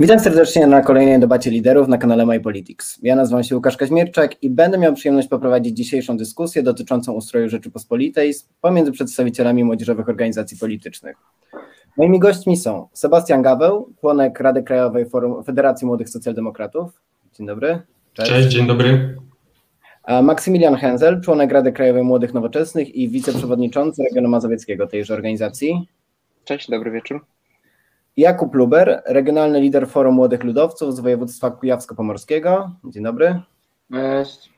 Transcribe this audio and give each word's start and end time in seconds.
Witam 0.00 0.20
serdecznie 0.20 0.66
na 0.66 0.80
kolejnej 0.82 1.20
debacie 1.20 1.50
liderów 1.50 1.88
na 1.88 1.98
kanale 1.98 2.26
MyPolitics. 2.26 2.98
Ja 3.02 3.16
nazywam 3.16 3.44
się 3.44 3.56
Łukasz 3.56 3.76
Kaźmierczak 3.76 4.42
i 4.42 4.50
będę 4.50 4.78
miał 4.78 4.94
przyjemność 4.94 5.28
poprowadzić 5.28 5.76
dzisiejszą 5.76 6.16
dyskusję 6.16 6.62
dotyczącą 6.62 7.12
ustroju 7.12 7.48
Rzeczypospolitej 7.48 8.34
pomiędzy 8.60 8.92
przedstawicielami 8.92 9.64
młodzieżowych 9.64 10.08
organizacji 10.08 10.58
politycznych. 10.58 11.16
Moimi 11.96 12.18
gośćmi 12.18 12.56
są 12.56 12.88
Sebastian 12.92 13.42
Gaweł, 13.42 13.92
członek 14.00 14.40
Rady 14.40 14.62
Krajowej 14.62 15.08
Forum 15.08 15.44
Federacji 15.44 15.86
Młodych 15.86 16.08
Socjaldemokratów. 16.08 17.00
Dzień 17.34 17.46
dobry. 17.46 17.82
Cześć, 18.12 18.30
Cześć 18.30 18.48
dzień 18.48 18.66
dobry. 18.66 19.16
Maksymilian 20.22 20.76
Henzel, 20.76 21.20
członek 21.20 21.52
Rady 21.52 21.72
Krajowej 21.72 22.02
Młodych 22.02 22.34
Nowoczesnych 22.34 22.94
i 22.94 23.08
wiceprzewodniczący 23.08 24.02
regionu 24.02 24.28
mazowieckiego 24.28 24.86
tejże 24.86 25.14
organizacji. 25.14 25.88
Cześć, 26.44 26.70
dobry 26.70 26.90
wieczór. 26.90 27.20
Jakub 28.16 28.54
Luber, 28.54 29.02
regionalny 29.06 29.60
lider 29.60 29.88
Forum 29.88 30.14
Młodych 30.14 30.44
Ludowców 30.44 30.96
z 30.96 31.00
województwa 31.00 31.50
kujawsko-pomorskiego. 31.50 32.70
Dzień 32.84 33.02
dobry. 33.02 33.40
Cześć. 33.92 34.52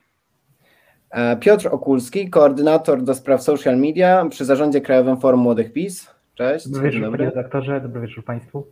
E, 1.09 1.37
Piotr 1.37 1.67
Okulski, 1.71 2.29
koordynator 2.29 3.03
do 3.03 3.15
spraw 3.15 3.43
social 3.43 3.77
media 3.77 4.25
przy 4.29 4.45
Zarządzie 4.45 4.81
Krajowym 4.81 5.19
Forum 5.19 5.39
Młodych 5.39 5.73
PiS. 5.73 6.07
Cześć. 6.33 6.69
Dobry 6.69 6.89
wieczór, 6.89 7.01
dobry. 7.01 7.17
panie 7.17 7.29
redaktorze, 7.35 7.81
dobry 7.81 8.01
wieczór 8.01 8.25
państwu. 8.25 8.67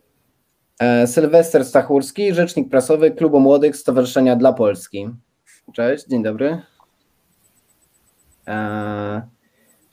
E, 0.79 1.07
Sylwester 1.07 1.65
Stachurski, 1.65 2.33
rzecznik 2.33 2.69
prasowy 2.69 3.11
Klubu 3.11 3.39
Młodych 3.39 3.75
Stowarzyszenia 3.75 4.35
dla 4.35 4.53
Polski. 4.53 5.09
Cześć, 5.73 6.07
dzień 6.07 6.23
dobry. 6.23 6.61
E, 8.47 9.21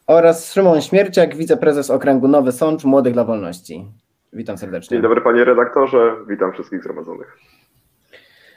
oraz 0.07 0.53
Szymon 0.53 0.81
Śmierciak, 0.81 1.37
wiceprezes 1.37 1.91
okręgu 1.91 2.29
Nowy 2.29 2.53
Sącz 2.53 2.85
Młodych 2.85 3.13
dla 3.13 3.25
Wolności. 3.25 3.85
Witam 4.33 4.59
serdecznie. 4.59 4.97
Dzień 4.97 5.03
dobry 5.03 5.21
panie 5.21 5.45
redaktorze, 5.45 6.17
witam 6.29 6.53
wszystkich 6.53 6.81
zgromadzonych. 6.81 7.39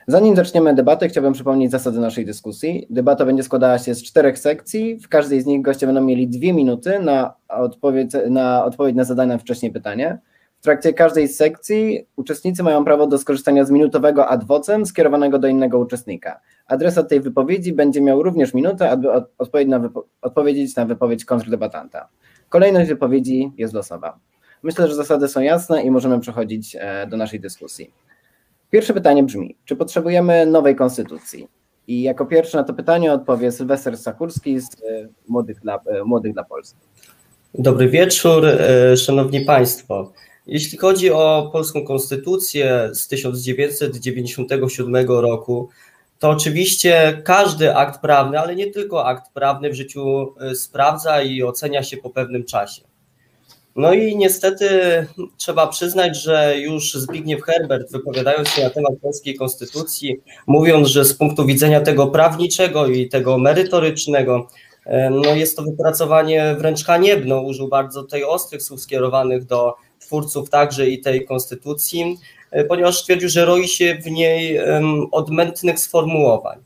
Zanim 0.07 0.35
zaczniemy 0.35 0.73
debatę, 0.73 1.07
chciałbym 1.07 1.33
przypomnieć 1.33 1.71
zasady 1.71 1.99
naszej 1.99 2.25
dyskusji. 2.25 2.87
Debata 2.89 3.25
będzie 3.25 3.43
składała 3.43 3.77
się 3.79 3.95
z 3.95 4.03
czterech 4.03 4.39
sekcji. 4.39 4.99
W 4.99 5.09
każdej 5.09 5.41
z 5.41 5.45
nich 5.45 5.61
goście 5.61 5.85
będą 5.85 6.01
mieli 6.01 6.27
dwie 6.27 6.53
minuty 6.53 6.99
na 6.99 7.33
odpowiedź 7.47 8.11
na, 8.29 8.65
odpowiedź 8.65 8.95
na 8.95 9.03
zadane 9.03 9.39
wcześniej 9.39 9.71
pytanie. 9.71 10.19
W 10.59 10.63
trakcie 10.63 10.93
każdej 10.93 11.27
z 11.27 11.37
sekcji 11.37 12.07
uczestnicy 12.15 12.63
mają 12.63 12.85
prawo 12.85 13.07
do 13.07 13.17
skorzystania 13.17 13.65
z 13.65 13.71
minutowego 13.71 14.27
ad 14.27 14.43
vocem 14.43 14.85
skierowanego 14.85 15.39
do 15.39 15.47
innego 15.47 15.79
uczestnika. 15.79 16.39
Adresat 16.67 17.09
tej 17.09 17.19
wypowiedzi 17.19 17.73
będzie 17.73 18.01
miał 18.01 18.23
również 18.23 18.53
minutę, 18.53 18.89
aby 18.89 19.11
odpowiedzieć 19.37 19.71
na, 19.71 19.79
wypo 19.79 20.05
odpowiedzieć 20.21 20.75
na 20.75 20.85
wypowiedź 20.85 21.25
kontrdebatanta. 21.25 22.07
Kolejność 22.49 22.89
wypowiedzi 22.89 23.51
jest 23.57 23.73
losowa. 23.73 24.19
Myślę, 24.63 24.87
że 24.87 24.95
zasady 24.95 25.27
są 25.27 25.41
jasne 25.41 25.83
i 25.83 25.91
możemy 25.91 26.19
przechodzić 26.19 26.77
e, 26.79 27.07
do 27.07 27.17
naszej 27.17 27.39
dyskusji. 27.39 27.91
Pierwsze 28.71 28.93
pytanie 28.93 29.23
brzmi: 29.23 29.55
czy 29.65 29.75
potrzebujemy 29.75 30.45
nowej 30.45 30.75
konstytucji? 30.75 31.47
I 31.87 32.01
jako 32.01 32.25
pierwszy 32.25 32.57
na 32.57 32.63
to 32.63 32.73
pytanie 32.73 33.13
odpowie 33.13 33.51
Sylwester 33.51 33.97
Sakurski 33.97 34.59
z 34.59 34.65
e, 34.65 35.07
Młodych 35.27 35.59
dla, 35.59 35.75
e, 35.75 36.03
Młodych 36.03 36.33
dla 36.33 36.43
Polski. 36.43 36.79
Dobry 37.53 37.89
wieczór, 37.89 38.45
Szanowni 38.97 39.41
Państwo. 39.41 40.11
Jeśli 40.47 40.77
chodzi 40.77 41.11
o 41.11 41.49
polską 41.53 41.85
konstytucję 41.85 42.89
z 42.93 43.07
1997 43.07 44.95
roku, 45.07 45.69
to 46.19 46.29
oczywiście 46.29 47.21
każdy 47.25 47.75
akt 47.75 48.01
prawny, 48.01 48.39
ale 48.39 48.55
nie 48.55 48.71
tylko 48.71 49.05
akt 49.05 49.33
prawny 49.33 49.69
w 49.69 49.73
życiu 49.73 50.33
sprawdza 50.55 51.21
i 51.21 51.43
ocenia 51.43 51.83
się 51.83 51.97
po 51.97 52.09
pewnym 52.09 52.43
czasie. 52.43 52.90
No 53.75 53.93
i 53.93 54.15
niestety 54.17 54.69
trzeba 55.37 55.67
przyznać, 55.67 56.17
że 56.17 56.57
już 56.57 56.93
Zbigniew 56.93 57.41
Herbert, 57.41 57.91
wypowiadając 57.91 58.49
się 58.49 58.63
na 58.63 58.69
temat 58.69 58.93
polskiej 59.01 59.35
konstytucji, 59.35 60.21
mówiąc, 60.47 60.87
że 60.87 61.05
z 61.05 61.13
punktu 61.13 61.45
widzenia 61.45 61.81
tego 61.81 62.07
prawniczego 62.07 62.87
i 62.87 63.09
tego 63.09 63.37
merytorycznego, 63.37 64.47
no 65.11 65.35
jest 65.35 65.57
to 65.57 65.63
wypracowanie 65.63 66.55
wręcz 66.59 66.85
haniebno, 66.85 67.41
użył 67.41 67.67
bardzo 67.67 68.03
tej 68.03 68.23
ostrych 68.23 68.63
słów 68.63 68.81
skierowanych 68.81 69.45
do 69.45 69.75
twórców 69.99 70.49
także 70.49 70.89
i 70.89 71.01
tej 71.01 71.25
konstytucji, 71.25 72.17
ponieważ 72.67 72.99
stwierdził, 72.99 73.29
że 73.29 73.45
roi 73.45 73.67
się 73.67 73.97
w 74.05 74.11
niej 74.11 74.59
odmętnych 75.11 75.79
sformułowań. 75.79 76.59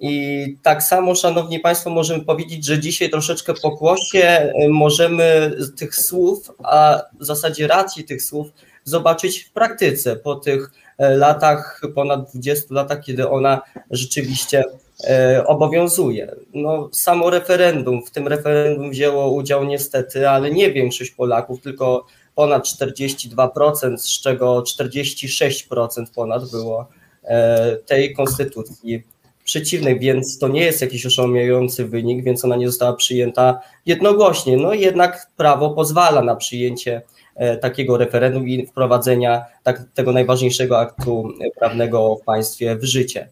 I 0.00 0.56
tak 0.62 0.82
samo, 0.82 1.14
Szanowni 1.14 1.60
Państwo, 1.60 1.90
możemy 1.90 2.24
powiedzieć, 2.24 2.64
że 2.64 2.78
dzisiaj 2.78 3.10
troszeczkę 3.10 3.54
po 3.54 3.76
kłosie 3.76 4.52
y, 4.64 4.68
możemy 4.68 5.56
tych 5.76 5.96
słów, 5.96 6.50
a 6.64 7.02
w 7.20 7.24
zasadzie 7.24 7.66
racji 7.66 8.04
tych 8.04 8.22
słów 8.22 8.48
zobaczyć 8.84 9.44
w 9.44 9.52
praktyce 9.52 10.16
po 10.16 10.34
tych 10.34 10.70
e, 10.98 11.16
latach, 11.16 11.80
ponad 11.94 12.30
20 12.30 12.66
latach, 12.74 13.00
kiedy 13.04 13.28
ona 13.28 13.60
rzeczywiście 13.90 14.64
e, 15.04 15.44
obowiązuje. 15.46 16.34
No, 16.54 16.88
samo 16.92 17.30
referendum, 17.30 18.06
w 18.06 18.10
tym 18.10 18.28
referendum 18.28 18.90
wzięło 18.90 19.30
udział 19.30 19.64
niestety, 19.64 20.28
ale 20.28 20.50
nie 20.50 20.72
większość 20.72 21.10
Polaków, 21.10 21.62
tylko 21.62 22.06
ponad 22.34 22.64
42%, 22.64 23.96
z 23.96 24.20
czego 24.20 24.62
46% 24.62 26.04
ponad 26.14 26.50
było 26.50 26.88
e, 27.24 27.76
tej 27.76 28.14
konstytucji 28.14 29.02
przeciwnych, 29.48 30.00
więc 30.00 30.38
to 30.38 30.48
nie 30.48 30.60
jest 30.60 30.80
jakiś 30.80 31.06
oszałamiający 31.06 31.84
wynik, 31.84 32.24
więc 32.24 32.44
ona 32.44 32.56
nie 32.56 32.66
została 32.66 32.92
przyjęta 32.92 33.60
jednogłośnie. 33.86 34.56
No 34.56 34.74
jednak 34.74 35.30
prawo 35.36 35.70
pozwala 35.70 36.22
na 36.22 36.36
przyjęcie 36.36 37.02
e, 37.34 37.56
takiego 37.56 37.96
referendum 37.96 38.48
i 38.48 38.66
wprowadzenia 38.66 39.44
tak, 39.62 39.84
tego 39.94 40.12
najważniejszego 40.12 40.78
aktu 40.78 41.28
prawnego 41.58 42.16
w 42.16 42.24
państwie 42.24 42.76
w 42.76 42.84
życie. 42.84 43.28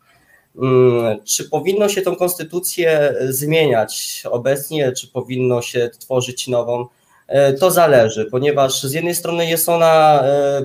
Mm, 0.62 1.24
czy 1.24 1.48
powinno 1.50 1.88
się 1.88 2.02
tą 2.02 2.16
konstytucję 2.16 3.14
zmieniać 3.28 4.22
obecnie, 4.30 4.92
czy 4.92 5.08
powinno 5.08 5.62
się 5.62 5.90
tworzyć 5.98 6.48
nową? 6.48 6.86
E, 7.28 7.52
to 7.52 7.70
zależy, 7.70 8.24
ponieważ 8.24 8.82
z 8.82 8.92
jednej 8.92 9.14
strony 9.14 9.46
jest 9.46 9.68
ona 9.68 10.22
e, 10.22 10.64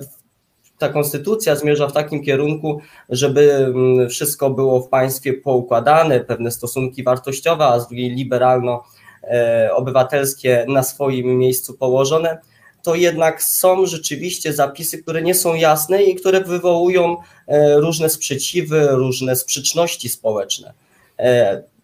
ta 0.81 0.89
konstytucja 0.89 1.55
zmierza 1.55 1.87
w 1.87 1.93
takim 1.93 2.23
kierunku, 2.23 2.81
żeby 3.09 3.53
mm, 3.53 4.09
wszystko 4.09 4.49
było 4.49 4.81
w 4.81 4.89
państwie 4.89 5.33
poukładane, 5.33 6.19
pewne 6.19 6.51
stosunki 6.51 7.03
wartościowe, 7.03 7.65
a 7.65 7.79
z 7.79 7.87
drugiej 7.87 8.15
liberalno-obywatelskie 8.15 10.65
na 10.67 10.83
swoim 10.83 11.37
miejscu 11.37 11.73
położone, 11.73 12.37
to 12.83 12.95
jednak 12.95 13.43
są 13.43 13.85
rzeczywiście 13.85 14.53
zapisy, 14.53 15.03
które 15.03 15.21
nie 15.21 15.35
są 15.35 15.53
jasne 15.53 16.03
i 16.03 16.15
które 16.15 16.41
wywołują 16.41 17.17
e, 17.47 17.75
różne 17.75 18.09
sprzeciwy, 18.09 18.87
różne 18.91 19.35
sprzeczności 19.35 20.09
społeczne. 20.09 20.73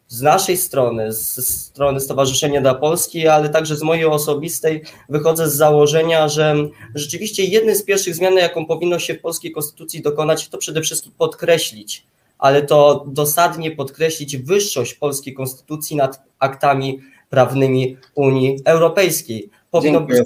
Z 0.08 0.22
naszej 0.22 0.58
strony, 0.58 1.14
z 1.14 1.50
strony 1.50 2.00
Stowarzyszenia 2.00 2.62
dla 2.62 2.76
Polski, 2.76 3.28
ale 3.28 3.50
także 3.50 3.76
z 3.76 3.84
mojej 3.84 4.06
osobistej, 4.06 4.84
wychodzę 5.10 5.50
z 5.50 5.56
założenia, 5.56 6.28
że 6.28 6.56
rzeczywiście 6.96 7.44
jednym 7.44 7.76
z 7.76 7.84
pierwszych 7.84 8.16
zmian, 8.16 8.36
jaką 8.36 8.66
powinno 8.66 9.00
się 9.00 9.14
w 9.14 9.22
polskiej 9.22 9.52
konstytucji 9.52 10.02
dokonać, 10.02 10.50
to 10.50 10.58
przede 10.58 10.82
wszystkim 10.82 11.12
podkreślić, 11.18 12.06
ale 12.38 12.62
to 12.62 13.06
dosadnie 13.08 13.72
podkreślić 13.72 14.38
wyższość 14.38 14.94
polskiej 14.94 15.34
konstytucji 15.34 15.96
nad 15.96 16.22
aktami 16.40 17.00
prawnymi 17.30 17.98
Unii 18.16 18.60
Europejskiej. 18.66 19.50
Powinno 19.72 20.02
być 20.02 20.18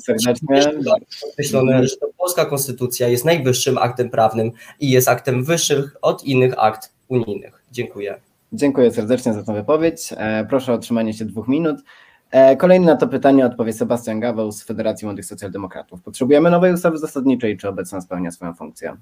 podkreślone, 1.22 1.88
że 1.88 1.98
to 1.98 2.08
polska 2.18 2.46
konstytucja 2.46 3.08
jest 3.08 3.26
najwyższym 3.26 3.78
aktem 3.78 4.10
prawnym 4.10 4.52
i 4.80 4.90
jest 4.90 5.08
aktem 5.08 5.44
wyższych 5.44 5.98
od 6.02 6.24
innych 6.24 6.54
akt 6.58 6.92
unijnych. 7.08 7.64
Dziękuję. 7.72 8.31
Dziękuję 8.54 8.92
serdecznie 8.92 9.34
za 9.34 9.44
tę 9.44 9.54
wypowiedź. 9.54 10.14
E, 10.18 10.46
proszę 10.50 10.72
o 10.72 10.76
otrzymanie 10.76 11.14
się 11.14 11.26
dwóch 11.26 11.48
minut. 11.48 11.78
E, 12.32 12.56
kolejny 12.56 12.86
na 12.86 12.96
to 12.96 13.08
pytanie 13.08 13.46
odpowie 13.46 13.74
Sebastian 13.74 14.20
Gaweł 14.20 14.52
z 14.52 14.64
Federacji 14.64 15.06
Młodych 15.06 15.26
Socjaldemokratów. 15.26 16.02
Potrzebujemy 16.02 16.52
nowej 16.52 16.74
ustawy 16.74 16.98
zasadniczej, 16.98 17.58
czy 17.58 17.70
obecna 17.70 18.02
spełnia 18.02 18.32
swoją 18.32 18.54
funkcję? 18.54 18.98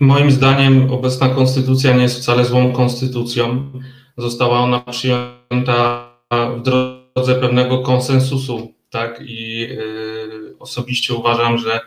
Moim 0.00 0.30
zdaniem 0.30 0.90
obecna 0.92 1.28
konstytucja 1.28 1.96
nie 1.96 2.02
jest 2.02 2.18
wcale 2.18 2.44
złą 2.44 2.72
konstytucją. 2.72 3.72
Została 4.16 4.58
ona 4.58 4.80
przyjęta 4.80 6.10
w 6.56 6.62
drodze 6.62 7.34
pewnego 7.34 7.78
konsensusu, 7.78 8.72
tak? 8.90 9.20
I 9.24 9.68
y, 9.70 10.58
osobiście 10.58 11.14
uważam, 11.14 11.58
że 11.58 11.80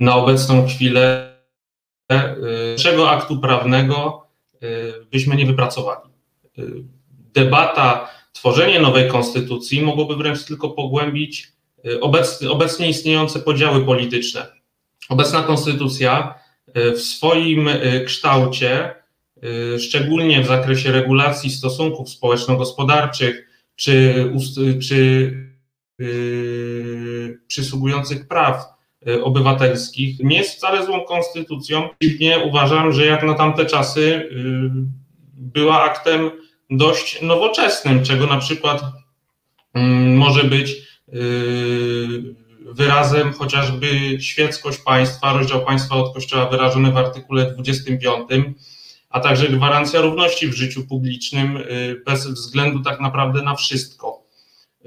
na 0.00 0.16
obecną 0.16 0.66
chwilę 0.66 1.32
y, 2.12 2.16
czego 2.76 3.10
aktu 3.10 3.40
prawnego 3.40 4.27
byśmy 5.10 5.36
nie 5.36 5.46
wypracowali. 5.46 6.10
Y, 6.58 6.84
debata, 7.34 8.10
tworzenie 8.32 8.80
nowej 8.80 9.08
konstytucji 9.08 9.82
mogłoby 9.82 10.16
wręcz 10.16 10.44
tylko 10.44 10.70
pogłębić 10.70 11.52
y, 11.86 12.00
obecnie 12.50 12.88
istniejące 12.88 13.38
podziały 13.38 13.84
polityczne. 13.84 14.46
Obecna 15.08 15.42
konstytucja 15.42 16.34
w 16.74 16.98
swoim 17.00 17.68
kształcie, 18.06 18.94
szczególnie 19.78 20.42
w 20.42 20.46
zakresie 20.46 20.92
regulacji 20.92 21.50
stosunków 21.50 22.10
społeczno-gospodarczych 22.10 23.46
czy, 23.76 24.32
czy 24.82 25.32
przysługujących 27.46 28.28
praw 28.28 28.77
obywatelskich 29.22 30.18
nie 30.20 30.38
jest 30.38 30.56
wcale 30.56 30.86
złą 30.86 31.04
konstytucją. 31.04 31.88
Nie 32.20 32.38
uważam, 32.38 32.92
że 32.92 33.06
jak 33.06 33.22
na 33.22 33.34
tamte 33.34 33.66
czasy 33.66 34.28
była 35.32 35.82
aktem 35.82 36.30
dość 36.70 37.22
nowoczesnym, 37.22 38.02
czego 38.02 38.26
na 38.26 38.38
przykład 38.38 38.82
mm, 39.74 40.16
może 40.16 40.44
być 40.44 40.76
wyrazem 42.72 43.32
chociażby 43.32 43.88
świeckość 44.20 44.78
państwa, 44.78 45.32
rozdział 45.32 45.64
państwa 45.64 45.94
od 45.94 46.14
kościoła 46.14 46.48
wyrażony 46.48 46.92
w 46.92 46.96
artykule 46.96 47.52
25, 47.54 48.30
a 49.10 49.20
także 49.20 49.48
gwarancja 49.48 50.00
równości 50.00 50.48
w 50.48 50.54
życiu 50.54 50.86
publicznym 50.86 51.56
y, 51.56 52.02
bez 52.06 52.26
względu 52.26 52.82
tak 52.82 53.00
naprawdę 53.00 53.42
na 53.42 53.54
wszystko. 53.54 54.22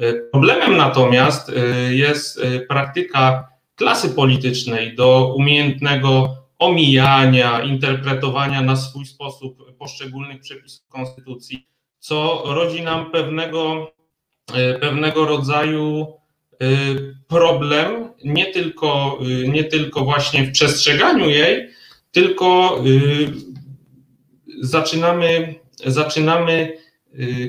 Y, 0.01 0.29
problemem 0.31 0.77
natomiast 0.77 1.50
y, 1.50 1.95
jest 1.95 2.41
praktyka 2.69 3.50
klasy 3.81 4.10
politycznej 4.10 4.95
do 4.95 5.33
umiejętnego 5.36 6.36
omijania, 6.60 7.62
interpretowania 7.62 8.62
na 8.62 8.75
swój 8.75 9.06
sposób 9.06 9.78
poszczególnych 9.78 10.42
przepisów 10.42 10.88
konstytucji, 10.88 11.68
co 12.00 12.44
rodzi 12.45 12.81
nam 12.81 13.12
pewnego, 13.12 13.92
pewnego 14.81 15.25
rodzaju 15.25 16.13
problem 17.28 18.13
nie 18.24 18.45
tylko, 18.45 19.19
nie 19.48 19.63
tylko 19.63 20.04
właśnie 20.04 20.44
w 20.44 20.51
przestrzeganiu 20.51 21.30
jej, 21.30 21.69
tylko 22.12 22.80
zaczynamy, 24.62 25.56
zaczynamy 25.86 26.78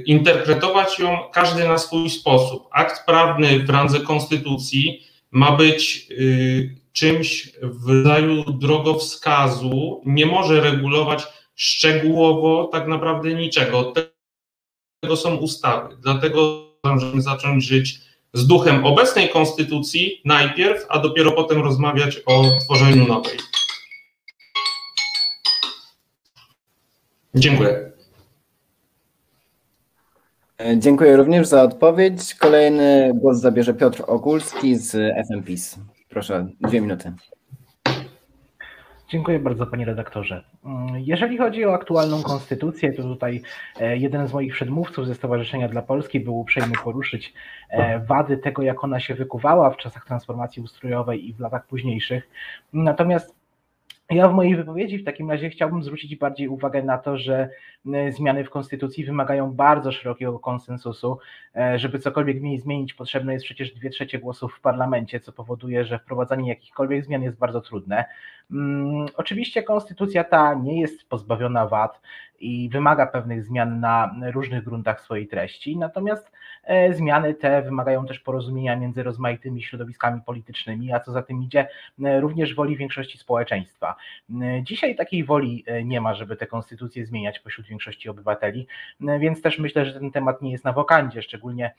interpretować 0.06 0.98
ją 0.98 1.18
każdy 1.32 1.68
na 1.68 1.78
swój 1.78 2.10
sposób. 2.10 2.68
Akt 2.70 3.06
prawny 3.06 3.58
w 3.58 3.70
randze 3.70 4.00
konstytucji 4.00 5.11
ma 5.32 5.56
być 5.56 6.06
y, 6.10 6.76
czymś 6.92 7.52
w 7.62 7.88
rodzaju 7.88 8.44
drogowskazu, 8.44 10.02
nie 10.06 10.26
może 10.26 10.60
regulować 10.60 11.26
szczegółowo 11.54 12.68
tak 12.72 12.88
naprawdę 12.88 13.34
niczego. 13.34 13.92
Tego 15.00 15.16
są 15.16 15.36
ustawy. 15.36 15.96
Dlatego 16.00 16.68
możemy 16.84 17.22
zacząć 17.22 17.64
żyć 17.64 18.00
z 18.32 18.46
duchem 18.46 18.86
obecnej 18.86 19.28
konstytucji 19.28 20.20
najpierw, 20.24 20.86
a 20.88 20.98
dopiero 20.98 21.32
potem 21.32 21.62
rozmawiać 21.62 22.20
o 22.26 22.44
tworzeniu 22.64 23.06
nowej. 23.06 23.38
Dziękuję. 27.34 27.91
E, 30.64 30.78
dziękuję 30.78 31.16
również 31.16 31.46
za 31.46 31.62
odpowiedź. 31.62 32.34
Kolejny 32.34 33.12
głos 33.14 33.40
zabierze 33.40 33.74
Piotr 33.74 34.04
Okulski 34.06 34.76
z 34.76 35.14
FMPIS. 35.28 35.78
Proszę, 36.08 36.48
dwie 36.60 36.80
minuty. 36.80 37.12
Dziękuję 39.08 39.38
bardzo, 39.38 39.66
panie 39.66 39.84
redaktorze. 39.84 40.44
Mm, 40.64 40.98
jeżeli 40.98 41.38
chodzi 41.38 41.64
o 41.64 41.74
aktualną 41.74 42.22
konstytucję, 42.22 42.92
to 42.92 43.02
tutaj 43.02 43.42
e, 43.80 43.96
jeden 43.96 44.28
z 44.28 44.32
moich 44.32 44.52
przedmówców 44.52 45.06
ze 45.06 45.14
Stowarzyszenia 45.14 45.68
dla 45.68 45.82
Polski 45.82 46.20
był 46.20 46.40
uprzejmy 46.40 46.74
poruszyć 46.84 47.34
e, 47.70 47.98
wady 47.98 48.38
tego, 48.38 48.62
jak 48.62 48.84
ona 48.84 49.00
się 49.00 49.14
wykuwała 49.14 49.70
w 49.70 49.76
czasach 49.76 50.06
transformacji 50.06 50.62
ustrojowej 50.62 51.28
i 51.28 51.34
w 51.34 51.40
latach 51.40 51.66
późniejszych. 51.66 52.28
Natomiast 52.72 53.41
ja 54.14 54.28
w 54.28 54.34
mojej 54.34 54.56
wypowiedzi 54.56 54.98
w 54.98 55.04
takim 55.04 55.30
razie 55.30 55.50
chciałbym 55.50 55.82
zwrócić 55.82 56.16
bardziej 56.16 56.48
uwagę 56.48 56.82
na 56.82 56.98
to, 56.98 57.18
że 57.18 57.48
e, 57.94 58.12
zmiany 58.12 58.44
w 58.44 58.50
konstytucji 58.50 59.04
wymagają 59.04 59.52
bardzo 59.52 59.92
szerokiego 59.92 60.38
konsensusu. 60.38 61.18
E, 61.56 61.78
żeby 61.78 61.98
cokolwiek 61.98 62.38
w 62.38 62.42
niej 62.42 62.58
zmienić, 62.58 62.94
potrzebne 62.94 63.32
jest 63.32 63.44
przecież 63.44 63.74
dwie 63.74 63.90
trzecie 63.90 64.18
głosów 64.18 64.54
w 64.54 64.60
parlamencie, 64.60 65.20
co 65.20 65.32
powoduje, 65.32 65.84
że 65.84 65.98
wprowadzanie 65.98 66.48
jakichkolwiek 66.48 67.04
zmian 67.04 67.22
jest 67.22 67.38
bardzo 67.38 67.60
trudne. 67.60 68.04
Hmm, 68.50 69.06
oczywiście 69.16 69.62
konstytucja 69.62 70.24
ta 70.24 70.54
nie 70.54 70.80
jest 70.80 71.08
pozbawiona 71.08 71.66
wad 71.66 72.00
i 72.40 72.68
wymaga 72.72 73.06
pewnych 73.06 73.44
zmian 73.44 73.80
na 73.80 74.14
różnych 74.32 74.64
gruntach 74.64 75.00
swojej 75.00 75.28
treści, 75.28 75.76
natomiast 75.76 76.32
zmiany 76.92 77.34
te 77.34 77.62
wymagają 77.62 78.06
też 78.06 78.20
porozumienia 78.20 78.76
między 78.76 79.02
rozmaitymi 79.02 79.62
środowiskami 79.62 80.20
politycznymi, 80.26 80.92
a 80.92 81.00
co 81.00 81.12
za 81.12 81.22
tym 81.22 81.42
idzie, 81.42 81.68
e, 82.04 82.20
również 82.20 82.54
woli 82.54 82.76
większości 82.76 83.18
społeczeństwa. 83.18 83.96
E, 84.42 84.62
dzisiaj 84.62 84.96
takiej 84.96 85.24
woli 85.24 85.64
nie 85.84 86.00
ma, 86.00 86.14
żeby 86.14 86.36
tę 86.36 86.46
konstytucję 86.46 87.06
zmieniać 87.06 87.38
pośród 87.38 87.66
większości 87.66 88.08
obywateli, 88.08 88.66
więc 89.00 89.42
też 89.42 89.58
myślę, 89.58 89.86
że 89.86 89.92
ten 89.92 90.10
temat 90.10 90.42
nie 90.42 90.52
jest 90.52 90.64
na 90.64 90.72
wokandzie, 90.72 91.22
szczególnie 91.22 91.74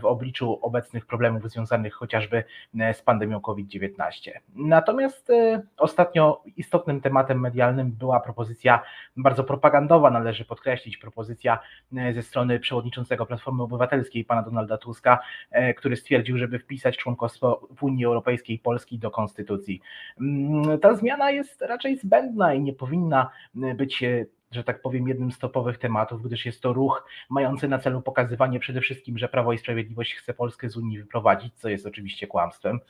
w 0.00 0.04
obliczu 0.04 0.58
obecnych 0.62 1.06
problemów 1.06 1.50
związanych 1.50 1.94
chociażby 1.94 2.44
z 2.92 3.02
pandemią 3.02 3.40
COVID-19. 3.40 4.30
Natomiast 4.54 5.32
ostatnio 5.76 6.42
istotnym 6.56 7.00
tematem 7.00 7.40
medialnym 7.40 7.92
była 7.92 8.20
propozycja 8.20 8.82
bardzo 9.16 9.44
propagandowa, 9.44 10.10
należy 10.10 10.44
podkreślić, 10.44 10.96
propozycja 10.96 11.58
e, 11.96 12.12
ze 12.12 12.22
strony 12.22 12.60
przewodniczącego 12.60 13.26
Platformy 13.26 13.62
Obywatelskiej, 13.62 14.24
pana 14.26 14.42
Donalda 14.42 14.78
Tuska, 14.78 15.18
e, 15.50 15.74
który 15.74 15.96
stwierdził, 15.96 16.38
żeby 16.38 16.58
wpisać 16.58 16.96
członkostwo 16.96 17.68
w 17.76 17.82
Unii 17.82 18.04
Europejskiej 18.04 18.58
Polski 18.58 18.98
do 18.98 19.10
konstytucji. 19.10 19.80
Mm, 20.20 20.78
ta 20.78 20.94
zmiana 20.94 21.30
jest 21.30 21.62
raczej 21.62 21.96
zbędna 21.96 22.54
i 22.54 22.60
nie 22.60 22.72
powinna 22.72 23.30
e, 23.62 23.74
być 23.74 24.04
że 24.50 24.64
tak 24.64 24.82
powiem, 24.82 25.08
jednym 25.08 25.32
z 25.32 25.38
topowych 25.38 25.78
tematów, 25.78 26.22
gdyż 26.22 26.46
jest 26.46 26.62
to 26.62 26.72
ruch 26.72 27.08
mający 27.30 27.68
na 27.68 27.78
celu 27.78 28.02
pokazywanie 28.02 28.60
przede 28.60 28.80
wszystkim, 28.80 29.18
że 29.18 29.28
Prawo 29.28 29.52
i 29.52 29.58
Sprawiedliwość 29.58 30.14
chce 30.14 30.34
Polskę 30.34 30.70
z 30.70 30.76
Unii 30.76 30.98
wyprowadzić, 30.98 31.54
co 31.54 31.68
jest 31.68 31.86
oczywiście 31.86 32.26
kłamstwem. 32.26 32.80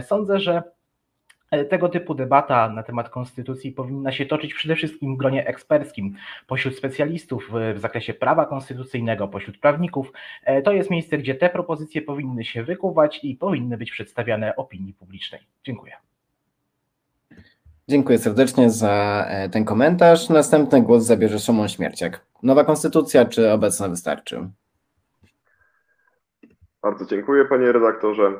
Sądzę, 0.00 0.40
że 0.40 0.52
E, 0.52 0.62
tego 1.50 1.88
typu 1.88 2.14
debata 2.14 2.68
na 2.68 2.82
temat 2.82 3.08
konstytucji 3.08 3.72
powinna 3.72 4.12
się 4.12 4.26
toczyć 4.26 4.54
przede 4.54 4.76
wszystkim 4.76 5.14
w 5.14 5.18
gronie 5.18 5.46
eksperckim, 5.46 6.14
pośród 6.46 6.76
specjalistów 6.76 7.50
w 7.74 7.78
zakresie 7.78 8.14
prawa 8.14 8.46
konstytucyjnego, 8.46 9.28
pośród 9.28 9.58
prawników. 9.58 10.12
E, 10.44 10.62
to 10.62 10.72
jest 10.72 10.90
miejsce, 10.90 11.18
gdzie 11.18 11.34
te 11.34 11.48
propozycje 11.48 12.02
powinny 12.02 12.44
się 12.44 12.62
wykuwać 12.62 13.20
i 13.22 13.36
powinny 13.36 13.76
być 13.76 13.90
przedstawiane 13.90 14.56
opinii 14.56 14.94
publicznej. 14.94 15.40
Dziękuję. 15.64 15.92
Dziękuję 17.88 18.18
serdecznie 18.18 18.70
za 18.70 19.24
e, 19.28 19.48
ten 19.48 19.64
komentarz. 19.64 20.28
Następny 20.28 20.82
głos 20.82 21.04
zabierze 21.04 21.38
Szymon 21.38 21.68
Śmierciak. 21.68 22.26
Nowa 22.42 22.64
konstytucja 22.64 23.24
czy 23.24 23.52
obecna 23.52 23.88
wystarczy? 23.88 24.48
Bardzo 26.82 27.06
dziękuję 27.06 27.44
panie 27.44 27.72
redaktorze. 27.72 28.32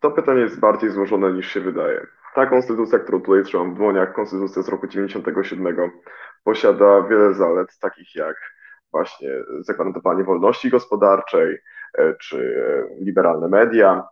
To 0.00 0.10
pytanie 0.10 0.40
jest 0.40 0.60
bardziej 0.60 0.90
złożone 0.90 1.32
niż 1.32 1.52
się 1.52 1.60
wydaje. 1.60 2.06
Ta 2.34 2.46
konstytucja, 2.46 2.98
którą 2.98 3.20
tutaj 3.20 3.44
trzymam 3.44 3.74
w 3.74 3.78
dłoniach, 3.78 4.12
konstytucja 4.12 4.62
z 4.62 4.68
roku 4.68 4.86
97, 4.86 5.90
posiada 6.44 7.02
wiele 7.02 7.34
zalet, 7.34 7.78
takich 7.80 8.14
jak 8.14 8.36
właśnie 8.92 9.30
zagwarantowanie 9.60 10.24
wolności 10.24 10.70
gospodarczej 10.70 11.58
e, 11.98 12.14
czy 12.14 12.38
e, 12.38 13.04
liberalne 13.04 13.48
media. 13.48 14.08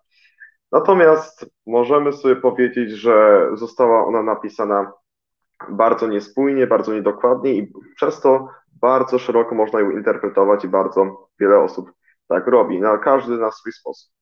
Natomiast 0.73 1.47
możemy 1.67 2.13
sobie 2.13 2.37
powiedzieć, 2.37 2.91
że 2.91 3.49
została 3.55 4.07
ona 4.07 4.23
napisana 4.23 4.93
bardzo 5.71 6.07
niespójnie, 6.07 6.67
bardzo 6.67 6.93
niedokładnie 6.95 7.55
i 7.55 7.73
przez 7.97 8.21
to 8.21 8.49
bardzo 8.81 9.19
szeroko 9.19 9.55
można 9.55 9.81
ją 9.81 9.91
interpretować 9.91 10.65
i 10.65 10.69
bardzo 10.69 11.29
wiele 11.41 11.59
osób 11.59 11.93
tak 12.29 12.47
robi, 12.47 12.81
na 12.81 12.99
każdy 12.99 13.37
na 13.39 13.51
swój 13.51 13.73
sposób. 13.73 14.13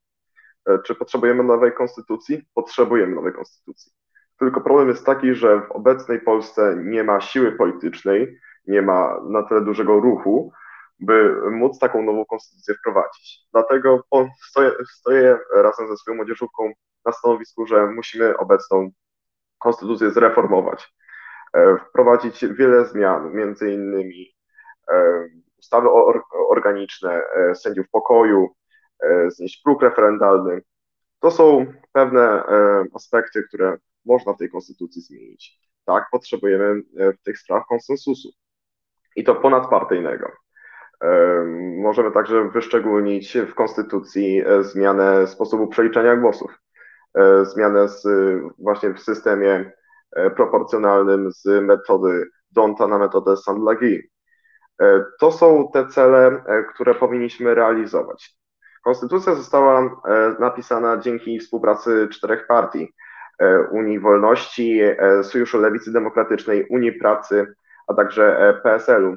E, 0.66 0.78
czy 0.78 0.94
potrzebujemy 0.94 1.44
nowej 1.44 1.72
konstytucji? 1.72 2.42
Potrzebujemy 2.54 3.14
nowej 3.14 3.32
konstytucji. 3.32 3.92
Tylko 4.38 4.60
problem 4.60 4.88
jest 4.88 5.06
taki, 5.06 5.34
że 5.34 5.60
w 5.60 5.70
obecnej 5.72 6.20
Polsce 6.20 6.76
nie 6.84 7.04
ma 7.04 7.20
siły 7.20 7.52
politycznej, 7.52 8.38
nie 8.66 8.82
ma 8.82 9.20
na 9.28 9.42
tyle 9.42 9.60
dużego 9.60 10.00
ruchu, 10.00 10.52
by 11.00 11.34
móc 11.50 11.78
taką 11.78 12.02
nową 12.02 12.24
konstytucję 12.24 12.74
wprowadzić. 12.74 13.40
Dlatego 13.52 14.02
stoję, 14.48 14.72
stoję 14.90 15.38
razem 15.54 15.88
ze 15.88 15.96
swoją 15.96 16.16
młodzieżówką 16.16 16.72
na 17.04 17.12
stanowisku, 17.12 17.66
że 17.66 17.86
musimy 17.86 18.36
obecną 18.36 18.90
konstytucję 19.58 20.10
zreformować, 20.10 20.94
e, 21.52 21.76
wprowadzić 21.88 22.46
wiele 22.46 22.84
zmian, 22.84 23.32
między 23.32 23.72
innymi 23.72 24.34
e, 24.92 25.28
ustawy 25.58 25.88
organiczne, 26.48 27.22
sędziów 27.54 27.86
pokoju, 27.90 28.54
znieść 29.28 29.62
próg 29.62 29.82
referendalny. 29.82 30.62
To 31.20 31.30
są 31.30 31.66
pewne 31.92 32.20
e, 32.20 32.84
aspekty, 32.94 33.42
które 33.42 33.78
można 34.04 34.32
w 34.32 34.38
tej 34.38 34.50
konstytucji 34.50 35.02
zmienić. 35.02 35.60
Tak, 35.84 36.06
potrzebujemy 36.12 36.82
e, 36.96 37.12
w 37.12 37.22
tych 37.22 37.38
sprawach 37.38 37.66
konsensusu 37.66 38.28
i 39.16 39.24
to 39.24 39.34
ponadpartyjnego. 39.34 40.32
Możemy 41.76 42.12
także 42.12 42.48
wyszczególnić 42.48 43.38
w 43.38 43.54
konstytucji 43.54 44.42
zmianę 44.60 45.26
sposobu 45.26 45.68
przeliczania 45.68 46.16
głosów, 46.16 46.50
zmianę 47.42 47.88
z, 47.88 48.06
właśnie 48.58 48.94
w 48.94 49.00
systemie 49.00 49.72
proporcjonalnym 50.36 51.32
z 51.32 51.44
metody 51.62 52.26
Donta 52.50 52.86
na 52.86 52.98
metodę 52.98 53.36
Sandlagi. 53.36 54.00
To 55.20 55.32
są 55.32 55.70
te 55.72 55.86
cele, 55.86 56.44
które 56.74 56.94
powinniśmy 56.94 57.54
realizować. 57.54 58.39
Konstytucja 58.80 59.34
została 59.34 59.80
e, 59.80 59.90
napisana 60.40 60.96
dzięki 60.96 61.38
współpracy 61.38 62.08
czterech 62.12 62.46
partii. 62.46 62.94
E, 63.38 63.60
Unii 63.60 64.00
Wolności, 64.00 64.80
e, 64.80 65.24
Sojuszu 65.24 65.58
Lewicy 65.58 65.92
Demokratycznej, 65.92 66.66
Unii 66.70 66.92
Pracy, 66.92 67.54
a 67.86 67.94
także 67.94 68.54
PSL-u. 68.62 69.16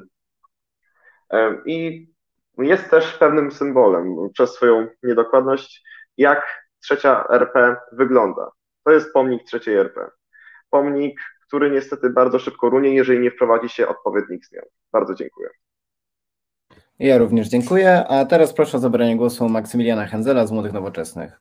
I 1.66 2.06
jest 2.58 2.90
też 2.90 3.18
pewnym 3.18 3.52
symbolem 3.52 4.16
przez 4.32 4.54
swoją 4.54 4.88
niedokładność, 5.02 5.84
jak 6.16 6.64
trzecia 6.82 7.28
RP 7.28 7.76
wygląda. 7.92 8.50
To 8.84 8.92
jest 8.92 9.12
pomnik 9.12 9.44
trzeciej 9.44 9.76
RP. 9.76 10.10
Pomnik, 10.70 11.20
który 11.46 11.70
niestety 11.70 12.10
bardzo 12.10 12.38
szybko 12.38 12.70
runie, 12.70 12.94
jeżeli 12.94 13.20
nie 13.20 13.30
wprowadzi 13.30 13.68
się 13.68 13.88
odpowiednich 13.88 14.46
zmian. 14.46 14.64
Bardzo 14.92 15.14
dziękuję. 15.14 15.50
Ja 16.98 17.18
również 17.18 17.48
dziękuję, 17.48 18.04
a 18.08 18.24
teraz 18.24 18.52
proszę 18.52 18.76
o 18.76 18.80
zabranie 18.80 19.16
głosu 19.16 19.48
Maksymiliana 19.48 20.06
Henzela 20.06 20.46
z 20.46 20.52
Młodych 20.52 20.72
Nowoczesnych. 20.72 21.40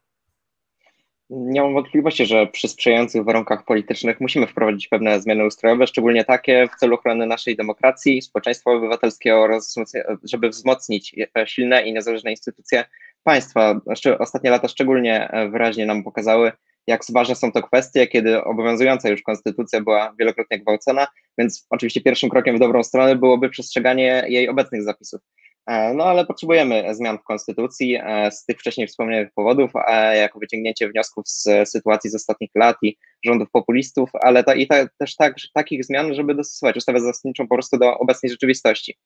Nie 1.29 1.61
mam 1.61 1.73
wątpliwości, 1.73 2.25
że 2.25 2.47
przy 2.47 2.67
sprzyjających 2.67 3.23
warunkach 3.23 3.65
politycznych 3.65 4.21
musimy 4.21 4.47
wprowadzić 4.47 4.87
pewne 4.87 5.21
zmiany 5.21 5.45
ustrojowe, 5.45 5.87
szczególnie 5.87 6.25
takie 6.25 6.67
w 6.67 6.79
celu 6.79 6.95
ochrony 6.95 7.25
naszej 7.25 7.55
demokracji, 7.55 8.21
społeczeństwa 8.21 8.71
obywatelskiego 8.71 9.41
oraz 9.41 9.75
żeby 10.23 10.49
wzmocnić 10.49 11.15
silne 11.45 11.83
i 11.83 11.93
niezależne 11.93 12.31
instytucje 12.31 12.85
państwa. 13.23 13.79
Znaczy, 13.83 14.17
ostatnie 14.17 14.49
lata 14.49 14.67
szczególnie 14.67 15.29
wyraźnie 15.51 15.85
nam 15.85 16.03
pokazały, 16.03 16.51
jak 16.87 17.01
ważne 17.09 17.35
są 17.35 17.51
to 17.51 17.63
kwestie, 17.63 18.07
kiedy 18.07 18.43
obowiązująca 18.43 19.09
już 19.09 19.21
konstytucja 19.21 19.81
była 19.81 20.13
wielokrotnie 20.19 20.59
gwałcona, 20.59 21.07
więc 21.37 21.67
oczywiście 21.69 22.01
pierwszym 22.01 22.29
krokiem 22.29 22.55
w 22.55 22.59
dobrą 22.59 22.83
stronę 22.83 23.15
byłoby 23.15 23.49
przestrzeganie 23.49 24.25
jej 24.27 24.49
obecnych 24.49 24.83
zapisów. 24.83 25.21
E, 25.67 25.93
no 25.93 26.03
ale 26.03 26.25
potrzebujemy 26.25 26.95
zmian 26.95 27.17
w 27.17 27.23
konstytucji 27.23 27.95
e, 28.03 28.31
z 28.31 28.45
tych 28.45 28.59
wcześniej 28.59 28.87
wspomnianych 28.87 29.29
powodów, 29.35 29.71
e, 29.87 30.17
jako 30.17 30.39
wyciągnięcie 30.39 30.89
wniosków 30.89 31.23
z 31.27 31.69
sytuacji 31.69 32.09
z 32.09 32.15
ostatnich 32.15 32.51
lat 32.55 32.77
i 32.81 32.97
rządów 33.25 33.51
populistów, 33.51 34.09
ale 34.21 34.43
ta, 34.43 34.55
i 34.55 34.67
ta, 34.67 34.87
też 34.99 35.15
tak, 35.15 35.35
takich 35.53 35.85
zmian, 35.85 36.13
żeby 36.13 36.35
dostosować 36.35 36.77
ustawę 36.77 36.99
zasadniczą 36.99 37.47
po 37.47 37.55
prostu 37.55 37.77
do 37.77 37.97
obecnej 37.97 38.29
rzeczywistości. 38.31 38.97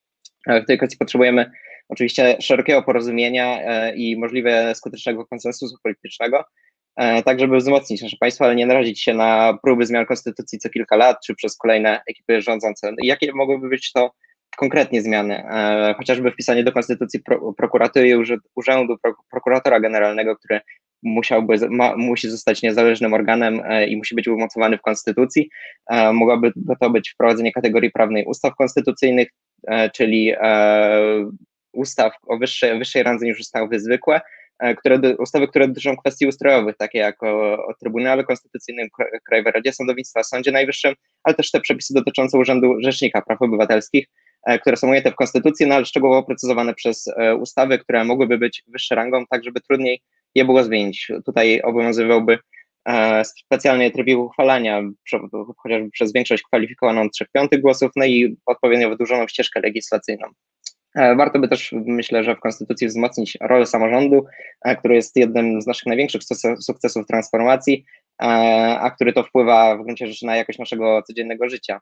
W 0.47 0.65
tej 0.67 0.77
kwestii 0.77 0.97
potrzebujemy 0.97 1.51
oczywiście 1.89 2.37
szerokiego 2.41 2.83
porozumienia 2.83 3.59
i 3.93 4.17
możliwie 4.17 4.75
skutecznego 4.75 5.25
konsensusu 5.25 5.75
politycznego, 5.83 6.43
tak 7.25 7.39
żeby 7.39 7.57
wzmocnić 7.57 8.01
nasze 8.01 8.17
państwo, 8.19 8.45
ale 8.45 8.55
nie 8.55 8.65
narazić 8.65 9.01
się 9.01 9.13
na 9.13 9.57
próby 9.63 9.85
zmian 9.85 10.05
konstytucji 10.05 10.59
co 10.59 10.69
kilka 10.69 10.95
lat, 10.95 11.17
czy 11.25 11.35
przez 11.35 11.57
kolejne 11.57 12.01
ekipy 12.09 12.41
rządzące. 12.41 12.91
Jakie 13.03 13.33
mogłyby 13.33 13.69
być 13.69 13.91
to 13.91 14.11
konkretnie 14.57 15.01
zmiany, 15.01 15.43
e, 15.49 15.93
chociażby 15.97 16.31
wpisanie 16.31 16.63
do 16.63 16.71
konstytucji 16.71 17.19
pro, 17.19 17.53
prokuratury 17.53 18.17
urzędu 18.55 18.97
pro, 19.01 19.13
prokuratora 19.31 19.79
generalnego, 19.79 20.35
który 20.35 20.59
musiałby, 21.03 21.69
ma, 21.69 21.97
musi 21.97 22.29
zostać 22.29 22.61
niezależnym 22.61 23.13
organem 23.13 23.61
e, 23.65 23.87
i 23.87 23.97
musi 23.97 24.15
być 24.15 24.27
umocowany 24.27 24.77
w 24.77 24.81
konstytucji. 24.81 25.49
E, 25.89 26.13
mogłoby 26.13 26.51
to 26.79 26.89
być 26.89 27.09
wprowadzenie 27.09 27.51
kategorii 27.51 27.91
prawnej 27.91 28.25
ustaw 28.25 28.55
konstytucyjnych, 28.55 29.27
czyli 29.93 30.33
ustaw 31.73 32.13
o 32.27 32.37
wyższej, 32.37 32.79
wyższej 32.79 33.03
randze 33.03 33.25
niż 33.25 33.39
ustawy 33.39 33.79
zwykłe, 33.79 34.21
które, 34.77 34.99
ustawy, 35.19 35.47
które 35.47 35.67
dotyczą 35.67 35.97
kwestii 35.97 36.27
ustrojowych, 36.27 36.77
takie 36.77 36.99
jak 36.99 37.23
o, 37.23 37.65
o 37.65 37.73
Trybunale 37.79 38.23
Konstytucyjnym, 38.23 38.87
Krajowej 39.27 39.53
Radzie 39.53 39.73
Sądownictwa, 39.73 40.23
Sądzie 40.23 40.51
Najwyższym, 40.51 40.93
ale 41.23 41.35
też 41.35 41.51
te 41.51 41.59
przepisy 41.59 41.93
dotyczące 41.93 42.37
Urzędu 42.37 42.75
Rzecznika 42.81 43.21
Praw 43.21 43.41
Obywatelskich, 43.41 44.07
E, 44.47 44.59
które 44.59 44.77
są 44.77 44.89
ujęte 44.89 45.11
w 45.11 45.15
Konstytucji, 45.15 45.67
no 45.67 45.75
ale 45.75 45.85
szczegółowo 45.85 46.23
precyzowane 46.23 46.73
przez 46.73 47.07
e, 47.07 47.35
ustawy, 47.35 47.79
które 47.79 48.03
mogłyby 48.03 48.37
być 48.37 48.63
wyższe 48.67 48.95
rangą, 48.95 49.25
tak 49.29 49.43
żeby 49.43 49.61
trudniej 49.61 50.01
je 50.35 50.45
było 50.45 50.63
zmienić. 50.63 51.11
Tutaj 51.25 51.61
obowiązywałby 51.61 52.39
e, 52.85 53.25
specjalny 53.25 53.91
tryb 53.91 54.07
uchwalania, 54.17 54.81
chociażby 55.57 55.89
przez 55.91 56.13
większość 56.13 56.43
kwalifikowaną 56.43 57.09
3 57.09 57.25
piątych 57.33 57.61
głosów, 57.61 57.91
no 57.95 58.05
i 58.05 58.37
odpowiednio 58.45 58.89
wydłużoną 58.89 59.27
ścieżkę 59.27 59.59
legislacyjną. 59.61 60.27
Warto 61.17 61.39
by 61.39 61.47
też, 61.47 61.75
myślę, 61.85 62.23
że 62.23 62.35
w 62.35 62.39
Konstytucji 62.39 62.87
wzmocnić 62.87 63.37
rolę 63.41 63.65
samorządu, 63.65 64.25
który 64.79 64.95
jest 64.95 65.15
jednym 65.15 65.61
z 65.61 65.67
naszych 65.67 65.85
największych 65.85 66.21
sukcesów 66.59 67.07
transformacji, 67.07 67.85
a 68.79 68.91
który 68.95 69.13
to 69.13 69.23
wpływa 69.23 69.77
w 69.77 69.83
gruncie 69.83 70.07
rzeczy 70.07 70.25
na 70.25 70.35
jakość 70.35 70.59
naszego 70.59 71.01
codziennego 71.01 71.49
życia. 71.49 71.79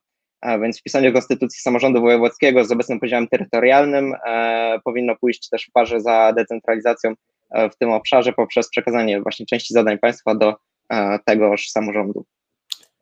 Więc 0.62 0.80
wpisanie 0.80 1.12
Konstytucji 1.12 1.62
Samorządu 1.62 2.02
Wojewódzkiego 2.02 2.66
z 2.66 2.72
obecnym 2.72 3.00
podziałem 3.00 3.28
terytorialnym 3.28 4.14
e, 4.28 4.80
powinno 4.84 5.16
pójść 5.16 5.50
też 5.50 5.66
w 5.66 5.72
parze 5.72 6.02
za 6.02 6.34
decentralizacją 6.34 7.14
e, 7.52 7.70
w 7.70 7.78
tym 7.78 7.92
obszarze 7.92 8.34
poprzez 8.34 8.70
przekazanie 8.70 9.22
właśnie 9.22 9.46
części 9.46 9.74
zadań 9.74 9.98
państwa 10.00 10.36
do 10.36 10.56
e, 10.90 11.20
tegoż 11.26 11.70
samorządu. 11.70 12.26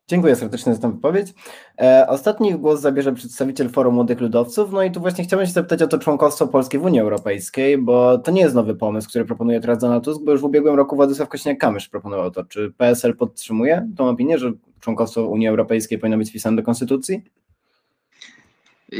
Dziękuję 0.08 0.36
serdecznie 0.36 0.76
za 0.76 0.82
tę 0.82 0.92
wypowiedź. 0.92 1.34
E, 1.82 2.06
ostatni 2.10 2.56
głos 2.56 2.82
zabierze 2.82 3.14
przedstawiciel 3.14 3.70
Forum 3.70 3.96
Młodych 3.96 4.22
Ludowców. 4.22 4.72
No 4.72 4.84
i 4.84 4.92
tu 4.92 5.00
właśnie 5.00 5.24
chciałbym 5.24 5.48
się 5.48 5.54
zapytać 5.54 5.82
o 5.82 5.88
to 5.88 6.00
członkostwo 6.00 6.48
Polski 6.48 6.78
w 6.78 6.84
Unii 6.84 7.00
Europejskiej, 7.00 7.78
bo 7.78 8.18
to 8.18 8.32
nie 8.32 8.42
jest 8.42 8.56
nowy 8.56 8.76
pomysł, 8.76 9.10
który 9.10 9.26
proponuje 9.26 9.62
teraz 9.62 9.78
Donald 9.78 10.04
Tusk, 10.04 10.22
bo 10.24 10.32
już 10.32 10.42
w 10.42 10.44
ubiegłym 10.44 10.76
roku 10.76 10.96
Władysław 10.96 11.30
Kośniak-Kamysz 11.30 11.90
proponował 11.90 12.32
to. 12.32 12.44
Czy 12.44 12.74
PSL 12.78 13.16
podtrzymuje 13.16 13.90
tą 13.98 14.10
opinię, 14.10 14.38
że 14.38 14.52
członkostwo 14.80 15.28
Unii 15.28 15.48
Europejskiej 15.48 16.00
powinno 16.00 16.18
być 16.18 16.30
wpisane 16.30 16.58
do 16.58 16.64
Konstytucji? 16.64 17.24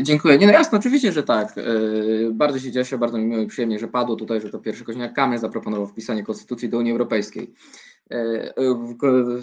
Dziękuję. 0.02 0.38
Nie, 0.38 0.48
no 0.48 0.54
jasno, 0.54 0.78
oczywiście, 0.78 1.12
że 1.12 1.24
tak. 1.24 1.58
E, 1.58 1.64
bardzo 2.32 2.60
się 2.60 2.72
cieszę, 2.72 2.98
bardzo 2.98 3.18
mi 3.18 3.26
miło 3.26 3.42
i 3.42 3.48
przyjemnie, 3.48 3.80
że 3.80 3.88
padło 3.88 4.16
tutaj, 4.16 4.42
że 4.42 4.50
to 4.50 4.60
pierwszy 4.60 4.84
Kośniak-Kamysz 4.84 5.38
zaproponował 5.38 5.88
wpisanie 5.88 6.24
Konstytucji 6.24 6.70
do 6.70 6.78
Unii 6.78 6.92
Europejskiej. 6.92 7.54
E, 8.12 8.54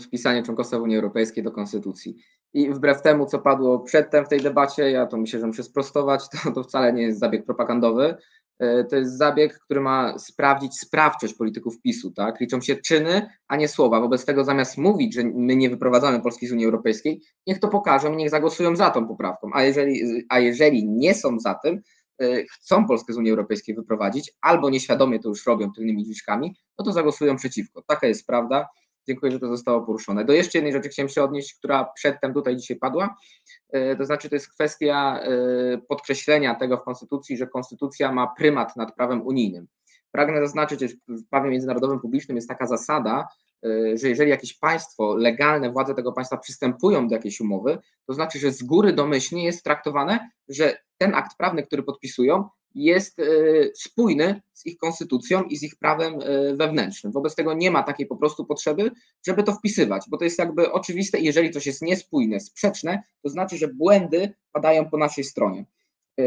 wpisanie 0.07 0.43
członkostwa 0.43 0.79
Unii 0.79 0.97
Europejskiej 0.97 1.45
do 1.45 1.51
Konstytucji. 1.51 2.17
I 2.53 2.71
wbrew 2.71 3.03
temu, 3.03 3.27
co 3.27 3.39
padło 3.39 3.79
przedtem 3.79 4.25
w 4.25 4.29
tej 4.29 4.41
debacie, 4.41 4.91
ja 4.91 5.07
to 5.07 5.17
myślę, 5.17 5.41
że 5.41 5.47
muszę 5.47 5.63
sprostować, 5.63 6.29
to, 6.29 6.53
to 6.53 6.63
wcale 6.63 6.93
nie 6.93 7.03
jest 7.03 7.19
zabieg 7.19 7.45
propagandowy. 7.45 8.17
E, 8.61 8.85
to 8.85 8.97
jest 8.97 9.19
zabieg, 9.19 9.59
który 9.59 9.81
ma 9.81 10.19
sprawdzić 10.19 10.79
sprawczość 10.79 11.35
polityków 11.35 11.81
PiSu, 11.81 12.11
tak? 12.11 12.41
Liczą 12.41 12.61
się 12.61 12.77
czyny, 12.77 13.31
a 13.49 13.57
nie 13.57 13.69
słowa. 13.69 14.01
Wobec 14.01 14.25
tego 14.25 14.45
zamiast 14.45 14.79
mówić, 14.79 15.15
że 15.15 15.23
my 15.25 15.57
nie 15.57 15.71
wyprowadzamy 15.71 16.21
Polski 16.21 16.47
z 16.47 16.53
Unii 16.53 16.65
Europejskiej, 16.65 17.23
niech 17.47 17.59
to 17.59 17.69
pokażą 17.69 18.13
i 18.13 18.17
niech 18.17 18.31
zagłosują 18.31 18.77
za 18.77 18.91
tą 18.91 19.09
poprawką. 19.09 19.51
A 19.55 19.63
jeżeli, 19.63 20.25
a 20.29 20.39
jeżeli 20.39 20.89
nie 20.89 21.15
są 21.15 21.39
za 21.39 21.55
tym, 21.55 21.83
E, 22.21 22.45
chcą 22.45 22.87
Polskę 22.87 23.13
z 23.13 23.17
Unii 23.17 23.31
Europejskiej 23.31 23.75
wyprowadzić, 23.75 24.33
albo 24.41 24.71
nieświadomie 24.71 25.19
to 25.19 25.29
już 25.29 25.47
robią 25.47 25.73
tylnymi 25.73 26.03
drzwiczkami, 26.03 26.57
no 26.79 26.85
to 26.85 26.93
zagłosują 26.93 27.37
przeciwko. 27.37 27.83
Taka 27.83 28.07
jest 28.07 28.27
prawda. 28.27 28.69
Dziękuję, 29.09 29.33
że 29.33 29.41
to 29.41 29.49
zostało 29.49 29.83
poruszone. 29.83 30.25
Do 30.25 30.33
jeszcze 30.33 30.59
jednej 30.59 30.73
rzeczy 30.73 30.89
chciałem 30.89 31.09
się 31.09 31.23
odnieść, 31.23 31.55
która 31.55 31.85
przedtem 31.85 32.35
tutaj 32.35 32.57
dzisiaj 32.57 32.77
padła. 32.77 33.17
E, 33.71 33.97
to 33.97 34.07
znaczy, 34.07 34.29
to 34.29 34.37
jest 34.37 34.53
kwestia 34.53 35.21
e, 35.21 35.79
podkreślenia 35.79 36.55
tego 36.55 36.77
w 36.77 36.83
Konstytucji, 36.83 37.37
że 37.37 37.47
Konstytucja 37.47 38.13
ma 38.13 38.27
prymat 38.27 38.77
nad 38.77 38.95
prawem 38.95 39.27
unijnym. 39.27 39.67
Pragnę 40.13 40.41
zaznaczyć, 40.41 40.81
że 40.81 40.87
w 41.09 41.29
prawie 41.31 41.51
międzynarodowym 41.51 42.01
publicznym 42.01 42.37
jest 42.37 42.49
taka 42.49 42.67
zasada, 42.67 43.29
że 43.95 44.09
jeżeli 44.09 44.31
jakieś 44.31 44.59
państwo, 44.59 45.17
legalne 45.17 45.71
władze 45.71 45.95
tego 45.95 46.13
państwa 46.13 46.37
przystępują 46.37 47.09
do 47.09 47.15
jakiejś 47.15 47.41
umowy, 47.41 47.79
to 48.07 48.15
znaczy, 48.15 48.39
że 48.39 48.53
z 48.53 48.63
góry 48.63 48.93
domyślnie 48.93 49.45
jest 49.45 49.65
traktowane, 49.65 50.31
że 50.49 50.79
ten 50.99 51.15
akt 51.15 51.37
prawny, 51.37 51.63
który 51.63 51.83
podpisują, 51.83 52.49
jest 52.75 53.19
e, 53.19 53.25
spójny 53.75 54.41
z 54.53 54.67
ich 54.67 54.79
konstytucją 54.79 55.43
i 55.43 55.57
z 55.57 55.63
ich 55.63 55.77
prawem 55.77 56.15
e, 56.15 56.57
wewnętrznym. 56.57 57.13
Wobec 57.13 57.35
tego 57.35 57.55
nie 57.55 57.71
ma 57.71 57.83
takiej 57.83 58.07
po 58.07 58.17
prostu 58.17 58.45
potrzeby, 58.45 58.91
żeby 59.27 59.43
to 59.43 59.53
wpisywać, 59.53 60.05
bo 60.09 60.17
to 60.17 60.25
jest 60.25 60.39
jakby 60.39 60.73
oczywiste, 60.73 61.21
jeżeli 61.21 61.51
coś 61.51 61.67
jest 61.67 61.83
niespójne, 61.83 62.41
sprzeczne, 62.41 63.03
to 63.23 63.29
znaczy, 63.29 63.57
że 63.57 63.69
błędy 63.69 64.35
padają 64.53 64.91
po 64.91 64.99
naszej 64.99 65.25
stronie. 65.25 65.67
E, 66.19 66.25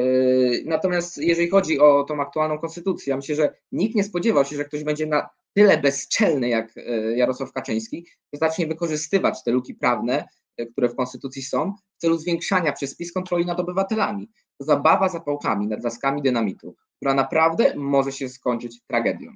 natomiast 0.66 1.18
jeżeli 1.18 1.50
chodzi 1.50 1.80
o 1.80 2.04
tą 2.04 2.22
aktualną 2.22 2.60
konstytucję, 2.60 3.12
ja 3.12 3.18
myślę, 3.18 3.36
że 3.36 3.54
nikt 3.72 3.96
nie 3.96 4.04
spodziewał 4.04 4.46
się, 4.46 4.56
że 4.56 4.66
ktoś 4.66 4.84
będzie 4.84 5.06
na 5.06 5.30
tyle 5.54 5.78
bezczelny 5.78 6.50
jak 6.50 6.74
Jarosław 7.16 7.52
Kaczyński, 7.52 8.08
że 8.34 8.40
zacznie 8.40 8.68
wykorzystywać 8.68 9.44
te 9.44 9.52
luki 9.52 9.76
prawne, 9.76 10.28
które 10.72 10.90
w 10.90 10.96
konstytucji 10.96 11.42
są, 11.42 11.74
w 11.98 12.02
celu 12.02 12.18
zwiększania 12.18 12.72
przez 12.72 12.96
PiS 12.96 13.14
kontroli 13.14 13.46
nad 13.46 13.60
obywatelami 13.60 14.30
zabawa 14.60 15.10
zapałkami 15.10 15.68
nad 15.68 15.84
laskami 15.84 16.22
dynamitu, 16.22 16.76
która 16.96 17.14
naprawdę 17.14 17.76
może 17.76 18.12
się 18.12 18.30
skończyć 18.30 18.82
tragedią. 18.88 19.32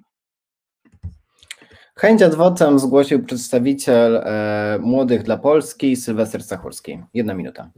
Chęć 1.98 2.22
adwotem 2.22 2.80
zgłosił 2.80 3.24
przedstawiciel 3.24 4.18
e, 4.18 4.80
Młodych 4.82 5.24
dla 5.24 5.38
Polski, 5.38 5.96
Sylwester 5.96 6.44
Stachurski. 6.44 7.00
Jedna 7.14 7.34
minuta. 7.34 7.70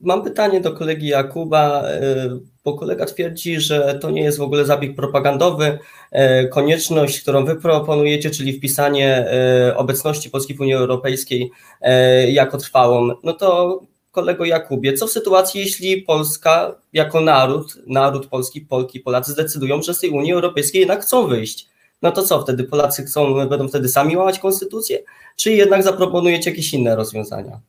Mam 0.00 0.24
pytanie 0.24 0.60
do 0.60 0.72
kolegi 0.72 1.06
Jakuba, 1.06 1.82
e, 1.84 2.38
bo 2.64 2.74
kolega 2.74 3.06
twierdzi, 3.06 3.60
że 3.60 3.98
to 4.02 4.10
nie 4.10 4.22
jest 4.22 4.38
w 4.38 4.42
ogóle 4.42 4.64
zabieg 4.64 4.96
propagandowy. 4.96 5.78
E, 6.10 6.48
konieczność, 6.48 7.20
którą 7.20 7.44
wy 7.44 7.56
proponujecie, 7.56 8.30
czyli 8.30 8.52
wpisanie 8.52 9.26
e, 9.30 9.76
obecności 9.76 10.30
Polski 10.30 10.54
w 10.54 10.60
Unii 10.60 10.74
Europejskiej 10.74 11.50
e, 11.80 12.30
jako 12.30 12.58
trwałą, 12.58 13.08
no 13.22 13.32
to 13.32 13.80
kolego 14.10 14.44
Jakubie, 14.44 14.92
co 14.92 15.06
w 15.06 15.10
sytuacji, 15.10 15.60
jeśli 15.60 16.02
Polska 16.02 16.76
jako 16.92 17.20
naród, 17.20 17.76
naród 17.86 18.26
polski, 18.26 18.60
Polki, 18.60 19.00
Polacy 19.00 19.32
zdecydują, 19.32 19.82
że 19.82 19.94
z 19.94 20.00
tej 20.00 20.10
Unii 20.10 20.32
Europejskiej 20.32 20.80
jednak 20.80 21.02
chcą 21.02 21.26
wyjść? 21.26 21.69
No 22.02 22.12
to 22.12 22.22
co 22.22 22.42
wtedy? 22.42 22.64
Polacy 22.64 23.04
chcą, 23.04 23.48
będą 23.48 23.68
wtedy 23.68 23.88
sami 23.88 24.16
łamać 24.16 24.38
konstytucję? 24.38 24.98
Czy 25.36 25.52
jednak 25.52 25.82
zaproponujecie 25.82 26.50
jakieś 26.50 26.74
inne 26.74 26.96
rozwiązania? 26.96 27.60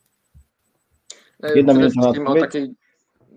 Jedna 1.56 1.74
przede 1.74 1.90
wszystkim 1.90 2.28
o 2.28 2.36
takiej 2.36 2.74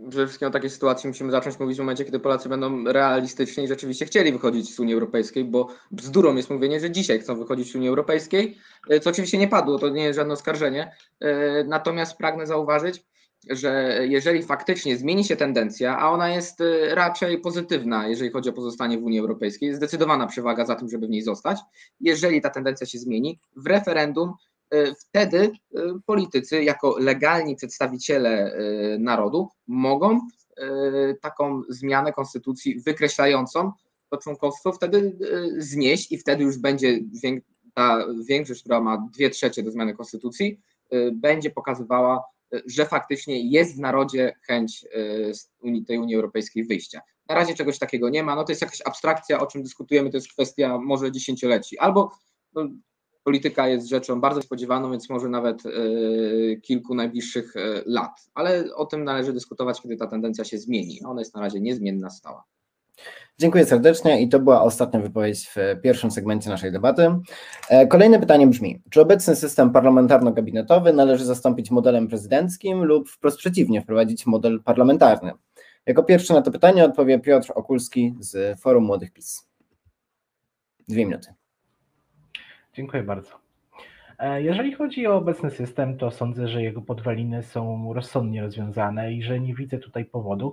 przede 0.08 0.26
wszystkim 0.26 0.48
o 0.48 0.50
takiej 0.50 0.70
sytuacji 0.70 1.08
musimy 1.08 1.32
zacząć 1.32 1.58
mówić 1.58 1.76
w 1.76 1.80
momencie, 1.80 2.04
kiedy 2.04 2.20
Polacy 2.20 2.48
będą 2.48 2.84
realistycznie 2.84 3.64
i 3.64 3.68
rzeczywiście 3.68 4.06
chcieli 4.06 4.32
wychodzić 4.32 4.74
z 4.74 4.80
Unii 4.80 4.94
Europejskiej, 4.94 5.44
bo 5.44 5.68
bzdurą 5.90 6.36
jest 6.36 6.50
mówienie, 6.50 6.80
że 6.80 6.90
dzisiaj 6.90 7.20
chcą 7.20 7.38
wychodzić 7.38 7.72
z 7.72 7.74
Unii 7.74 7.88
Europejskiej, 7.88 8.58
co 9.02 9.10
oczywiście 9.10 9.38
nie 9.38 9.48
padło, 9.48 9.78
to 9.78 9.88
nie 9.88 10.04
jest 10.04 10.16
żadne 10.16 10.34
oskarżenie. 10.34 10.92
Natomiast 11.66 12.16
pragnę 12.16 12.46
zauważyć, 12.46 13.04
że 13.50 14.00
jeżeli 14.08 14.42
faktycznie 14.42 14.96
zmieni 14.96 15.24
się 15.24 15.36
tendencja, 15.36 15.98
a 15.98 16.10
ona 16.10 16.28
jest 16.28 16.62
raczej 16.90 17.40
pozytywna, 17.40 18.08
jeżeli 18.08 18.30
chodzi 18.30 18.50
o 18.50 18.52
pozostanie 18.52 18.98
w 18.98 19.04
Unii 19.04 19.20
Europejskiej, 19.20 19.66
jest 19.66 19.76
zdecydowana 19.76 20.26
przewaga 20.26 20.66
za 20.66 20.74
tym, 20.74 20.88
żeby 20.88 21.06
w 21.06 21.10
niej 21.10 21.22
zostać. 21.22 21.60
Jeżeli 22.00 22.40
ta 22.40 22.50
tendencja 22.50 22.86
się 22.86 22.98
zmieni, 22.98 23.40
w 23.56 23.66
referendum 23.66 24.34
E, 24.74 24.94
wtedy 24.94 25.38
e, 25.74 25.80
politycy, 26.06 26.64
jako 26.64 26.98
legalni 26.98 27.56
przedstawiciele 27.56 28.58
narodu, 28.98 29.48
mogą 29.66 30.20
taką 31.20 31.62
zmianę 31.68 32.12
konstytucji 32.12 32.80
wykreślającą 32.80 33.72
to 34.10 34.16
członkostwo 34.16 34.72
wtedy 34.72 35.16
znieść 35.58 36.12
i 36.12 36.18
wtedy 36.18 36.44
już 36.44 36.58
będzie 36.58 37.00
ta 37.74 38.06
większość, 38.28 38.60
która 38.60 38.80
ma 38.80 39.08
dwie 39.12 39.30
trzecie 39.30 39.62
do 39.62 39.70
zmiany 39.70 39.94
konstytucji, 39.94 40.60
będzie 41.12 41.50
pokazywała, 41.50 42.22
że 42.66 42.86
faktycznie 42.86 43.50
jest 43.50 43.76
w 43.76 43.80
narodzie 43.80 44.32
chęć 44.42 44.86
Unii, 45.62 45.84
tej 45.84 45.98
Unii 45.98 46.14
Europejskiej 46.14 46.64
wyjścia. 46.64 47.00
Na 47.28 47.34
razie 47.34 47.54
czegoś 47.54 47.78
takiego 47.78 48.08
nie 48.08 48.22
ma, 48.22 48.36
no 48.36 48.44
to 48.44 48.52
jest 48.52 48.62
jakaś 48.62 48.82
abstrakcja, 48.84 49.40
o 49.40 49.46
czym 49.46 49.62
dyskutujemy, 49.62 50.10
to 50.10 50.16
jest 50.16 50.32
kwestia 50.32 50.78
może 50.78 51.12
dziesięcioleci, 51.12 51.78
albo 51.78 52.12
no, 52.54 52.68
polityka 53.24 53.68
jest 53.68 53.88
rzeczą 53.88 54.20
bardzo 54.20 54.42
spodziewaną, 54.42 54.90
więc 54.90 55.10
może 55.10 55.28
nawet 55.28 55.62
e, 55.66 55.70
kilku 56.56 56.94
najbliższych 56.94 57.54
lat. 57.86 58.30
Ale 58.34 58.74
o 58.74 58.86
tym 58.86 59.04
należy 59.04 59.32
dyskutować, 59.32 59.82
kiedy 59.82 59.96
ta 59.96 60.06
tendencja 60.06 60.44
się 60.44 60.58
zmieni. 60.58 61.00
Ona 61.04 61.20
jest 61.20 61.34
na 61.34 61.40
razie 61.40 61.60
niezmienna, 61.60 62.10
stała. 62.10 62.44
Dziękuję 63.38 63.66
serdecznie 63.66 64.22
i 64.22 64.28
to 64.28 64.40
była 64.40 64.62
ostatnia 64.62 65.00
wypowiedź 65.00 65.48
w 65.48 65.80
pierwszym 65.82 66.10
segmencie 66.10 66.50
naszej 66.50 66.72
debaty. 66.72 67.14
E, 67.68 67.86
kolejne 67.86 68.20
pytanie 68.20 68.46
brzmi: 68.46 68.82
czy 68.90 69.00
obecny 69.00 69.36
system 69.36 69.72
parlamentarno-gabinetowy 69.72 70.94
należy 70.94 71.24
zastąpić 71.24 71.70
modelem 71.70 72.08
prezydenckim 72.08 72.84
lub 72.84 73.08
wprost 73.08 73.38
przeciwnie, 73.38 73.82
wprowadzić 73.82 74.26
model 74.26 74.62
parlamentarny? 74.64 75.32
Jako 75.86 76.02
pierwszy 76.02 76.32
na 76.32 76.42
to 76.42 76.50
pytanie 76.50 76.84
odpowie 76.84 77.18
Piotr 77.18 77.52
Okulski 77.54 78.14
z 78.20 78.60
Forum 78.60 78.84
Młodych 78.84 79.12
PiS. 79.12 79.48
Dwie 80.88 81.06
minuty. 81.06 81.34
Dziękuję 82.72 83.02
bardzo. 83.02 83.43
E, 84.18 84.42
jeżeli 84.42 84.74
chodzi 84.74 85.06
o 85.06 85.16
obecny 85.16 85.50
system, 85.50 85.98
to 85.98 86.10
sądzę, 86.10 86.48
że 86.48 86.62
jego 86.62 86.82
podwaliny 86.82 87.42
są 87.42 87.92
rozsądnie 87.94 88.42
rozwiązane 88.42 89.12
i 89.12 89.22
że 89.22 89.40
nie 89.40 89.54
widzę 89.54 89.78
tutaj 89.78 90.04
powodu, 90.04 90.52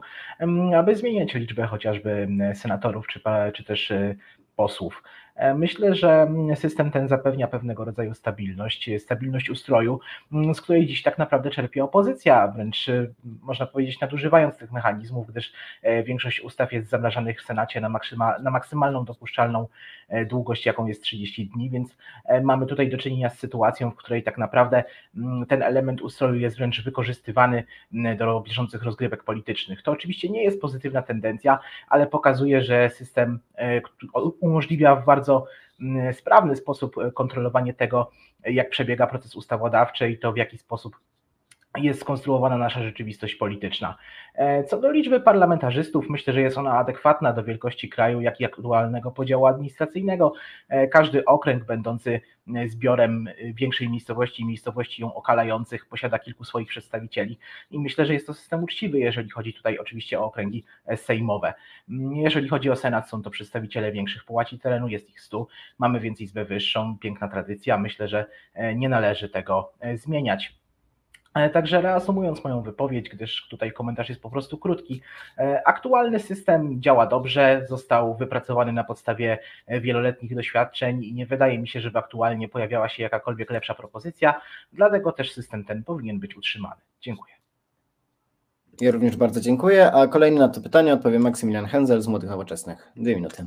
aby 0.78 0.96
zmieniać 0.96 1.34
liczbę 1.34 1.68
chociażby 1.68 2.28
senatorów 2.54 3.08
czy, 3.08 3.22
czy 3.54 3.64
też 3.64 3.92
e, 3.92 4.16
posłów. 4.56 5.04
E, 5.42 5.54
myślę, 5.54 5.96
że 5.96 6.28
system 6.56 6.92
ten 6.92 7.08
zapewnia 7.08 7.48
pewnego 7.48 7.86
rodzaju 7.86 8.14
stabilność, 8.14 8.90
stabilność 9.00 9.50
ustroju, 9.50 10.00
mm, 10.32 10.56
z 10.56 10.62
której 10.62 10.88
dziś 10.88 11.04
tak 11.04 11.18
naprawdę 11.18 11.50
czerpie 11.50 11.84
opozycja, 11.84 12.48
wręcz 12.48 12.90
e, 12.90 13.08
można 13.42 13.66
powiedzieć 13.66 14.00
nadużywając 14.00 14.58
tych 14.58 14.72
mechanizmów, 14.72 15.28
gdyż 15.28 15.54
e, 15.82 16.04
większość 16.04 16.42
ustaw 16.42 16.74
jest 16.74 16.90
zamrażanych 16.90 17.42
w 17.42 17.46
Senacie 17.46 17.82
na, 17.82 17.90
maksyma, 17.90 18.40
na 18.40 18.52
maksymalną 18.52 19.06
dopuszczalną 19.06 19.68
długość, 20.30 20.66
jaką 20.66 20.86
jest 20.86 21.04
30 21.04 21.48
dni, 21.48 21.70
więc 21.70 21.98
mamy 22.44 22.66
tutaj 22.66 22.90
do 22.90 22.98
czynienia 22.98 23.30
z 23.30 23.40
sytuacją, 23.40 23.92
w 23.92 23.96
której 23.96 24.24
tak 24.24 24.38
naprawdę 24.38 24.84
mm, 25.18 25.46
ten 25.46 25.64
element 25.64 26.02
ustroju 26.02 26.36
jest 26.36 26.58
wręcz 26.58 26.84
wykorzystywany 26.84 27.64
mm, 27.94 28.18
do 28.18 28.42
bieżących 28.42 28.84
rozgrywek 28.84 29.24
politycznych. 29.24 29.84
To 29.84 29.92
oczywiście 29.92 30.30
nie 30.30 30.44
jest 30.44 30.62
pozytywna 30.62 31.02
tendencja, 31.02 31.60
ale 31.90 32.08
pokazuje, 32.08 32.62
że 32.62 32.90
system 32.90 33.40
umożliwia 34.40 34.96
w 34.96 35.06
bardzo 35.06 35.31
bardzo 35.32 35.46
mm, 35.82 36.14
sprawny 36.14 36.56
sposób 36.56 36.98
e, 36.98 37.12
kontrolowanie 37.12 37.74
tego, 37.74 38.12
jak 38.46 38.70
przebiega 38.70 39.08
proces 39.08 39.36
ustawodawczy 39.36 40.10
i 40.10 40.18
to 40.18 40.34
w 40.34 40.38
jaki 40.38 40.58
sposób 40.58 41.00
jest 41.78 42.02
skonstruowana 42.02 42.58
nasza 42.58 42.84
rzeczywistość 42.84 43.36
polityczna. 43.36 43.98
E, 44.36 44.64
co 44.64 44.80
do 44.80 44.92
liczby 44.92 45.20
parlamentarzystów, 45.20 46.10
myślę, 46.10 46.34
że 46.34 46.42
jest 46.42 46.58
ona 46.58 46.78
adekwatna 46.78 47.34
do 47.34 47.44
wielkości 47.44 47.90
kraju, 47.90 48.22
jak 48.22 48.42
i 48.42 48.46
aktualnego 48.46 49.12
podziału 49.12 49.46
administracyjnego. 49.46 50.34
E, 50.70 50.88
każdy 50.88 51.26
okręg 51.26 51.66
będący 51.66 52.22
zbiorem 52.68 53.30
większej 53.54 53.90
miejscowości 53.90 54.42
i 54.42 54.46
miejscowości 54.46 55.02
ją 55.02 55.14
okalających 55.14 55.86
posiada 55.86 56.20
kilku 56.20 56.44
swoich 56.44 56.68
przedstawicieli 56.68 57.40
i 57.72 57.80
myślę, 57.80 58.06
że 58.06 58.14
jest 58.14 58.28
to 58.28 58.34
system 58.34 58.64
uczciwy, 58.64 59.00
jeżeli 59.00 59.30
chodzi 59.30 59.54
tutaj 59.54 59.78
oczywiście 59.78 60.20
o 60.20 60.26
okręgi 60.26 60.64
sejmowe. 60.96 61.54
Jeżeli 62.14 62.50
chodzi 62.50 62.70
o 62.70 62.76
Senat, 62.76 63.10
są 63.10 63.22
to 63.22 63.30
przedstawiciele 63.30 63.92
większych 63.92 64.26
połaci 64.26 64.60
terenu, 64.60 64.88
jest 64.88 65.10
ich 65.10 65.22
stu, 65.22 65.48
mamy 65.80 66.00
więc 66.00 66.22
Izbę 66.22 66.46
Wyższą, 66.46 66.98
piękna 66.98 67.28
tradycja, 67.28 67.78
myślę, 67.78 68.08
że 68.08 68.26
nie 68.76 68.90
należy 68.90 69.30
tego 69.30 69.74
zmieniać. 69.96 70.61
Także 71.34 71.82
reasumując 71.82 72.44
moją 72.44 72.62
wypowiedź, 72.62 73.10
gdyż 73.10 73.48
tutaj 73.50 73.74
komentarz 73.74 74.10
jest 74.10 74.22
po 74.22 74.30
prostu 74.30 74.58
krótki, 74.58 75.02
e, 75.38 75.62
aktualny 75.68 76.20
system 76.20 76.82
działa 76.82 77.06
dobrze, 77.06 77.66
został 77.70 78.18
wypracowany 78.18 78.74
na 78.74 78.84
podstawie 78.84 79.40
e, 79.68 79.82
wieloletnich 79.82 80.36
doświadczeń 80.36 81.04
i 81.04 81.14
nie 81.14 81.26
wydaje 81.26 81.60
mi 81.60 81.68
się, 81.68 81.82
żeby 81.82 82.00
aktualnie 82.00 82.50
pojawiała 82.50 82.90
się 82.90 83.04
jakakolwiek 83.04 83.52
lepsza 83.52 83.76
propozycja, 83.76 84.42
dlatego 84.74 85.12
też 85.12 85.34
system 85.34 85.66
ten 85.66 85.84
powinien 85.84 86.20
być 86.20 86.38
utrzymany. 86.38 86.82
Dziękuję. 87.02 87.34
Ja 88.82 88.92
również 88.92 89.18
bardzo 89.18 89.42
dziękuję, 89.42 89.92
a 89.92 90.08
kolejny 90.08 90.40
na 90.40 90.50
to 90.50 90.62
pytanie 90.62 90.94
odpowie 90.94 91.20
Maksymilian 91.20 91.66
Henzel 91.66 92.02
z 92.02 92.08
Młodych 92.08 92.30
Nowoczesnych. 92.30 92.92
Dwie 92.96 93.16
minuty 93.16 93.46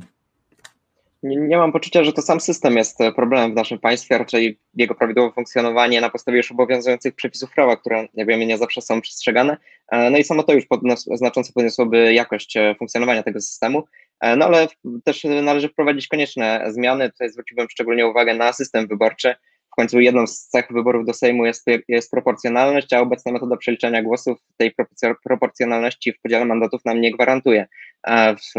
nie, 1.25 1.35
nie, 1.35 1.57
mam 1.57 1.71
poczucia, 1.71 2.03
że 2.03 2.13
to 2.13 2.21
sam 2.21 2.39
system 2.39 2.77
jest 2.77 3.01
e, 3.01 3.11
problemem 3.11 3.51
w 3.51 3.55
naszym 3.55 3.79
państwie, 3.79 4.15
a 4.15 4.17
raczej 4.17 4.59
jego 4.73 4.95
prawidłowe 4.95 5.33
funkcjonowanie 5.33 6.01
na 6.01 6.09
podstawie 6.09 6.37
już 6.37 6.51
obowiązujących 6.51 7.15
przepisów 7.15 7.51
prawa, 7.51 7.75
które, 7.75 8.07
jak 8.13 8.27
wiemy, 8.27 8.45
nie 8.45 8.57
zawsze 8.57 8.81
są 8.81 9.01
przestrzegane. 9.01 9.57
E, 9.91 10.09
no 10.09 10.17
i 10.17 10.23
samo 10.23 10.43
to 10.43 10.53
już 10.53 10.65
znacząco 11.13 11.53
podniosłoby 11.53 12.13
jakość 12.13 12.57
e, 12.57 12.75
funkcjonowania 12.75 13.23
tego 13.23 13.41
systemu. 13.41 13.83
No 14.37 14.45
ale 14.45 14.67
też 15.03 15.23
należy 15.23 15.69
wprowadzić 15.69 16.07
konieczne 16.07 16.65
zmiany. 16.67 17.11
Tutaj 17.11 17.29
zwróciłbym 17.29 17.67
szczególnie 17.69 18.07
uwagę 18.07 18.33
na 18.33 18.53
system 18.53 18.87
wyborczy. 18.87 19.35
W 19.75 19.81
końcu 19.81 19.99
jedną 19.99 20.27
z 20.27 20.47
cech 20.47 20.67
wyborów 20.71 21.05
do 21.05 21.13
Sejmu 21.13 21.45
jest, 21.45 21.65
jest 21.87 22.11
proporcjonalność, 22.11 22.93
a 22.93 22.99
obecna 22.99 23.31
metoda 23.31 23.57
przeliczania 23.57 24.03
głosów 24.03 24.37
tej 24.57 24.73
proporcjonalności 25.23 26.13
w 26.13 26.21
podziale 26.21 26.45
mandatów 26.45 26.85
nam 26.85 27.01
nie 27.01 27.11
gwarantuje. 27.11 27.67
E, 28.07 28.35
w, 28.35 28.53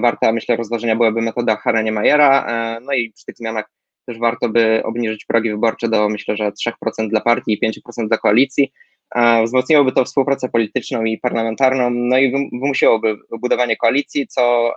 warta, 0.00 0.32
myślę, 0.32 0.56
rozważenia 0.56 0.96
byłaby 0.96 1.22
metoda 1.22 1.56
Harania-Mayera, 1.56 2.46
e, 2.46 2.80
no 2.80 2.92
i 2.92 3.12
przy 3.12 3.24
tych 3.24 3.36
zmianach 3.36 3.70
też 4.06 4.18
warto 4.18 4.48
by 4.48 4.82
obniżyć 4.84 5.24
progi 5.24 5.50
wyborcze 5.50 5.88
do, 5.88 6.08
myślę, 6.08 6.36
że 6.36 6.52
3% 6.52 7.08
dla 7.08 7.20
partii 7.20 7.52
i 7.52 7.60
5% 7.60 8.08
dla 8.08 8.18
koalicji. 8.18 8.72
E, 9.14 9.42
wzmocniłoby 9.42 9.92
to 9.92 10.04
współpracę 10.04 10.48
polityczną 10.48 11.04
i 11.04 11.18
parlamentarną, 11.18 11.90
no 11.90 12.18
i 12.18 12.50
wymusiłoby 12.52 13.16
budowanie 13.40 13.76
koalicji, 13.76 14.26
co 14.26 14.74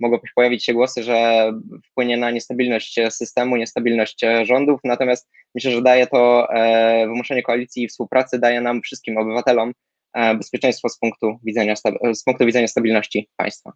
mogą 0.00 0.18
pojawić 0.34 0.64
się 0.64 0.74
głosy, 0.74 1.02
że 1.02 1.50
wpłynie 1.90 2.16
na 2.16 2.30
niestabilność 2.30 3.00
systemu, 3.10 3.56
niestabilność 3.56 4.20
rządów, 4.42 4.80
natomiast 4.84 5.30
myślę, 5.54 5.70
że 5.70 5.82
daje 5.82 6.06
to 6.06 6.48
e, 6.50 7.06
wymuszenie 7.06 7.42
koalicji 7.42 7.82
i 7.84 7.88
współpracy, 7.88 8.38
daje 8.38 8.60
nam 8.60 8.82
wszystkim 8.82 9.18
obywatelom 9.18 9.72
e, 10.12 10.34
bezpieczeństwo 10.34 10.88
z 10.88 10.98
punktu 10.98 11.38
widzenia, 11.44 11.74
z 12.14 12.24
punktu 12.24 12.46
widzenia 12.46 12.68
stabilności 12.68 13.28
państwa. 13.36 13.72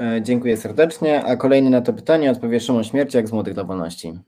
E, 0.00 0.22
dziękuję 0.22 0.56
serdecznie. 0.56 1.24
A 1.24 1.36
kolejny 1.36 1.70
na 1.70 1.80
to 1.80 1.92
pytanie 1.92 2.30
odpowie 2.30 2.60
Szymon 2.60 2.84
Śmierciak 2.84 3.28
z 3.28 3.32
Młodych 3.32 3.54
dla 3.54 3.64
Wolności. 3.64 4.18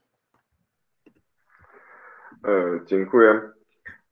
Dziękuję. 2.86 3.40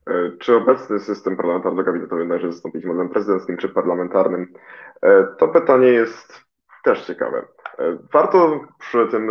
E, 0.08 0.30
czy 0.38 0.56
obecny 0.56 1.00
system 1.00 1.36
parlamentarno-gabinetowy 1.36 2.26
należy 2.26 2.52
zastąpić 2.52 2.84
modelem 2.84 3.08
prezydenckim 3.08 3.56
czy 3.56 3.68
parlamentarnym? 3.68 4.52
E, 5.02 5.26
to 5.38 5.48
pytanie 5.48 5.88
jest 5.88 6.44
też 6.84 7.06
ciekawe. 7.06 7.46
E, 7.78 7.98
warto 8.12 8.60
przy 8.78 9.08
tym, 9.10 9.30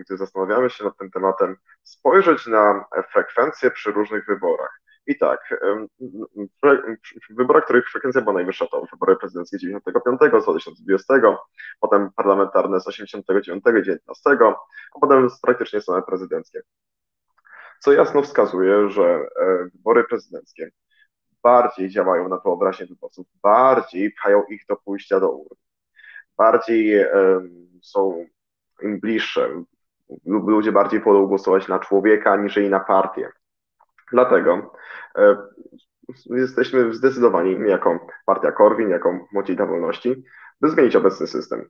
gdy 0.00 0.16
zastanawiamy 0.16 0.70
się 0.70 0.84
nad 0.84 0.98
tym 0.98 1.10
tematem, 1.10 1.56
spojrzeć 1.82 2.46
na 2.46 2.84
frekwencję 3.12 3.70
przy 3.70 3.92
różnych 3.92 4.26
wyborach. 4.26 4.80
I 5.06 5.18
tak, 5.18 5.60
w 7.30 7.36
wyborach, 7.36 7.64
których 7.64 7.90
frekwencja 7.90 8.20
była 8.20 8.34
najwyższa, 8.34 8.66
to 8.66 8.86
wybory 8.92 9.16
prezydenckie 9.16 9.58
95 9.58 10.20
z 10.20 10.44
2020, 10.44 11.14
potem 11.80 12.10
parlamentarne 12.16 12.80
z 12.80 12.88
89 12.88 13.64
19, 13.64 14.30
a 14.94 15.00
potem 15.00 15.28
praktycznie 15.42 15.80
same 15.80 16.02
prezydenckie 16.02 16.60
co 17.84 17.92
jasno 17.92 18.22
wskazuje, 18.22 18.90
że 18.90 19.04
e, 19.04 19.68
wybory 19.74 20.04
prezydenckie 20.04 20.70
bardziej 21.44 21.88
działają 21.88 22.28
na 22.28 22.38
wyobraźnię 22.38 22.86
wyborców, 22.86 23.26
bardziej 23.42 24.12
pchają 24.12 24.42
ich 24.44 24.62
do 24.68 24.76
pójścia 24.76 25.20
do 25.20 25.30
urn. 25.30 25.56
bardziej 26.36 27.04
są 27.82 28.26
im 28.82 29.00
bliższe. 29.00 29.64
Ludzie 30.26 30.72
bardziej 30.72 31.00
wolą 31.00 31.26
głosować 31.26 31.68
na 31.68 31.78
człowieka, 31.78 32.32
aniżeli 32.32 32.70
na 32.70 32.80
partię. 32.80 33.28
Dlatego 34.12 34.72
jesteśmy 36.26 36.94
zdecydowani, 36.94 37.70
jako 37.70 38.06
partia 38.26 38.52
Korwin, 38.52 38.90
jako 38.90 39.18
Młodzież 39.32 39.56
dla 39.56 39.66
Wolności, 39.66 40.24
by 40.60 40.70
zmienić 40.70 40.96
obecny 40.96 41.26
system. 41.26 41.68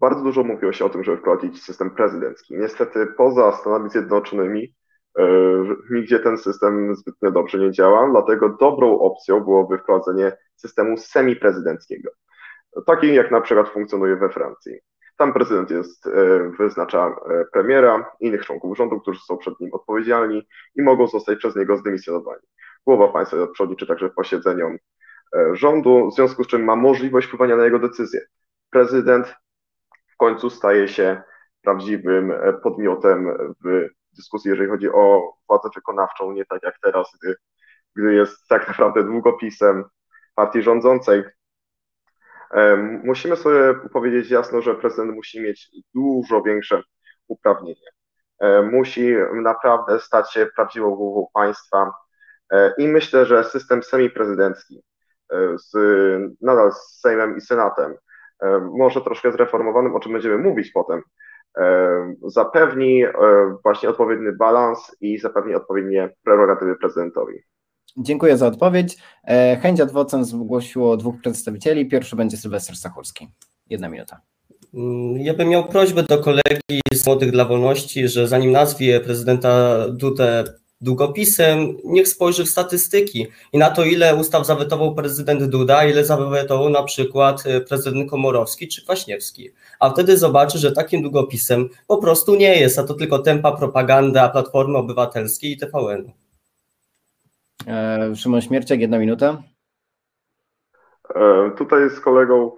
Bardzo 0.00 0.22
dużo 0.22 0.44
mówiło 0.44 0.72
się 0.72 0.84
o 0.84 0.88
tym, 0.88 1.04
żeby 1.04 1.16
wprowadzić 1.16 1.62
system 1.62 1.90
prezydencki. 1.90 2.54
Niestety 2.56 3.06
poza 3.06 3.52
Stanami 3.52 3.90
Zjednoczonymi 3.90 4.74
nigdzie 5.90 6.18
ten 6.18 6.38
system 6.38 6.96
zbytnio 6.96 7.30
dobrze 7.30 7.58
nie 7.58 7.70
działa, 7.70 8.10
dlatego 8.10 8.48
dobrą 8.48 8.98
opcją 8.98 9.40
byłoby 9.40 9.78
wprowadzenie 9.78 10.32
systemu 10.56 10.96
semiprezydenckiego. 10.96 12.10
Takim 12.86 13.14
jak 13.14 13.30
na 13.30 13.40
przykład 13.40 13.68
funkcjonuje 13.68 14.16
we 14.16 14.28
Francji. 14.28 14.80
Tam 15.16 15.32
prezydent 15.32 15.70
jest, 15.70 16.06
e, 16.06 16.10
wyznacza 16.58 17.06
e, 17.06 17.44
premiera, 17.52 18.10
innych 18.20 18.44
członków 18.46 18.76
rządu, 18.76 19.00
którzy 19.00 19.20
są 19.20 19.36
przed 19.36 19.60
nim 19.60 19.70
odpowiedzialni 19.72 20.48
i 20.76 20.82
mogą 20.82 21.06
zostać 21.06 21.38
przez 21.38 21.56
niego 21.56 21.76
zdymisjonowani. 21.76 22.42
Głowa 22.86 23.08
państwa 23.08 23.46
przewodniczy 23.46 23.86
także 23.86 24.10
posiedzeniom 24.10 24.76
rządu, 25.52 26.10
w 26.10 26.14
związku 26.14 26.44
z 26.44 26.46
czym 26.46 26.64
ma 26.64 26.76
możliwość 26.76 27.26
wpływania 27.26 27.56
na 27.56 27.64
jego 27.64 27.78
decyzje. 27.78 28.20
Prezydent 28.70 29.34
końcu 30.22 30.50
staje 30.50 30.88
się 30.88 31.22
prawdziwym 31.62 32.30
e, 32.30 32.52
podmiotem 32.52 33.28
w 33.64 33.88
dyskusji, 34.16 34.50
jeżeli 34.50 34.70
chodzi 34.70 34.88
o 34.88 35.32
władzę 35.48 35.68
wykonawczą, 35.74 36.32
nie 36.32 36.44
tak 36.44 36.62
jak 36.62 36.78
teraz, 36.82 37.06
gdy, 37.22 37.34
gdy 37.96 38.14
jest 38.14 38.48
tak 38.48 38.68
naprawdę 38.68 39.04
długopisem 39.04 39.84
partii 40.34 40.62
rządzącej. 40.62 41.22
E, 42.50 42.76
musimy 43.04 43.36
sobie 43.36 43.74
powiedzieć 43.92 44.30
jasno, 44.30 44.62
że 44.62 44.74
prezydent 44.74 45.14
musi 45.14 45.40
mieć 45.40 45.70
dużo 45.94 46.42
większe 46.42 46.82
uprawnienia. 47.28 47.90
E, 48.40 48.62
musi 48.62 49.14
naprawdę 49.32 50.00
stać 50.00 50.32
się 50.32 50.46
prawdziwą 50.56 50.94
głową 50.94 51.26
państwa 51.34 51.92
i 52.78 52.88
myślę, 52.88 53.26
że 53.26 53.44
system 53.44 53.82
semiprezydencki 53.82 54.82
z, 55.54 55.72
nadal 56.40 56.72
z 56.72 57.00
Sejmem 57.00 57.36
i 57.36 57.40
Senatem 57.40 57.94
E, 58.42 58.60
może 58.60 59.00
troszkę 59.00 59.32
zreformowanym, 59.32 59.94
o 59.94 60.00
czym 60.00 60.12
będziemy 60.12 60.38
mówić 60.38 60.70
potem, 60.72 60.98
e, 60.98 61.02
zapewni 62.26 63.04
e, 63.04 63.10
właśnie 63.62 63.88
odpowiedni 63.88 64.32
balans 64.38 64.96
i 65.00 65.18
zapewni 65.18 65.54
odpowiednie 65.54 66.10
prerogatywy 66.24 66.76
prezydentowi. 66.76 67.34
Dziękuję 67.96 68.36
za 68.36 68.46
odpowiedź. 68.46 68.98
Chęć 69.62 69.80
adwocem 69.80 70.24
zgłosiło 70.24 70.96
dwóch 70.96 71.20
przedstawicieli. 71.20 71.88
Pierwszy 71.88 72.16
będzie 72.16 72.36
Sylwester 72.36 72.76
Stachurski. 72.76 73.28
Jedna 73.70 73.88
minuta. 73.88 74.20
Mm, 74.74 75.16
ja 75.16 75.34
bym 75.34 75.48
miał 75.48 75.64
prośbę 75.64 76.02
do 76.02 76.18
kolegi 76.18 76.80
z 76.94 77.06
Młodych 77.06 77.30
dla 77.30 77.44
Wolności, 77.44 78.08
że 78.08 78.28
zanim 78.28 78.52
nazwie 78.52 79.00
prezydenta 79.00 79.78
Dudę 79.88 80.44
długopisem, 80.82 81.76
niech 81.84 82.08
spojrzy 82.08 82.44
w 82.44 82.48
statystyki 82.48 83.26
i 83.52 83.58
na 83.58 83.70
to, 83.70 83.84
ile 83.84 84.16
ustaw 84.16 84.46
zawetował 84.46 84.94
prezydent 84.94 85.44
Duda, 85.44 85.84
ile 85.84 86.04
zawetował 86.04 86.70
na 86.70 86.82
przykład 86.82 87.42
e, 87.46 87.60
prezydent 87.60 88.10
Komorowski 88.10 88.68
czy 88.68 88.84
Kwaśniewski. 88.84 89.50
A 89.80 89.90
wtedy 89.90 90.16
zobaczy, 90.16 90.58
że 90.58 90.72
takim 90.72 91.02
długopisem 91.02 91.68
po 91.88 91.98
prostu 91.98 92.34
nie 92.34 92.60
jest, 92.60 92.78
a 92.78 92.82
to 92.82 92.94
tylko 92.94 93.18
tempa 93.18 93.52
propaganda 93.52 94.28
Platformy 94.28 94.78
Obywatelskiej 94.78 95.52
i 95.52 95.56
TVN. 95.56 96.12
E, 97.66 98.16
Szymon 98.16 98.40
Śmierciak, 98.40 98.80
jedna 98.80 98.98
minuta. 98.98 99.42
E, 101.14 101.50
tutaj 101.58 101.90
z 101.90 102.00
kolegą 102.00 102.56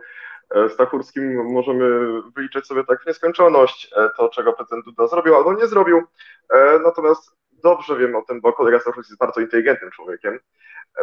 e, 0.51 0.69
Stachurskim 0.69 1.53
możemy 1.53 1.87
wyliczyć 2.37 2.67
sobie 2.67 2.85
tak 2.85 3.03
w 3.03 3.07
nieskończoność 3.07 3.91
to, 4.17 4.29
czego 4.29 4.53
prezydent 4.53 4.85
Duda 4.85 5.07
zrobił 5.09 5.35
albo 5.35 5.55
nie 5.55 5.67
zrobił. 5.67 6.03
Natomiast 6.85 7.31
dobrze 7.64 7.96
wiem 7.96 8.16
o 8.16 8.22
tym, 8.22 8.40
bo 8.40 8.53
kolega 8.53 8.81
Stachurski 8.81 9.12
jest 9.12 9.20
bardzo 9.20 9.40
inteligentnym 9.40 9.90
człowiekiem, 9.90 10.38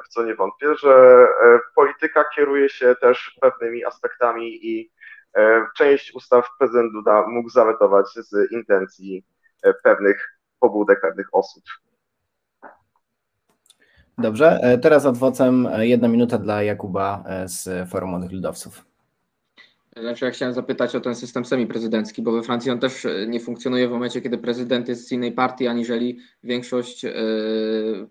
w 0.06 0.08
co 0.08 0.24
nie 0.24 0.36
wątpię, 0.36 0.76
że 0.76 1.28
e, 1.43 1.60
polityka 1.76 2.26
kieruje 2.36 2.69
się 2.69 2.95
też 3.02 3.38
pewnymi 3.41 3.86
aspektami 3.86 4.65
i 4.67 4.91
e, 5.36 5.65
część 5.78 6.15
ustaw 6.15 6.47
prezydent 6.60 6.93
Duda 6.93 7.28
mógł 7.28 7.50
zawetować 7.50 8.06
z 8.15 8.52
intencji 8.52 9.26
e, 9.63 9.74
pewnych 9.74 10.39
pobudek, 10.60 11.02
pewnych 11.02 11.28
osób. 11.32 11.63
Dobrze, 14.17 14.60
teraz 14.82 15.06
adwocem 15.06 15.67
jedna 15.80 16.08
minuta 16.08 16.38
dla 16.38 16.63
Jakuba 16.63 17.24
z 17.45 17.89
Forum 17.89 18.10
Młodych 18.10 18.32
Ludowców. 18.32 18.90
Znaczy, 19.97 20.25
ja 20.25 20.32
chciałem 20.32 20.54
zapytać 20.54 20.95
o 20.95 21.01
ten 21.01 21.15
system 21.15 21.45
semiprezydencki, 21.45 22.21
bo 22.21 22.32
we 22.32 22.43
Francji 22.43 22.71
on 22.71 22.80
też 22.80 23.06
e, 23.06 23.27
nie 23.27 23.39
funkcjonuje 23.39 23.88
w 23.88 23.91
momencie, 23.91 24.21
kiedy 24.21 24.38
prezydent 24.38 24.88
jest 24.88 25.08
z 25.08 25.12
innej 25.12 25.32
partii, 25.32 25.67
aniżeli 25.67 26.19
większość 26.43 27.04
yy, 27.04 27.12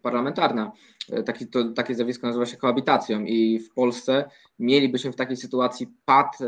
parlamentarna. 0.02 0.72
E, 1.10 1.22
taki, 1.22 1.46
to, 1.46 1.64
takie 1.64 1.94
zjawisko 1.94 2.26
nazywa 2.26 2.46
się 2.46 2.56
kohabitacją 2.56 3.24
i 3.24 3.58
w 3.58 3.74
Polsce 3.74 4.24
mielibyśmy 4.58 5.12
w 5.12 5.16
takiej 5.16 5.36
sytuacji 5.36 5.88
pad 6.04 6.38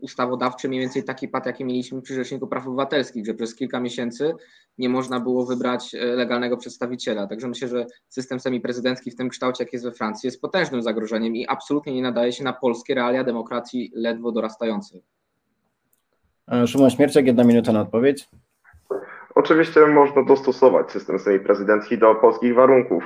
ustawodawczy, 0.00 0.68
mniej 0.68 0.80
więcej 0.80 1.04
taki 1.04 1.28
pad, 1.28 1.46
jaki 1.46 1.64
mieliśmy 1.64 2.02
przy 2.02 2.14
Rzeczniku 2.14 2.46
Praw 2.46 2.66
Obywatelskich, 2.66 3.26
że 3.26 3.34
przez 3.34 3.54
kilka 3.54 3.80
miesięcy 3.80 4.34
nie 4.78 4.88
można 4.88 5.20
było 5.20 5.46
wybrać 5.46 5.92
legalnego 5.92 6.56
przedstawiciela. 6.56 7.26
Także 7.26 7.48
myślę, 7.48 7.68
że 7.68 7.86
system 8.08 8.40
semiprezydencki 8.40 9.10
w 9.10 9.16
tym 9.16 9.28
kształcie, 9.28 9.64
jak 9.64 9.72
jest 9.72 9.84
we 9.84 9.92
Francji, 9.92 10.26
jest 10.26 10.40
potężnym 10.40 10.82
zagrożeniem 10.82 11.36
i 11.36 11.46
absolutnie 11.46 11.94
nie 11.94 12.02
nadaje 12.02 12.32
się 12.32 12.44
na 12.44 12.52
polskie 12.52 12.94
realia 12.94 13.24
demokracji 13.24 13.92
ledwo 13.94 14.32
dorastającej. 14.32 14.65
Szymon 16.66 16.90
Śmierciak, 16.90 17.26
jedna 17.26 17.44
minuta 17.44 17.72
na 17.72 17.80
odpowiedź. 17.80 18.28
Oczywiście 19.34 19.86
można 19.86 20.22
dostosować 20.24 20.90
system 20.90 21.18
semiprezydencki 21.18 21.98
do 21.98 22.14
polskich 22.14 22.54
warunków. 22.54 23.04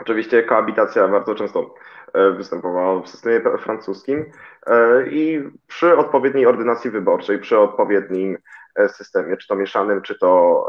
Oczywiście 0.00 0.42
koabitacja 0.42 1.08
bardzo 1.08 1.34
często 1.34 1.74
e, 2.14 2.30
występowała 2.30 3.02
w 3.02 3.08
systemie 3.08 3.40
francuskim 3.58 4.24
e, 4.66 5.06
i 5.10 5.42
przy 5.66 5.96
odpowiedniej 5.96 6.46
ordynacji 6.46 6.90
wyborczej, 6.90 7.38
przy 7.38 7.58
odpowiednim 7.58 8.38
e, 8.74 8.88
systemie, 8.88 9.36
czy 9.36 9.48
to 9.48 9.56
mieszanym, 9.56 10.02
czy 10.02 10.18
to 10.18 10.66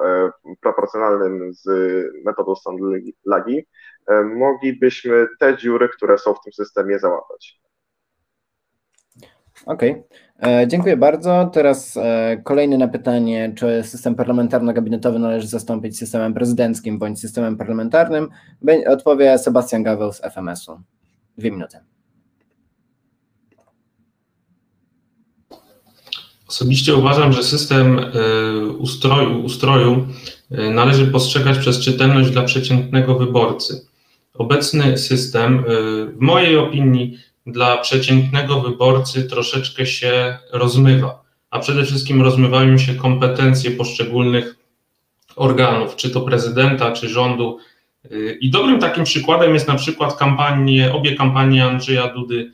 proporcjonalnym 0.62 1.54
z 1.54 1.65
metodą 2.26 2.56
stanu 2.56 2.78
lagi, 3.26 3.65
moglibyśmy 4.36 5.28
te 5.39 5.58
dziury, 5.58 5.89
które 5.89 6.17
są 6.17 6.34
w 6.34 6.41
tym 6.43 6.54
systemie, 6.54 6.99
załatać. 6.99 7.62
Okej, 9.65 10.04
okay. 10.39 10.67
dziękuję 10.67 10.97
bardzo. 10.97 11.49
Teraz 11.54 11.99
kolejny 12.43 12.78
na 12.78 12.88
pytanie, 12.88 13.54
czy 13.56 13.84
system 13.84 14.15
parlamentarno-gabinetowy 14.15 15.19
należy 15.19 15.47
zastąpić 15.47 15.97
systemem 15.97 16.34
prezydenckim 16.34 16.99
bądź 16.99 17.19
systemem 17.19 17.58
parlamentarnym, 17.58 18.30
odpowie 18.88 19.38
Sebastian 19.38 19.84
Gaweł 19.84 20.13
z 20.13 20.21
FMS-u. 20.21 20.80
Dwie 21.38 21.52
minuty. 21.52 21.78
Osobiście 26.54 26.95
uważam, 26.95 27.34
że 27.34 27.43
system 27.43 27.99
e, 27.99 28.65
ustroju, 28.65 29.43
ustroju 29.43 30.08
e, 30.52 30.69
należy 30.69 31.08
postrzegać 31.08 31.58
przez 31.58 31.80
czytelność 31.80 32.32
dla 32.32 32.43
przeciętnego 32.43 33.15
wyborcy. 33.15 33.88
Obecny 34.34 34.97
system, 34.97 35.60
e, 35.60 35.63
w 36.06 36.19
mojej 36.19 36.58
opinii, 36.58 37.17
dla 37.45 37.77
przeciętnego 37.77 38.62
wyborcy 38.62 39.23
troszeczkę 39.23 39.86
się 39.86 40.38
rozmywa, 40.51 41.23
a 41.49 41.60
przede 41.60 41.86
wszystkim 41.86 42.21
rozmywają 42.21 42.77
się 42.77 42.95
kompetencje 42.95 43.71
poszczególnych 43.71 44.56
organów, 45.36 45.95
czy 45.95 46.10
to 46.10 46.21
prezydenta, 46.21 46.91
czy 46.91 47.10
rządu. 47.10 47.58
I 48.39 48.49
dobrym 48.49 48.79
takim 48.79 49.03
przykładem 49.03 49.53
jest 49.53 49.67
na 49.67 49.75
przykład 49.75 50.17
kampanie, 50.17 50.93
obie 50.93 51.15
kampanie 51.15 51.65
Andrzeja 51.65 52.08
Dudy 52.08 52.51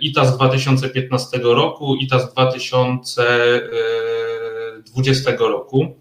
i 0.00 0.12
ta 0.12 0.24
z 0.24 0.36
2015 0.36 1.40
roku, 1.42 1.96
i 1.96 2.06
ta 2.06 2.18
z 2.18 2.32
2020 2.32 5.32
roku. 5.38 5.96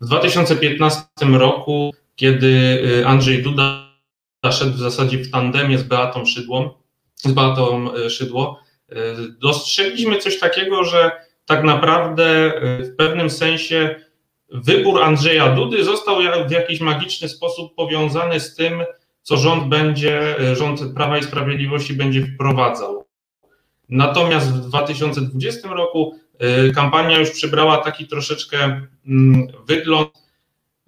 W 0.00 0.06
2015 0.06 1.02
roku, 1.32 1.94
kiedy 2.16 2.78
Andrzej 3.06 3.42
Duda 3.42 3.92
szedł 4.50 4.72
w 4.72 4.78
zasadzie 4.78 5.18
w 5.18 5.30
tandemie 5.30 5.78
z 5.78 5.82
Beatą 5.82 6.26
Szydłą, 6.26 6.70
z 7.22 7.32
Beatą 7.32 7.94
e, 7.94 8.10
Szydło, 8.10 8.60
e, 8.88 8.94
dostrzegliśmy 9.38 10.18
coś 10.18 10.38
takiego, 10.38 10.84
że 10.84 11.10
tak 11.46 11.64
naprawdę 11.64 12.24
e, 12.26 12.78
w 12.78 12.96
pewnym 12.96 13.30
sensie 13.30 13.94
wybór 14.52 15.02
Andrzeja 15.02 15.54
Dudy 15.54 15.84
został 15.84 16.16
w 16.48 16.50
jakiś 16.50 16.80
magiczny 16.80 17.28
sposób 17.28 17.74
powiązany 17.74 18.40
z 18.40 18.54
tym, 18.54 18.84
co 19.22 19.36
rząd 19.36 19.68
będzie, 19.68 20.36
rząd 20.52 20.80
Prawa 20.94 21.18
i 21.18 21.22
Sprawiedliwości 21.22 21.94
będzie 21.94 22.26
wprowadzał. 22.26 23.04
Natomiast 23.88 24.52
w 24.52 24.68
2020 24.68 25.68
roku 25.68 26.18
kampania 26.74 27.18
już 27.18 27.30
przybrała 27.30 27.78
taki 27.78 28.06
troszeczkę 28.06 28.58
mm, 29.06 29.46
wygląd 29.66 30.10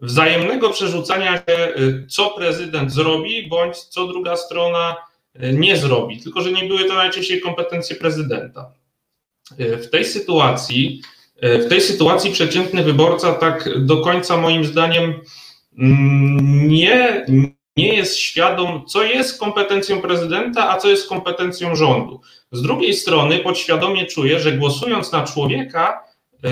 wzajemnego 0.02 0.70
przerzucania 0.70 1.36
się, 1.36 1.74
co 2.08 2.30
prezydent 2.30 2.92
zrobi, 2.92 3.48
bądź 3.48 3.76
co 3.76 4.06
druga 4.06 4.36
strona 4.36 4.96
nie 5.34 5.76
zrobi, 5.76 6.20
tylko 6.20 6.40
że 6.40 6.52
nie 6.52 6.64
były 6.64 6.84
to 6.84 6.94
najczęściej 6.94 7.40
kompetencje 7.40 7.96
prezydenta. 7.96 8.72
W 9.58 9.90
tej 9.90 10.04
sytuacji, 10.04 11.02
w 11.42 11.68
tej 11.68 11.80
sytuacji 11.80 12.32
przeciętny 12.32 12.82
wyborca 12.82 13.32
tak 13.32 13.84
do 13.86 14.00
końca 14.00 14.36
moim 14.36 14.64
zdaniem 14.64 15.20
mm, 15.78 16.68
nie, 16.68 17.26
nie 17.76 17.94
jest 17.94 18.16
świadom, 18.16 18.86
co 18.86 19.02
jest 19.02 19.40
kompetencją 19.40 20.00
prezydenta, 20.00 20.70
a 20.70 20.76
co 20.76 20.88
jest 20.88 21.08
kompetencją 21.08 21.76
rządu. 21.76 22.20
Z 22.52 22.62
drugiej 22.62 22.94
strony 22.94 23.38
podświadomie 23.38 24.06
czuje, 24.06 24.40
że 24.40 24.52
głosując 24.52 25.12
na 25.12 25.22
człowieka, 25.22 26.04
yy, 26.42 26.50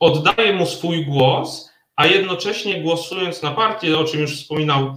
oddaje 0.00 0.52
mu 0.52 0.66
swój 0.66 1.06
głos, 1.06 1.70
a 1.96 2.06
jednocześnie 2.06 2.82
głosując 2.82 3.42
na 3.42 3.50
partię, 3.50 3.98
o 3.98 4.04
czym 4.04 4.20
już 4.20 4.36
wspominał 4.36 4.96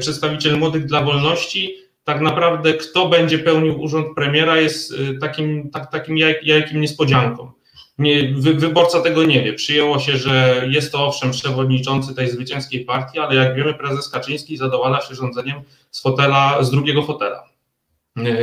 przedstawiciel 0.00 0.58
Młodych 0.58 0.86
dla 0.86 1.02
Wolności, 1.02 1.74
tak 2.04 2.20
naprawdę 2.20 2.74
kto 2.74 3.08
będzie 3.08 3.38
pełnił 3.38 3.80
urząd 3.80 4.06
premiera 4.14 4.60
jest 4.60 4.98
yy, 4.98 5.18
takim, 5.18 5.70
tak, 5.70 5.90
takim 5.90 6.18
jajkiem 6.42 6.80
niespodzianką. 6.80 7.52
Nie, 7.98 8.34
wy, 8.36 8.54
wyborca 8.54 9.00
tego 9.00 9.24
nie 9.24 9.42
wie. 9.42 9.52
Przyjęło 9.52 9.98
się, 9.98 10.16
że 10.16 10.66
jest 10.70 10.92
to 10.92 11.06
owszem 11.06 11.30
przewodniczący 11.30 12.14
tej 12.14 12.30
zwycięskiej 12.30 12.84
partii, 12.84 13.18
ale 13.18 13.34
jak 13.34 13.54
wiemy, 13.54 13.74
prezes 13.74 14.08
Kaczyński 14.08 14.56
zadowala 14.56 15.00
się 15.00 15.14
rządzeniem 15.14 15.62
z 15.90 16.02
fotela, 16.02 16.62
z 16.62 16.70
drugiego 16.70 17.02
fotela. 17.02 17.44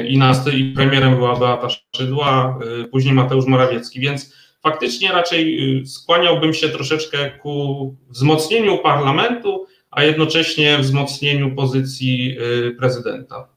I, 0.08 0.17
nas, 0.17 0.48
i 0.54 0.63
premierem 0.63 1.15
była 1.15 1.36
Beata 1.36 1.67
Szydła, 1.96 2.60
później 2.91 3.13
Mateusz 3.13 3.46
Morawiecki, 3.46 4.00
więc 4.00 4.36
faktycznie 4.63 5.12
raczej 5.12 5.84
skłaniałbym 5.86 6.54
się 6.54 6.70
troszeczkę 6.70 7.32
ku 7.32 7.96
wzmocnieniu 8.10 8.78
parlamentu, 8.78 9.65
a 9.92 10.04
jednocześnie 10.04 10.78
wzmocnieniu 10.78 11.56
pozycji 11.56 12.38
prezydenta. 12.78 13.48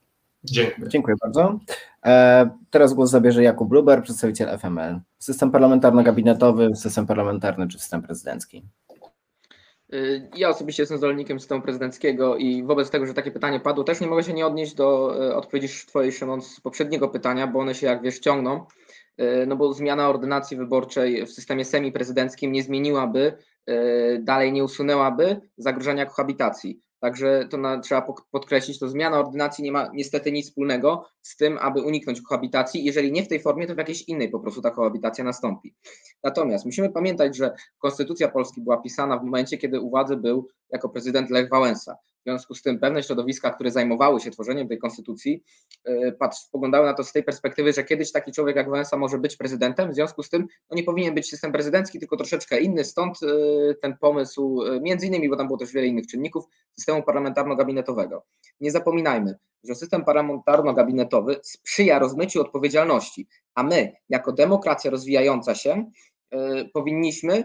Dziękuję. 0.43 0.87
Dziękuję 0.87 1.15
bardzo. 1.21 1.59
E, 2.05 2.49
teraz 2.69 2.93
głos 2.93 3.09
zabierze 3.09 3.43
Jakub 3.43 3.69
Bluber, 3.69 4.03
przedstawiciel 4.03 4.57
FML. 4.57 4.99
System 5.19 5.51
parlamentarno-gabinetowy, 5.51 6.75
system 6.75 7.07
parlamentarny 7.07 7.67
czy 7.67 7.79
system 7.79 8.01
prezydencki? 8.01 8.65
Y, 9.93 10.29
ja 10.35 10.49
osobiście 10.49 10.83
jestem 10.83 10.97
zwolennikiem 10.97 11.39
systemu 11.39 11.61
prezydenckiego 11.61 12.37
i 12.37 12.63
wobec 12.63 12.89
tego, 12.89 13.05
że 13.05 13.13
takie 13.13 13.31
pytanie 13.31 13.59
padło, 13.59 13.83
też 13.83 14.01
nie 14.01 14.07
mogę 14.07 14.23
się 14.23 14.33
nie 14.33 14.45
odnieść 14.45 14.73
do 14.73 15.17
e, 15.29 15.35
odpowiedzi 15.35 15.67
Twojej, 15.87 16.11
Szymon, 16.11 16.41
z 16.41 16.59
poprzedniego 16.59 17.09
pytania, 17.09 17.47
bo 17.47 17.59
one 17.59 17.75
się, 17.75 17.87
jak 17.87 18.01
wiesz, 18.01 18.19
ciągną. 18.19 18.65
E, 19.17 19.45
no 19.45 19.55
bo 19.55 19.73
zmiana 19.73 20.09
ordynacji 20.09 20.57
wyborczej 20.57 21.25
w 21.25 21.31
systemie 21.31 21.65
semiprezydenckim 21.65 22.51
nie 22.51 22.63
zmieniłaby, 22.63 23.37
dalej 24.19 24.53
nie 24.53 24.63
usunęłaby 24.63 25.41
zagrożenia 25.57 26.05
kohabitacji. 26.05 26.79
Także 26.99 27.47
to 27.51 27.57
na, 27.57 27.79
trzeba 27.79 28.07
podkreślić, 28.31 28.79
to 28.79 28.89
zmiana 28.89 29.19
ordynacji 29.19 29.63
nie 29.63 29.71
ma 29.71 29.89
niestety 29.93 30.31
nic 30.31 30.47
wspólnego 30.47 31.05
z 31.21 31.37
tym, 31.37 31.57
aby 31.57 31.81
uniknąć 31.81 32.21
kohabitacji. 32.21 32.85
Jeżeli 32.85 33.11
nie 33.11 33.23
w 33.23 33.27
tej 33.27 33.39
formie, 33.39 33.67
to 33.67 33.75
w 33.75 33.77
jakiejś 33.77 34.01
innej 34.01 34.29
po 34.29 34.39
prostu 34.39 34.61
ta 34.61 34.71
kohabitacja 34.71 35.23
nastąpi. 35.23 35.75
Natomiast 36.23 36.65
musimy 36.65 36.89
pamiętać, 36.89 37.35
że 37.37 37.55
Konstytucja 37.77 38.27
Polski 38.27 38.61
była 38.61 38.77
pisana 38.77 39.17
w 39.17 39.23
momencie, 39.23 39.57
kiedy 39.57 39.81
u 39.81 39.89
władzy 39.89 40.17
był 40.17 40.47
jako 40.69 40.89
prezydent 40.89 41.29
Lech 41.29 41.49
Wałęsa. 41.49 41.97
W 42.25 42.27
związku 42.27 42.55
z 42.55 42.61
tym 42.61 42.79
pewne 42.79 43.03
środowiska, 43.03 43.51
które 43.51 43.71
zajmowały 43.71 44.19
się 44.19 44.31
tworzeniem 44.31 44.67
tej 44.67 44.77
konstytucji, 44.77 45.43
e, 45.83 46.11
patrz, 46.11 46.37
spoglądały 46.37 46.85
na 46.85 46.93
to 46.93 47.03
z 47.03 47.11
tej 47.11 47.23
perspektywy, 47.23 47.73
że 47.73 47.83
kiedyś 47.83 48.11
taki 48.11 48.31
człowiek 48.31 48.55
jak 48.55 48.69
Wałęsa 48.69 48.97
może 48.97 49.17
być 49.17 49.37
prezydentem, 49.37 49.91
w 49.91 49.95
związku 49.95 50.23
z 50.23 50.29
tym 50.29 50.47
no 50.71 50.77
nie 50.77 50.83
powinien 50.83 51.15
być 51.15 51.29
system 51.29 51.51
prezydencki, 51.51 51.99
tylko 51.99 52.17
troszeczkę 52.17 52.59
inny, 52.59 52.83
stąd 52.83 53.17
e, 53.23 53.27
ten 53.81 53.97
pomysł, 53.97 54.63
e, 54.63 54.79
między 54.79 55.07
innymi, 55.07 55.29
bo 55.29 55.35
tam 55.37 55.47
było 55.47 55.59
też 55.59 55.73
wiele 55.73 55.87
innych 55.87 56.07
czynników, 56.07 56.45
systemu 56.75 57.01
parlamentarno-gabinetowego. 57.03 58.21
Nie 58.59 58.71
zapominajmy, 58.71 59.35
że 59.63 59.75
system 59.75 60.03
parlamentarno-gabinetowy 60.03 61.35
sprzyja 61.43 61.99
rozmyciu 61.99 62.41
odpowiedzialności, 62.41 63.27
a 63.55 63.63
my, 63.63 63.91
jako 64.09 64.31
demokracja 64.31 64.91
rozwijająca 64.91 65.55
się, 65.55 65.91
powinniśmy 66.73 67.43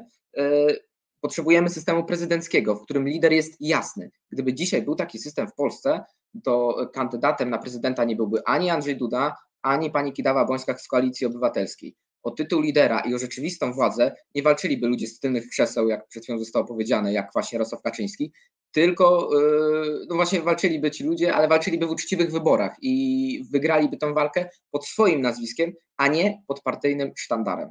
Potrzebujemy 1.20 1.70
systemu 1.70 2.04
prezydenckiego, 2.04 2.74
w 2.76 2.84
którym 2.84 3.08
lider 3.08 3.32
jest 3.32 3.56
jasny. 3.60 4.10
Gdyby 4.30 4.54
dzisiaj 4.54 4.82
był 4.82 4.94
taki 4.94 5.18
system 5.18 5.48
w 5.48 5.54
Polsce, 5.54 6.04
to 6.44 6.76
kandydatem 6.94 7.50
na 7.50 7.58
prezydenta 7.58 8.04
nie 8.04 8.16
byłby 8.16 8.42
ani 8.46 8.70
Andrzej 8.70 8.96
Duda, 8.96 9.36
ani 9.62 9.90
pani 9.90 10.12
Kidawa-Błońska 10.12 10.78
z 10.78 10.88
Koalicji 10.88 11.26
Obywatelskiej. 11.26 11.96
O 12.22 12.30
tytuł 12.30 12.60
lidera 12.60 13.00
i 13.00 13.14
o 13.14 13.18
rzeczywistą 13.18 13.72
władzę 13.72 14.14
nie 14.34 14.42
walczyliby 14.42 14.86
ludzie 14.86 15.06
z 15.06 15.20
tylnych 15.20 15.48
krzeseł, 15.48 15.88
jak 15.88 16.08
przed 16.08 16.22
chwilą 16.22 16.38
zostało 16.38 16.66
powiedziane, 16.66 17.12
jak 17.12 17.30
właśnie 17.32 17.56
Jarosław 17.56 17.82
Kaczyński, 17.82 18.32
tylko 18.72 19.30
yy, 19.32 20.06
no 20.08 20.14
właśnie 20.14 20.40
walczyliby 20.40 20.90
ci 20.90 21.04
ludzie, 21.04 21.34
ale 21.34 21.48
walczyliby 21.48 21.86
w 21.86 21.90
uczciwych 21.90 22.30
wyborach 22.30 22.76
i 22.82 23.44
wygraliby 23.52 23.96
tę 23.96 24.14
walkę 24.14 24.48
pod 24.70 24.86
swoim 24.86 25.20
nazwiskiem, 25.20 25.72
a 25.96 26.08
nie 26.08 26.42
pod 26.46 26.62
partyjnym 26.62 27.12
sztandarem. 27.16 27.70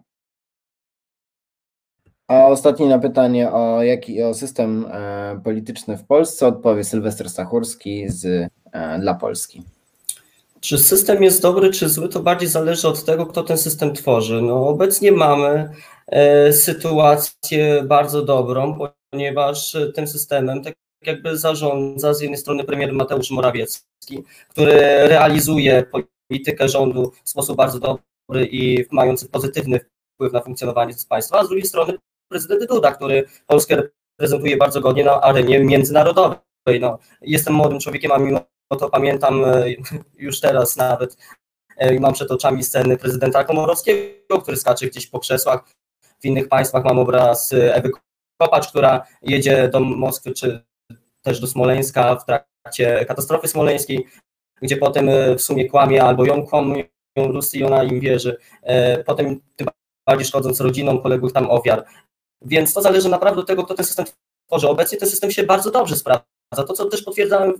A 2.29 2.45
ostatnie 2.45 2.85
na 2.85 2.99
pytanie 2.99 3.51
o 3.51 3.83
jaki 3.83 4.23
o 4.23 4.33
system 4.33 4.85
e, 4.91 5.41
polityczny 5.43 5.97
w 5.97 6.05
Polsce 6.05 6.47
odpowie 6.47 6.83
Sylwester 6.83 7.29
Stachurski 7.29 8.09
z 8.09 8.25
e, 8.71 8.99
dla 8.99 9.13
Polski. 9.13 9.63
Czy 10.59 10.77
system 10.77 11.23
jest 11.23 11.41
dobry, 11.41 11.71
czy 11.71 11.89
zły, 11.89 12.09
to 12.09 12.19
bardziej 12.19 12.49
zależy 12.49 12.87
od 12.87 13.05
tego, 13.05 13.25
kto 13.25 13.43
ten 13.43 13.57
system 13.57 13.93
tworzy. 13.93 14.41
No, 14.41 14.67
obecnie 14.67 15.11
mamy 15.11 15.69
e, 16.07 16.53
sytuację 16.53 17.83
bardzo 17.83 18.21
dobrą, 18.21 18.77
ponieważ 19.11 19.77
tym 19.95 20.07
systemem 20.07 20.63
tak 20.63 20.73
jakby 21.05 21.37
zarządza 21.37 22.13
z 22.13 22.21
jednej 22.21 22.37
strony 22.37 22.63
premier 22.63 22.93
Mateusz 22.93 23.31
Morawiecki, 23.31 24.23
który 24.49 24.73
realizuje 25.07 25.83
politykę 26.29 26.69
rządu 26.69 27.11
w 27.23 27.29
sposób 27.29 27.57
bardzo 27.57 27.79
dobry 27.79 28.47
i 28.51 28.85
mający 28.91 29.29
pozytywny 29.29 29.79
wpływ 30.13 30.33
na 30.33 30.41
funkcjonowanie 30.41 30.93
państwa, 31.09 31.39
a 31.39 31.43
z 31.43 31.47
drugiej 31.47 31.65
strony 31.65 31.97
prezydent 32.29 32.69
Duda, 32.69 32.91
który 32.91 33.25
Polskę 33.47 33.75
reprezentuje 33.75 34.57
bardzo 34.57 34.81
godnie 34.81 35.03
na 35.03 35.21
arenie 35.21 35.59
międzynarodowej. 35.59 36.39
No, 36.79 36.99
jestem 37.21 37.53
młodym 37.53 37.79
człowiekiem, 37.79 38.11
a 38.11 38.17
mimo 38.17 38.39
to 38.79 38.89
pamiętam 38.89 39.45
e, 39.45 39.65
już 40.25 40.39
teraz 40.39 40.77
nawet 40.77 41.17
e, 41.77 41.99
mam 41.99 42.13
przed 42.13 42.31
oczami 42.31 42.63
sceny 42.63 42.97
prezydenta 42.97 43.43
Komorowskiego, 43.43 44.41
który 44.41 44.57
skacze 44.57 44.87
gdzieś 44.87 45.07
po 45.07 45.19
krzesłach. 45.19 45.63
W 46.21 46.25
innych 46.25 46.47
państwach 46.47 46.83
mam 46.83 46.99
obraz 46.99 47.53
Ewy 47.53 47.91
Kopacz, 48.37 48.67
która 48.67 49.05
jedzie 49.21 49.67
do 49.67 49.79
Moskwy 49.79 50.31
czy 50.31 50.65
też 51.21 51.39
do 51.39 51.47
Smoleńska 51.47 52.15
w 52.15 52.25
trakcie 52.25 53.05
katastrofy 53.05 53.47
smoleńskiej, 53.47 54.05
gdzie 54.61 54.77
potem 54.77 55.09
e, 55.09 55.35
w 55.35 55.41
sumie 55.41 55.69
kłamie 55.69 56.03
albo 56.03 56.25
ją 56.25 56.47
kłamią 56.47 56.83
Rusy 57.17 57.57
i 57.57 57.63
ona 57.63 57.83
im 57.83 57.99
wierzy. 57.99 58.37
Potem 59.05 59.41
tym 59.55 59.67
bardziej 60.07 60.27
szkodząc 60.27 60.61
rodzinom 60.61 61.01
poległych 61.01 61.33
tam 61.33 61.51
ofiar. 61.51 61.85
Więc 62.41 62.73
to 62.73 62.81
zależy 62.81 63.09
naprawdę 63.09 63.41
od 63.41 63.47
tego, 63.47 63.63
kto 63.63 63.73
ten 63.73 63.85
system 63.85 64.05
tworzy. 64.47 64.69
Obecnie 64.69 64.97
ten 64.97 65.09
system 65.09 65.31
się 65.31 65.43
bardzo 65.43 65.71
dobrze 65.71 65.95
sprawdza. 65.95 66.25
To, 66.55 66.73
co 66.73 66.85
też 66.85 67.01
potwierdzałem, 67.01 67.53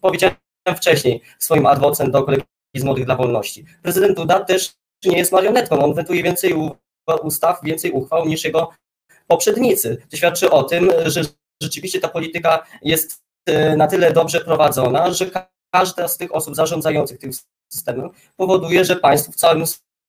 powiedziałem 0.00 0.36
wcześniej 0.76 1.20
swoim 1.38 1.66
adwocem 1.66 2.10
do 2.10 2.22
kolegi 2.22 2.44
z 2.74 2.84
Młodych 2.84 3.04
dla 3.04 3.16
Wolności. 3.16 3.64
Prezydent 3.82 4.16
Duda 4.16 4.44
też 4.44 4.74
nie 5.04 5.18
jest 5.18 5.32
marionetką. 5.32 5.84
On 5.84 5.94
wentuje 5.94 6.22
więcej 6.22 6.54
ustaw, 7.22 7.60
więcej 7.62 7.90
uchwał 7.90 8.26
niż 8.26 8.44
jego 8.44 8.70
poprzednicy. 9.26 10.02
To 10.10 10.16
świadczy 10.16 10.50
o 10.50 10.62
tym, 10.62 10.90
że 11.06 11.22
rzeczywiście 11.62 12.00
ta 12.00 12.08
polityka 12.08 12.66
jest 12.82 13.22
e, 13.46 13.76
na 13.76 13.86
tyle 13.86 14.12
dobrze 14.12 14.40
prowadzona, 14.40 15.12
że 15.12 15.30
każda 15.74 16.08
z 16.08 16.16
tych 16.16 16.34
osób 16.34 16.54
zarządzających 16.54 17.18
tym 17.18 17.30
systemem 17.72 18.10
powoduje, 18.36 18.84
że 18.84 18.96
państwo 18.96 19.32
w 19.32 19.36
całym 19.36 19.64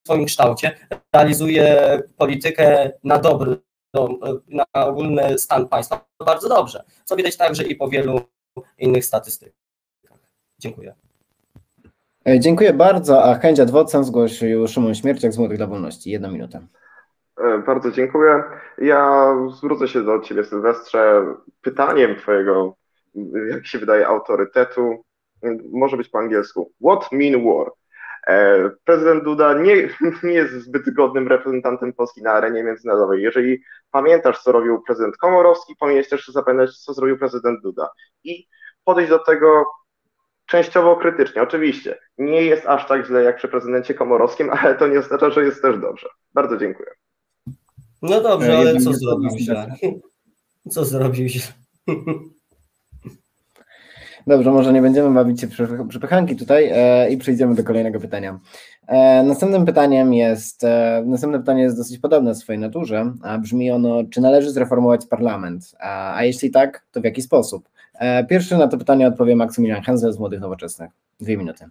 swoim 0.06 0.26
kształcie 0.26 0.76
realizuje 1.14 2.02
politykę 2.16 2.92
na 3.04 3.18
dobry 3.18 3.65
na 4.48 4.64
ogólny 4.72 5.38
stan 5.38 5.68
państwa 5.68 6.06
bardzo 6.26 6.48
dobrze, 6.48 6.84
co 7.04 7.16
widać 7.16 7.36
także 7.36 7.62
i 7.62 7.76
po 7.76 7.88
wielu 7.88 8.20
innych 8.78 9.04
statystykach. 9.04 9.54
Dziękuję. 10.58 10.94
E, 12.28 12.40
dziękuję 12.40 12.72
bardzo, 12.72 13.24
a 13.24 13.34
chęć 13.34 13.60
adwocem 13.60 14.04
zgłosił 14.04 14.68
Szymon 14.68 14.94
Śmierciak 14.94 15.32
z 15.32 15.38
Młodych 15.38 15.58
dla 15.58 15.66
Wolności. 15.66 16.10
Jedna 16.10 16.30
minuta. 16.30 16.60
E, 17.40 17.58
bardzo 17.58 17.90
dziękuję. 17.90 18.42
Ja 18.78 19.32
zwrócę 19.58 19.88
się 19.88 20.04
do 20.04 20.20
Ciebie, 20.20 20.44
Sylwestrze. 20.44 21.24
Pytaniem 21.62 22.16
Twojego, 22.16 22.76
jak 23.50 23.66
się 23.66 23.78
wydaje, 23.78 24.06
autorytetu 24.06 25.04
może 25.72 25.96
być 25.96 26.08
po 26.08 26.18
angielsku. 26.18 26.72
What 26.84 27.12
mean 27.12 27.44
war? 27.44 27.72
E, 28.28 28.70
prezydent 28.84 29.24
Duda 29.24 29.54
nie, 29.54 29.88
nie 30.22 30.32
jest 30.32 30.54
zbyt 30.54 30.94
godnym 30.94 31.28
reprezentantem 31.28 31.92
Polski 31.92 32.22
na 32.22 32.32
arenie 32.32 32.64
międzynarodowej. 32.64 33.22
Jeżeli 33.22 33.62
pamiętasz, 33.90 34.42
co 34.42 34.52
robił 34.52 34.82
prezydent 34.82 35.16
Komorowski, 35.16 35.76
powinieneś 35.78 36.08
też 36.08 36.28
zapamiętać, 36.28 36.78
co 36.78 36.94
zrobił 36.94 37.18
prezydent 37.18 37.62
Duda. 37.62 37.88
I 38.24 38.48
podejść 38.84 39.10
do 39.10 39.18
tego 39.18 39.64
częściowo 40.46 40.96
krytycznie. 40.96 41.42
Oczywiście, 41.42 41.98
nie 42.18 42.42
jest 42.42 42.66
aż 42.66 42.88
tak 42.88 43.06
źle 43.06 43.22
jak 43.22 43.36
przy 43.36 43.48
prezydencie 43.48 43.94
Komorowskim, 43.94 44.50
ale 44.50 44.74
to 44.74 44.88
nie 44.88 44.98
oznacza, 44.98 45.30
że 45.30 45.44
jest 45.44 45.62
też 45.62 45.78
dobrze. 45.78 46.08
Bardzo 46.34 46.56
dziękuję. 46.56 46.90
No 48.02 48.20
dobrze, 48.20 48.52
e, 48.52 48.58
ale 48.58 48.80
co 48.80 48.92
zrobił 48.92 49.30
źle? 49.38 49.74
Co 50.70 50.84
zrobił 50.84 51.28
źle? 51.28 51.52
Dobrze, 54.26 54.50
może 54.50 54.72
nie 54.72 54.82
będziemy 54.82 55.14
bawić 55.14 55.40
się 55.40 55.48
przepychanki 55.88 56.36
tutaj 56.36 56.70
e, 56.72 57.10
i 57.10 57.16
przejdziemy 57.16 57.54
do 57.54 57.64
kolejnego 57.64 58.00
pytania. 58.00 58.38
E, 58.86 59.22
następnym 59.22 59.66
pytaniem 59.66 60.14
jest, 60.14 60.64
e, 60.64 61.02
następne 61.06 61.38
pytanie 61.38 61.62
jest 61.62 61.76
dosyć 61.76 61.98
podobne 61.98 62.34
w 62.34 62.36
swojej 62.36 62.60
naturze, 62.60 63.12
a 63.22 63.38
brzmi 63.38 63.70
ono, 63.70 64.04
czy 64.10 64.20
należy 64.20 64.50
zreformować 64.50 65.06
parlament, 65.06 65.74
a, 65.80 66.16
a 66.16 66.24
jeśli 66.24 66.50
tak, 66.50 66.86
to 66.92 67.00
w 67.00 67.04
jaki 67.04 67.22
sposób? 67.22 67.68
E, 67.94 68.24
pierwszy 68.24 68.56
na 68.56 68.68
to 68.68 68.78
pytanie 68.78 69.08
odpowie 69.08 69.36
Maksymilian 69.36 69.82
Hensel 69.82 70.12
z 70.12 70.18
Młodych 70.18 70.40
Nowoczesnych. 70.40 70.90
Dwie 71.20 71.36
minuty. 71.36 71.64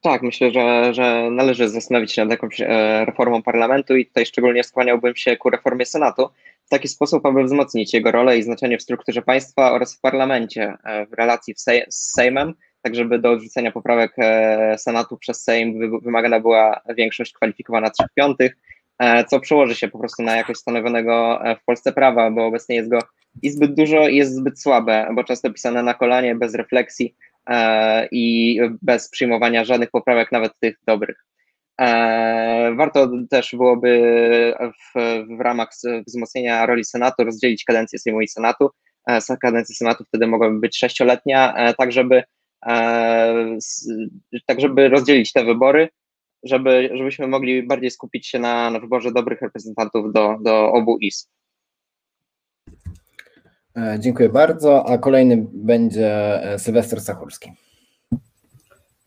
Tak, 0.00 0.22
myślę, 0.22 0.50
że, 0.50 0.94
że 0.94 1.28
należy 1.30 1.68
zastanowić 1.68 2.12
się 2.12 2.22
nad 2.22 2.30
jakąś 2.30 2.60
e, 2.60 3.04
reformą 3.04 3.42
parlamentu 3.42 3.96
i 3.96 4.06
tutaj 4.06 4.26
szczególnie 4.26 4.64
skłaniałbym 4.64 5.16
się 5.16 5.36
ku 5.36 5.50
reformie 5.50 5.86
Senatu 5.86 6.28
taki 6.76 6.88
sposób, 6.88 7.26
aby 7.26 7.44
wzmocnić 7.44 7.94
jego 7.94 8.10
rolę 8.10 8.38
i 8.38 8.42
znaczenie 8.42 8.78
w 8.78 8.82
strukturze 8.82 9.22
państwa 9.22 9.72
oraz 9.72 9.96
w 9.96 10.00
parlamencie 10.00 10.74
e, 10.84 11.06
w 11.06 11.12
relacji 11.12 11.54
z 11.88 12.12
Sejmem, 12.14 12.54
tak 12.82 12.94
żeby 12.94 13.18
do 13.18 13.30
odrzucenia 13.30 13.72
poprawek 13.72 14.12
e, 14.18 14.78
Senatu 14.78 15.16
przez 15.16 15.42
Sejm 15.42 16.00
wymagana 16.00 16.40
była 16.40 16.80
większość 16.96 17.32
kwalifikowana 17.32 17.90
3 17.90 18.04
piątych, 18.14 18.56
co 19.28 19.40
przełoży 19.40 19.74
się 19.74 19.88
po 19.88 19.98
prostu 19.98 20.22
na 20.22 20.36
jakość 20.36 20.60
stanowionego 20.60 21.40
w 21.60 21.64
Polsce 21.64 21.92
prawa, 21.92 22.30
bo 22.30 22.46
obecnie 22.46 22.76
jest 22.76 22.90
go 22.90 22.98
i 23.42 23.50
zbyt 23.50 23.74
dużo 23.74 24.08
i 24.08 24.16
jest 24.16 24.34
zbyt 24.34 24.60
słabe, 24.60 25.08
bo 25.14 25.24
często 25.24 25.52
pisane 25.52 25.82
na 25.82 25.94
kolanie, 25.94 26.34
bez 26.34 26.54
refleksji, 26.54 27.14
E, 27.50 28.08
i 28.10 28.58
bez 28.82 29.08
przyjmowania 29.08 29.64
żadnych 29.64 29.90
poprawek, 29.90 30.32
nawet 30.32 30.52
tych 30.60 30.76
dobrych. 30.86 31.24
E, 31.82 32.74
warto 32.76 33.10
też 33.30 33.50
byłoby 33.52 34.02
w, 34.60 35.00
w 35.38 35.40
ramach 35.40 35.70
wzmocnienia 36.06 36.66
roli 36.66 36.84
Senatu 36.84 37.24
rozdzielić 37.24 37.64
kadencję 37.64 37.98
Sejmu 37.98 38.20
i 38.20 38.28
Senatu. 38.28 38.70
E, 39.08 39.36
kadencja 39.36 39.74
Senatu 39.74 40.04
wtedy 40.04 40.26
mogłaby 40.26 40.60
być 40.60 40.78
sześcioletnia, 40.78 41.54
tak 41.78 41.92
żeby, 41.92 42.22
tak 44.46 44.60
żeby 44.60 44.88
rozdzielić 44.88 45.32
te 45.32 45.44
wybory, 45.44 45.88
żeby, 46.42 46.90
żebyśmy 46.94 47.26
mogli 47.26 47.62
bardziej 47.62 47.90
skupić 47.90 48.26
się 48.26 48.38
na, 48.38 48.70
na 48.70 48.80
wyborze 48.80 49.12
dobrych 49.12 49.42
reprezentantów 49.42 50.12
do, 50.12 50.38
do 50.40 50.72
obu 50.72 50.98
izb. 50.98 51.28
E, 53.76 53.96
dziękuję 53.98 54.28
bardzo, 54.28 54.88
a 54.88 54.98
kolejny 54.98 55.46
będzie 55.52 56.42
e, 56.42 56.58
Sylwester 56.58 57.00
Sachulski. 57.00 57.52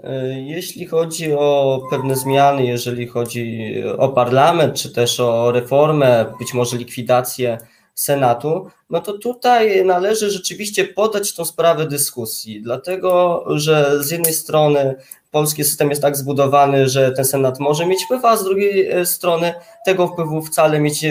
E, 0.05 0.41
jeśli 0.41 0.85
chodzi 0.87 1.33
o 1.33 1.81
pewne 1.89 2.15
zmiany, 2.15 2.65
jeżeli 2.65 3.07
chodzi 3.07 3.73
o 3.97 4.09
parlament, 4.09 4.75
czy 4.75 4.93
też 4.93 5.19
o 5.19 5.51
reformę, 5.51 6.25
być 6.39 6.53
może 6.53 6.77
likwidację 6.77 7.57
Senatu, 7.93 8.67
no 8.89 9.01
to 9.01 9.17
tutaj 9.17 9.85
należy 9.85 10.31
rzeczywiście 10.31 10.85
podać 10.85 11.35
tą 11.35 11.45
sprawę 11.45 11.87
dyskusji, 11.87 12.61
dlatego 12.61 13.43
że 13.49 14.03
z 14.03 14.11
jednej 14.11 14.33
strony 14.33 14.95
polski 15.31 15.63
system 15.63 15.89
jest 15.89 16.01
tak 16.01 16.17
zbudowany, 16.17 16.89
że 16.89 17.11
ten 17.11 17.25
Senat 17.25 17.59
może 17.59 17.85
mieć 17.85 18.03
wpływ, 18.03 18.25
a 18.25 18.37
z 18.37 18.43
drugiej 18.43 19.05
strony 19.05 19.53
tego 19.85 20.07
wpływu 20.07 20.41
wcale 20.41 20.79
mieć 20.79 21.05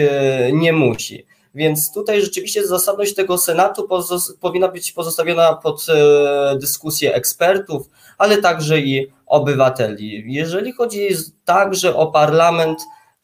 nie 0.53 0.73
musi. 0.73 1.25
Więc 1.55 1.93
tutaj 1.93 2.21
rzeczywiście 2.21 2.67
zasadność 2.67 3.15
tego 3.15 3.37
Senatu 3.37 3.87
powinna 4.41 4.67
być 4.67 4.91
pozostawiona 4.91 5.53
pod 5.53 5.85
e, 5.89 6.57
dyskusję 6.59 7.13
ekspertów, 7.13 7.89
ale 8.17 8.37
także 8.37 8.79
i 8.79 9.07
obywateli. 9.25 10.33
Jeżeli 10.33 10.71
chodzi 10.71 11.07
także 11.45 11.95
o 11.95 12.07
parlament, 12.11 12.79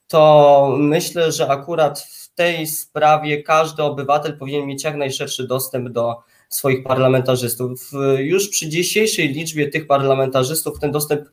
to 0.08 0.76
myślę, 0.78 1.32
że 1.32 1.48
akurat 1.48 2.00
w 2.00 2.34
tej 2.36 2.68
sprawie 2.68 3.44
każdy 3.44 3.84
obywatel 3.84 4.38
powinien 4.38 4.66
mieć 4.66 4.84
jak 4.84 4.96
najszerszy 4.96 5.48
dostęp 5.48 5.90
do 5.90 6.16
swoich 6.50 6.84
parlamentarzystów. 6.84 7.92
Już 8.18 8.50
przy 8.50 8.70
dzisiejszej 8.70 9.30
liczbie 9.30 9.68
tych 9.68 9.88
parlamentarzystów 9.88 10.80
ten 10.80 10.92
dostęp 10.92 11.30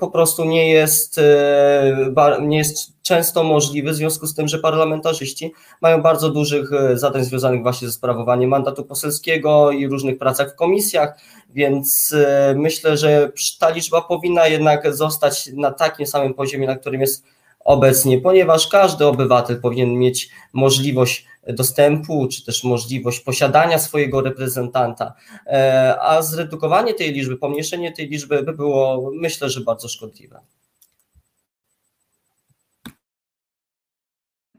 po 0.00 0.10
prostu 0.10 0.44
nie 0.44 0.70
jest, 0.70 1.18
e, 1.18 2.40
nie 2.40 2.58
jest 2.58 3.02
często 3.02 3.44
możliwy, 3.44 3.90
w 3.90 3.94
związku 3.94 4.26
z 4.26 4.34
tym, 4.34 4.48
że 4.48 4.58
parlamentarzyści 4.58 5.52
mają 5.80 6.02
bardzo 6.02 6.30
dużych 6.30 6.72
e, 6.72 6.98
zadań 6.98 7.24
związanych 7.24 7.62
właśnie 7.62 7.88
ze 7.88 7.94
sprawowaniem 7.94 8.50
mandatu 8.50 8.84
poselskiego 8.84 9.70
i 9.70 9.88
różnych 9.88 10.18
pracach 10.18 10.52
w 10.52 10.56
komisjach, 10.56 11.18
więc 11.54 12.14
myślę, 12.56 12.96
że 12.96 13.32
ta 13.58 13.70
liczba 13.70 14.00
powinna 14.00 14.46
jednak 14.46 14.94
zostać 14.94 15.50
na 15.54 15.70
takim 15.70 16.06
samym 16.06 16.34
poziomie, 16.34 16.66
na 16.66 16.76
którym 16.76 17.00
jest 17.00 17.24
obecnie, 17.64 18.20
ponieważ 18.20 18.68
każdy 18.68 19.06
obywatel 19.06 19.60
powinien 19.60 19.98
mieć 19.98 20.30
możliwość 20.52 21.26
dostępu, 21.46 22.28
czy 22.28 22.44
też 22.44 22.64
możliwość 22.64 23.20
posiadania 23.20 23.78
swojego 23.78 24.20
reprezentanta, 24.20 25.14
e, 25.46 25.96
a 26.00 26.22
zredukowanie 26.22 26.94
tej 26.94 27.12
liczby, 27.12 27.36
pomniejszenie 27.36 27.92
tej 27.92 28.08
liczby 28.08 28.42
by 28.42 28.52
było, 28.52 29.10
myślę, 29.14 29.50
że 29.50 29.60
bardzo 29.60 29.88
szkodliwe. 29.88 30.40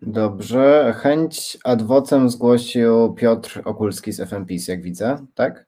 Dobrze. 0.01 0.95
Chęć 0.97 1.57
adwocem 1.63 2.29
zgłosił 2.29 3.13
Piotr 3.13 3.61
Okulski 3.65 4.11
z 4.11 4.29
FMPiS, 4.29 4.67
jak 4.67 4.81
widzę, 4.81 5.25
tak? 5.35 5.65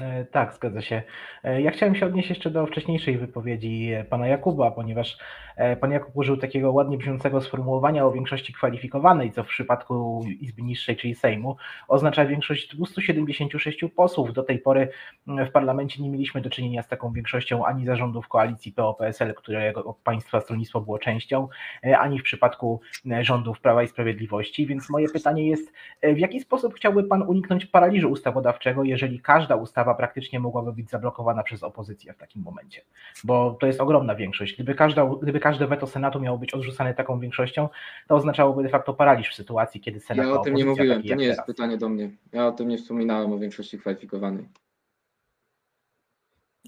E, 0.00 0.24
tak, 0.24 0.54
zgadza 0.54 0.82
się. 0.82 1.02
E, 1.44 1.62
ja 1.62 1.70
chciałem 1.70 1.94
się 1.94 2.06
odnieść 2.06 2.28
jeszcze 2.28 2.50
do 2.50 2.66
wcześniejszej 2.66 3.18
wypowiedzi 3.18 3.92
pana 4.10 4.26
Jakuba, 4.26 4.70
ponieważ 4.70 5.18
E, 5.58 5.76
pan 5.76 5.92
Jakub 5.92 6.16
użył 6.16 6.36
takiego 6.36 6.72
ładnie 6.72 6.98
brzmiącego 6.98 7.40
sformułowania 7.40 8.06
o 8.06 8.12
większości 8.12 8.52
kwalifikowanej, 8.52 9.32
co 9.32 9.44
w 9.44 9.46
przypadku 9.46 10.24
Izby 10.40 10.62
Niższej, 10.62 10.96
czyli 10.96 11.14
Sejmu, 11.14 11.56
oznacza 11.88 12.26
większość 12.26 12.76
276 12.76 13.84
posłów. 13.96 14.32
Do 14.32 14.42
tej 14.42 14.58
pory 14.58 14.88
mm, 15.28 15.46
w 15.46 15.50
parlamencie 15.50 16.02
nie 16.02 16.10
mieliśmy 16.10 16.40
do 16.40 16.50
czynienia 16.50 16.82
z 16.82 16.88
taką 16.88 17.12
większością 17.12 17.66
ani 17.66 17.86
zarządów 17.86 18.28
koalicji 18.28 18.72
PO-PSL, 18.72 19.34
którego 19.34 19.98
państwa 20.04 20.40
stronnictwo 20.40 20.80
było 20.80 20.98
częścią, 20.98 21.48
e, 21.84 21.98
ani 21.98 22.18
w 22.18 22.22
przypadku 22.22 22.80
e, 23.10 23.24
rządów 23.24 23.60
Prawa 23.60 23.82
i 23.82 23.88
Sprawiedliwości. 23.88 24.66
Więc 24.66 24.90
moje 24.90 25.08
pytanie 25.08 25.48
jest, 25.48 25.72
w 26.02 26.18
jaki 26.18 26.40
sposób 26.40 26.74
chciałby 26.74 27.04
pan 27.04 27.22
uniknąć 27.22 27.66
paraliżu 27.66 28.10
ustawodawczego, 28.10 28.84
jeżeli 28.84 29.20
każda 29.20 29.56
ustawa 29.56 29.87
praktycznie 29.94 30.40
mogłaby 30.40 30.72
być 30.72 30.90
zablokowana 30.90 31.42
przez 31.42 31.62
opozycję 31.62 32.12
w 32.12 32.16
takim 32.16 32.42
momencie? 32.42 32.82
Bo 33.24 33.56
to 33.60 33.66
jest 33.66 33.80
ogromna 33.80 34.14
większość. 34.14 34.54
Gdyby 34.54 34.74
każda, 34.74 35.10
gdyby 35.22 35.40
każde 35.40 35.66
weto 35.66 35.86
Senatu 35.86 36.20
miało 36.20 36.38
być 36.38 36.54
odrzucane 36.54 36.94
taką 36.94 37.20
większością, 37.20 37.68
to 38.08 38.14
oznaczałoby 38.14 38.62
de 38.62 38.68
facto 38.68 38.94
paraliż 38.94 39.30
w 39.30 39.34
sytuacji, 39.34 39.80
kiedy 39.80 40.00
Senat. 40.00 40.26
Ja 40.26 40.32
o 40.32 40.38
tym 40.38 40.54
nie 40.54 40.64
mówiłem, 40.64 41.02
to 41.02 41.14
nie 41.14 41.26
jest 41.26 41.42
pytanie 41.42 41.78
do 41.78 41.88
mnie. 41.88 42.10
Ja 42.32 42.46
o 42.46 42.52
tym 42.52 42.68
nie 42.68 42.78
wspominałem 42.78 43.32
o 43.32 43.38
większości 43.38 43.78
kwalifikowanej. 43.78 44.48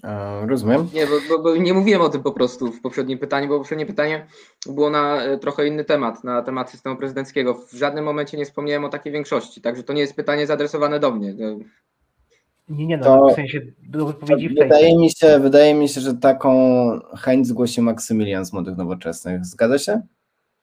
E, 0.03 0.45
rozumiem. 0.47 0.89
Nie, 0.93 1.07
bo, 1.07 1.13
bo, 1.29 1.43
bo, 1.43 1.55
nie 1.55 1.73
mówiłem 1.73 2.01
o 2.01 2.09
tym 2.09 2.23
po 2.23 2.31
prostu 2.31 2.71
w 2.71 2.81
poprzednim 2.81 3.19
pytaniu, 3.19 3.47
bo 3.47 3.57
poprzednie 3.57 3.85
pytanie 3.85 4.27
było 4.65 4.89
na 4.89 5.23
e, 5.23 5.37
trochę 5.37 5.67
inny 5.67 5.85
temat, 5.85 6.23
na 6.23 6.41
temat 6.41 6.71
systemu 6.71 6.95
prezydenckiego. 6.95 7.53
W 7.53 7.71
żadnym 7.71 8.05
momencie 8.05 8.37
nie 8.37 8.45
wspomniałem 8.45 8.85
o 8.85 8.89
takiej 8.89 9.13
większości, 9.13 9.61
także 9.61 9.83
to 9.83 9.93
nie 9.93 10.01
jest 10.01 10.15
pytanie 10.15 10.47
zaadresowane 10.47 10.99
do 10.99 11.11
mnie. 11.11 11.35
Nie, 12.71 12.85
nie, 12.85 12.97
no, 12.97 13.03
to, 13.03 13.29
w 13.29 13.35
sensie 13.35 13.61
do 13.83 14.05
wypowiedzi 14.05 14.49
w 14.49 14.55
tej 14.55 14.63
wydaje 14.63 14.97
mi 14.97 15.09
się, 15.09 15.39
Wydaje 15.39 15.73
mi 15.73 15.89
się, 15.89 16.01
że 16.01 16.13
taką 16.13 16.51
chęć 17.17 17.47
zgłosił 17.47 17.83
Maksymilian 17.83 18.45
z 18.45 18.53
Młodych 18.53 18.77
Nowoczesnych. 18.77 19.45
Zgadza 19.45 19.77
się? 19.77 20.01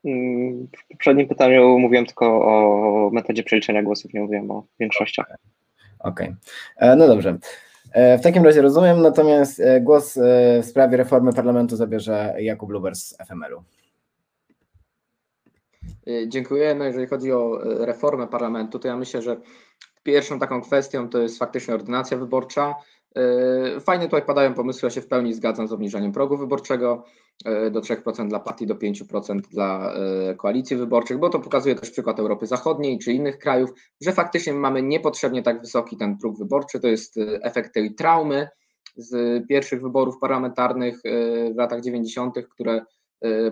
Mm, 0.05 0.69
w 0.77 0.89
poprzednim 0.89 1.29
pytaniu 1.29 1.79
mówiłem 1.79 2.07
tylko 2.07 2.27
o 2.27 3.11
metodzie 3.13 3.43
przeliczenia 3.43 3.83
głosów, 3.83 4.15
nie 4.15 4.21
mówiłem 4.21 4.51
o 4.51 4.67
większościach. 4.81 5.27
Okej, 5.99 6.29
okay. 6.29 6.37
E, 6.77 6.97
no 6.97 7.07
dobrze. 7.07 7.39
E, 7.93 8.19
w 8.19 8.23
takim 8.23 8.45
razie 8.45 8.63
rozumiem, 8.63 9.03
natomiast 9.03 9.61
e, 9.61 9.81
głos 9.81 10.19
w 10.63 10.67
sprawie 10.67 10.97
reformy 10.97 11.33
parlamentu 11.33 11.77
zabierze 11.77 12.35
Jakub 12.39 12.71
Luber 12.71 12.97
z 12.97 13.17
FML-u. 13.27 13.63
Dziękuję. 16.29 16.75
No 16.75 16.85
jeżeli 16.85 17.07
chodzi 17.07 17.33
o 17.33 17.59
reformę 17.87 18.27
parlamentu, 18.27 18.79
to 18.79 18.89
ja 18.89 18.97
myślę, 18.97 19.23
że 19.23 19.37
Pierwszą 20.09 20.39
taką 20.39 20.61
kwestią 20.61 21.09
to 21.09 21.19
jest 21.19 21.39
faktycznie 21.39 21.75
ordynacja 21.75 22.17
wyborcza. 22.19 22.75
E, 23.17 23.81
fajnie 23.81 24.05
tutaj 24.05 24.23
padają 24.23 24.55
pomysły, 24.55 24.87
ja 24.87 24.91
się 24.91 25.01
w 25.01 25.07
pełni 25.07 25.35
zgadzam 25.35 25.69
z 25.69 25.73
obniżeniem 25.73 26.13
progu 26.13 26.37
wyborczego 26.37 27.05
e, 27.45 27.71
do 27.71 27.81
3% 27.81 28.29
dla 28.29 28.41
partii, 28.41 28.67
do 28.67 28.75
5% 28.75 29.41
dla 29.41 29.95
e, 29.95 30.35
koalicji 30.35 30.77
wyborczych, 30.77 31.19
bo 31.19 31.29
to 31.29 31.39
pokazuje 31.39 31.75
też 31.75 31.91
przykład 31.91 32.19
Europy 32.19 32.47
Zachodniej 32.47 32.99
czy 32.99 33.13
innych 33.13 33.39
krajów, 33.39 33.71
że 34.01 34.13
faktycznie 34.13 34.53
mamy 34.53 34.83
niepotrzebnie 34.83 35.43
tak 35.43 35.61
wysoki 35.61 35.97
ten 35.97 36.19
próg 36.19 36.39
wyborczy. 36.39 36.81
To 36.81 36.89
jest 36.89 37.21
efekt 37.43 37.75
tej 37.75 37.95
traumy 37.95 38.49
z 38.97 39.47
pierwszych 39.49 39.83
wyborów 39.83 40.19
parlamentarnych 40.21 41.01
w 41.55 41.57
latach 41.57 41.81
90., 41.81 42.35
które 42.51 42.85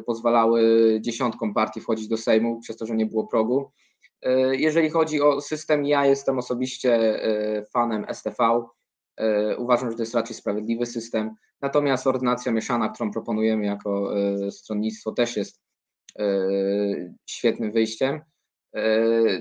pozwalały 0.07 0.63
dziesiątkom 1.01 1.55
partii 1.55 1.81
wchodzić 1.81 2.09
do 2.09 2.17
Sejmu 2.17 2.61
przez 2.61 2.77
to, 2.77 2.87
że 2.87 2.97
nie 2.97 3.07
było 3.07 3.27
progu. 3.27 3.71
E, 4.27 4.57
jeżeli 4.57 4.91
chodzi 4.91 5.23
o 5.23 5.41
system, 5.41 5.85
ja 5.85 6.07
jestem 6.07 6.39
osobiście 6.39 6.95
e, 7.25 7.65
fanem 7.65 8.07
STV. 8.13 8.67
E, 9.17 9.57
uważam, 9.57 9.91
że 9.91 9.97
to 9.97 10.03
jest 10.03 10.15
raczej 10.15 10.37
sprawiedliwy 10.37 10.87
system. 10.87 11.31
Natomiast 11.61 12.07
ordynacja 12.07 12.53
mieszana, 12.53 12.89
którą 12.89 13.11
proponujemy 13.11 13.67
jako 13.67 14.11
stronnictwo, 14.51 15.13
też 15.13 15.37
jest 15.37 15.61
świetnym 17.27 17.73
wyjściem. 17.73 18.21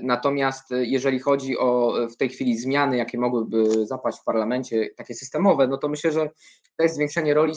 Natomiast 0.02 0.64
jeżeli 0.70 1.18
chodzi 1.18 1.58
o 1.58 1.94
w 2.10 2.16
tej 2.16 2.28
chwili 2.28 2.58
zmiany, 2.58 2.96
jakie 2.96 3.18
mogłyby 3.18 3.86
zapaść 3.86 4.20
w 4.20 4.24
parlamencie, 4.24 4.88
takie 4.96 5.14
systemowe, 5.14 5.68
no 5.68 5.76
to 5.76 5.88
myślę, 5.88 6.12
że 6.12 6.30
to 6.76 6.82
jest 6.82 6.94
zwiększenie 6.94 7.34
roli 7.34 7.52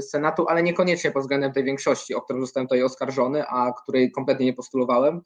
Senatu, 0.00 0.48
ale 0.48 0.62
niekoniecznie 0.62 1.10
pod 1.10 1.22
względem 1.22 1.52
tej 1.52 1.64
większości, 1.64 2.14
o 2.14 2.22
którą 2.22 2.40
zostałem 2.40 2.68
tutaj 2.68 2.82
oskarżony, 2.82 3.46
a 3.46 3.72
której 3.82 4.12
kompletnie 4.12 4.46
nie 4.46 4.54
postulowałem, 4.54 5.22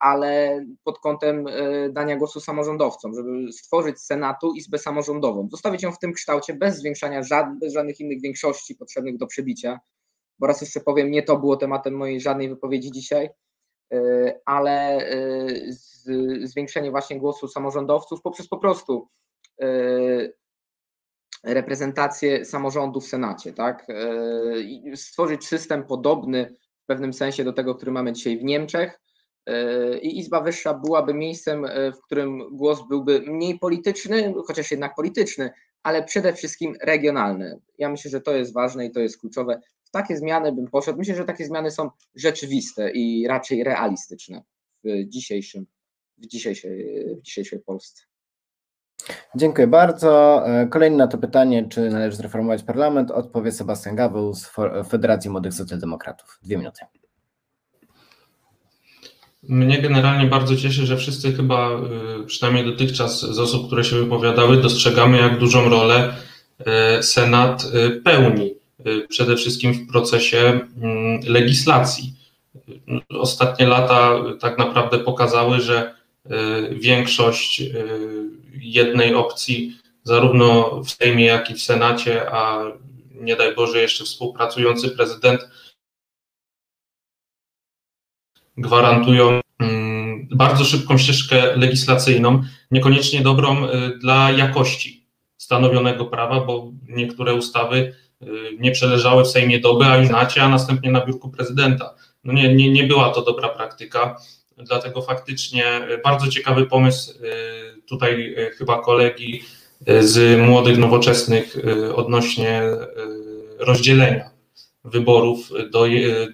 ale 0.00 0.64
pod 0.84 0.98
kątem 0.98 1.44
dania 1.90 2.16
głosu 2.16 2.40
samorządowcom, 2.40 3.14
żeby 3.14 3.52
stworzyć 3.52 4.00
Senatu 4.00 4.52
Izbę 4.54 4.78
Samorządową, 4.78 5.48
zostawić 5.50 5.82
ją 5.82 5.92
w 5.92 5.98
tym 5.98 6.12
kształcie 6.12 6.54
bez 6.54 6.76
zwiększania 6.76 7.22
żadnych, 7.22 7.70
żadnych 7.70 8.00
innych 8.00 8.20
większości 8.20 8.74
potrzebnych 8.74 9.16
do 9.16 9.26
przebicia, 9.26 9.80
bo 10.38 10.46
raz 10.46 10.60
jeszcze 10.60 10.80
powiem, 10.80 11.10
nie 11.10 11.22
to 11.22 11.36
było 11.36 11.56
tematem 11.56 11.94
mojej 11.94 12.20
żadnej 12.20 12.48
wypowiedzi 12.48 12.92
dzisiaj, 12.92 13.28
ale 14.44 15.08
zwiększenie 16.42 16.90
właśnie 16.90 17.18
głosu 17.18 17.48
samorządowców 17.48 18.22
poprzez 18.22 18.48
po 18.48 18.58
prostu 18.58 19.08
reprezentację 21.44 22.44
samorządu 22.44 23.00
w 23.00 23.06
Senacie, 23.06 23.52
tak? 23.52 23.86
Stworzyć 24.94 25.46
system 25.46 25.84
podobny 25.84 26.56
w 26.82 26.86
pewnym 26.86 27.12
sensie 27.12 27.44
do 27.44 27.52
tego, 27.52 27.74
który 27.74 27.92
mamy 27.92 28.12
dzisiaj 28.12 28.38
w 28.38 28.44
Niemczech. 28.44 29.00
I 30.02 30.18
Izba 30.18 30.40
Wyższa 30.40 30.74
byłaby 30.74 31.14
miejscem, 31.14 31.66
w 31.96 32.00
którym 32.02 32.56
głos 32.56 32.88
byłby 32.88 33.20
mniej 33.20 33.58
polityczny, 33.58 34.34
chociaż 34.46 34.70
jednak 34.70 34.94
polityczny, 34.94 35.50
ale 35.82 36.04
przede 36.04 36.32
wszystkim 36.32 36.76
regionalny. 36.82 37.60
Ja 37.78 37.88
myślę, 37.88 38.10
że 38.10 38.20
to 38.20 38.36
jest 38.36 38.52
ważne 38.52 38.86
i 38.86 38.90
to 38.90 39.00
jest 39.00 39.20
kluczowe. 39.20 39.60
W 39.84 39.90
takie 39.90 40.16
zmiany 40.16 40.52
bym 40.52 40.66
poszedł. 40.66 40.98
Myślę, 40.98 41.14
że 41.14 41.24
takie 41.24 41.46
zmiany 41.46 41.70
są 41.70 41.90
rzeczywiste 42.14 42.90
i 42.90 43.26
raczej 43.26 43.64
realistyczne 43.64 44.42
w 44.84 45.08
dzisiejszym, 45.08 45.66
w 46.18 46.26
dzisiejszej, 46.26 47.04
w 47.16 47.22
dzisiejszej 47.22 47.60
Polsce. 47.60 48.02
Dziękuję 49.34 49.66
bardzo. 49.66 50.42
Kolejny 50.70 50.96
na 50.96 51.06
to 51.06 51.18
pytanie, 51.18 51.68
czy 51.68 51.90
należy 51.90 52.16
zreformować 52.16 52.62
parlament, 52.62 53.10
odpowie 53.10 53.52
Sebastian 53.52 53.96
Gaweł 53.96 54.34
z 54.34 54.50
Federacji 54.88 55.30
Młodych 55.30 55.54
Socjaldemokratów. 55.54 56.38
Dwie 56.42 56.58
minuty. 56.58 56.80
Mnie 59.48 59.82
generalnie 59.82 60.26
bardzo 60.26 60.56
cieszy, 60.56 60.86
że 60.86 60.96
wszyscy 60.96 61.32
chyba, 61.32 61.70
przynajmniej 62.26 62.64
dotychczas 62.64 63.20
z 63.20 63.38
osób, 63.38 63.66
które 63.66 63.84
się 63.84 63.96
wypowiadały, 63.96 64.56
dostrzegamy, 64.56 65.18
jak 65.18 65.38
dużą 65.38 65.68
rolę 65.68 66.14
Senat 67.00 67.66
pełni, 68.04 68.54
przede 69.08 69.36
wszystkim 69.36 69.72
w 69.72 69.92
procesie 69.92 70.60
legislacji. 71.26 72.12
Ostatnie 73.08 73.66
lata 73.66 74.14
tak 74.40 74.58
naprawdę 74.58 74.98
pokazały, 74.98 75.60
że 75.60 75.94
większość 76.72 77.62
jednej 78.60 79.14
opcji, 79.14 79.78
zarówno 80.04 80.80
w 80.82 80.90
Sejmie, 80.90 81.24
jak 81.24 81.50
i 81.50 81.54
w 81.54 81.62
Senacie, 81.62 82.30
a 82.30 82.64
nie 83.20 83.36
daj 83.36 83.54
Boże 83.54 83.80
jeszcze 83.80 84.04
współpracujący 84.04 84.90
prezydent, 84.90 85.40
gwarantują 88.56 89.40
bardzo 90.30 90.64
szybką 90.64 90.98
ścieżkę 90.98 91.56
legislacyjną, 91.56 92.42
niekoniecznie 92.70 93.20
dobrą 93.20 93.56
dla 94.00 94.30
jakości 94.30 95.06
stanowionego 95.36 96.04
prawa, 96.04 96.40
bo 96.40 96.72
niektóre 96.88 97.34
ustawy 97.34 97.94
nie 98.58 98.72
przeleżały 98.72 99.24
w 99.24 99.28
Sejmie 99.28 99.60
doby, 99.60 99.84
a 99.84 99.96
już 99.96 100.10
nacie, 100.10 100.42
a 100.42 100.48
następnie 100.48 100.90
na 100.90 101.06
biurku 101.06 101.30
prezydenta. 101.30 101.94
No 102.24 102.32
nie, 102.32 102.54
nie, 102.54 102.70
nie 102.70 102.84
była 102.84 103.10
to 103.10 103.22
dobra 103.22 103.48
praktyka, 103.48 104.16
dlatego 104.56 105.02
faktycznie 105.02 105.64
bardzo 106.04 106.28
ciekawy 106.28 106.66
pomysł 106.66 107.12
tutaj 107.88 108.36
chyba 108.58 108.82
kolegi 108.82 109.42
z 110.00 110.40
młodych, 110.40 110.78
nowoczesnych 110.78 111.56
odnośnie 111.94 112.62
rozdzielenia 113.58 114.30
wyborów 114.84 115.50
do, 115.70 115.86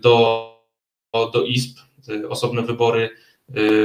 do, 0.03 0.53
do 1.33 1.45
izb, 1.45 1.79
osobne 2.29 2.63
wybory 2.63 3.11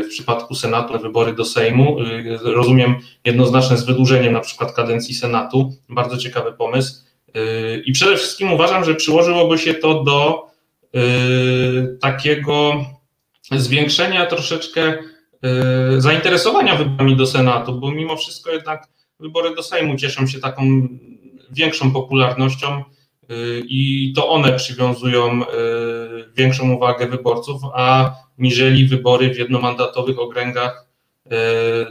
w 0.03 0.07
przypadku 0.09 0.55
Senatu, 0.55 0.99
wybory 0.99 1.33
do 1.33 1.45
Sejmu. 1.45 1.97
Rozumiem 2.43 2.95
jednoznaczne 3.25 3.77
z 3.77 3.85
wydłużeniem 3.85 4.33
na 4.33 4.39
przykład 4.39 4.71
kadencji 4.71 5.15
Senatu. 5.15 5.73
Bardzo 5.89 6.17
ciekawy 6.17 6.53
pomysł. 6.53 7.03
I 7.85 7.91
przede 7.91 8.17
wszystkim 8.17 8.53
uważam, 8.53 8.85
że 8.85 8.95
przyłożyłoby 8.95 9.57
się 9.57 9.73
to 9.73 10.03
do 10.03 10.47
takiego 12.01 12.85
zwiększenia 13.51 14.25
troszeczkę 14.25 14.97
zainteresowania 15.97 16.75
wyborami 16.75 17.15
do 17.15 17.27
Senatu, 17.27 17.73
bo 17.73 17.91
mimo 17.91 18.17
wszystko 18.17 18.51
jednak 18.51 18.87
wybory 19.19 19.55
do 19.55 19.63
Sejmu 19.63 19.95
cieszą 19.95 20.27
się 20.27 20.39
taką 20.39 20.87
większą 21.51 21.91
popularnością 21.91 22.83
i 23.63 24.13
to 24.15 24.29
one 24.29 24.53
przywiązują 24.53 25.41
większą 26.35 26.73
uwagę 26.73 27.07
wyborców, 27.07 27.61
a 27.73 28.15
niżeli 28.37 28.87
wybory 28.87 29.33
w 29.33 29.37
jednomandatowych 29.37 30.19
okręgach 30.19 30.87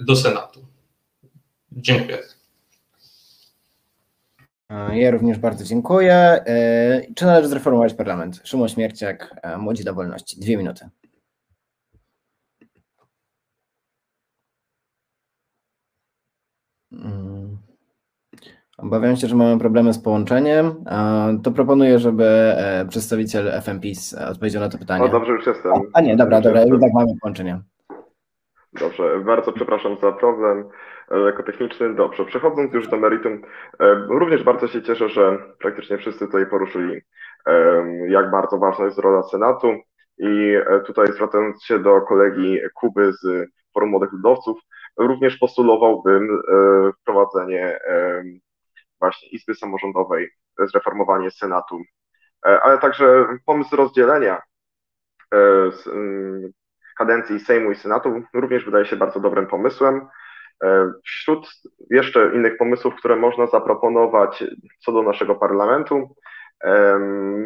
do 0.05 0.17
Senatu. 0.17 0.67
Dziękuję. 1.73 2.19
Ja 4.93 5.11
również 5.11 5.39
bardzo 5.39 5.65
dziękuję. 5.65 6.45
Czy 7.17 7.25
należy 7.25 7.49
zreformować 7.49 7.95
parlament? 7.95 8.41
Szymon 8.45 8.69
Śmierciak, 8.69 9.41
Młodzi 9.59 9.85
do 9.85 9.95
Wolności. 9.95 10.41
Dwie 10.41 10.57
minuty. 10.57 10.89
Obawiam 18.79 19.17
się, 19.17 19.27
że 19.27 19.37
mamy 19.37 19.59
problemy 19.59 19.93
z 19.93 20.03
połączeniem. 20.03 20.85
To 21.45 21.51
proponuję, 21.51 21.99
żeby 21.99 22.55
przedstawiciel 22.89 23.53
FMPiS 23.63 24.15
odpowiedział 24.31 24.63
na 24.63 24.69
to 24.69 24.79
pytanie. 24.79 25.05
O, 25.05 25.09
dobrze, 25.09 25.33
już 25.33 25.47
jestem. 25.47 25.73
A 25.95 26.01
nie, 26.01 26.17
dobra, 26.17 26.41
dobra, 26.41 26.61
jednak 26.61 26.93
mamy 26.95 27.07
połączenie. 27.21 27.61
Dobrze, 28.81 29.21
bardzo 29.25 29.53
przepraszam 29.53 29.97
za 30.03 30.13
problem 30.13 30.65
jako 31.27 31.43
techniczny. 31.43 31.95
Dobrze, 31.95 32.25
przechodząc 32.25 32.75
już 32.75 32.89
do 32.89 32.97
meritum, 32.97 33.43
również 34.09 34.45
bardzo 34.45 34.69
się 34.69 34.83
cieszę, 34.83 35.09
że 35.09 35.39
praktycznie 35.59 35.99
wszyscy 35.99 36.27
tutaj 36.27 36.47
poruszyli, 36.47 37.01
jak 38.09 38.31
bardzo 38.31 38.59
ważna 38.59 38.85
jest 38.85 38.99
rola 38.99 39.23
Senatu 39.23 39.69
i 40.19 40.55
tutaj 40.87 41.07
zwracając 41.07 41.65
się 41.65 41.79
do 41.79 42.01
kolegi 42.01 42.59
Kuby 42.75 43.13
z 43.13 43.51
Forum 43.75 43.91
Młodych 43.91 44.13
Ludowców, 44.13 44.59
również 44.99 45.37
postulowałbym 45.37 46.29
wprowadzenie 47.01 47.79
właśnie 49.01 49.29
Izby 49.29 49.55
Samorządowej, 49.55 50.31
zreformowanie 50.59 51.31
Senatu, 51.31 51.83
ale 52.43 52.79
także 52.79 53.27
pomysł 53.47 53.77
rozdzielenia 53.77 54.43
kadencji 56.99 57.41
Sejmu 57.41 57.71
i 57.71 57.77
Senatu 57.77 58.23
również 58.35 58.65
wydaje 58.65 58.85
się 58.87 58.97
bardzo 58.97 59.21
dobrym 59.21 59.47
pomysłem. 59.47 60.09
Wśród 61.05 61.49
jeszcze 61.91 62.31
innych 62.35 62.57
pomysłów, 62.57 62.95
które 62.95 63.17
można 63.17 63.47
zaproponować 63.47 64.45
co 64.79 64.93
do 64.93 65.03
naszego 65.03 65.35
parlamentu, 65.35 66.15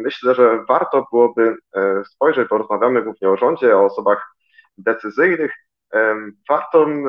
myślę, 0.03 0.35
że 0.35 0.63
warto 0.69 1.07
byłoby 1.11 1.55
spojrzeć, 2.05 2.49
bo 2.49 2.57
rozmawiamy 2.57 3.01
głównie 3.01 3.29
o 3.29 3.37
rządzie, 3.37 3.77
o 3.77 3.85
osobach 3.85 4.35
decyzyjnych. 4.77 5.53
Wartą 6.49 7.03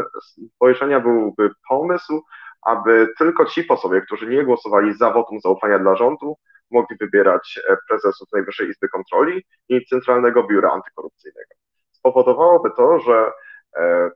spojrzenia 0.54 1.00
byłby 1.00 1.50
pomysł, 1.68 2.22
aby 2.62 3.08
tylko 3.18 3.44
ci 3.44 3.64
posłowie, 3.64 4.00
którzy 4.00 4.26
nie 4.26 4.44
głosowali 4.44 4.94
za 4.94 5.10
wotum 5.10 5.40
zaufania 5.40 5.78
dla 5.78 5.96
rządu, 5.96 6.36
mogli 6.70 6.96
wybierać 6.96 7.60
prezesów 7.88 8.28
Najwyższej 8.32 8.68
Izby 8.68 8.88
Kontroli 8.88 9.44
i 9.68 9.86
Centralnego 9.86 10.44
Biura 10.44 10.70
Antykorupcyjnego. 10.70 11.54
Spowodowałoby 11.92 12.70
to, 12.76 12.98
że 13.00 13.32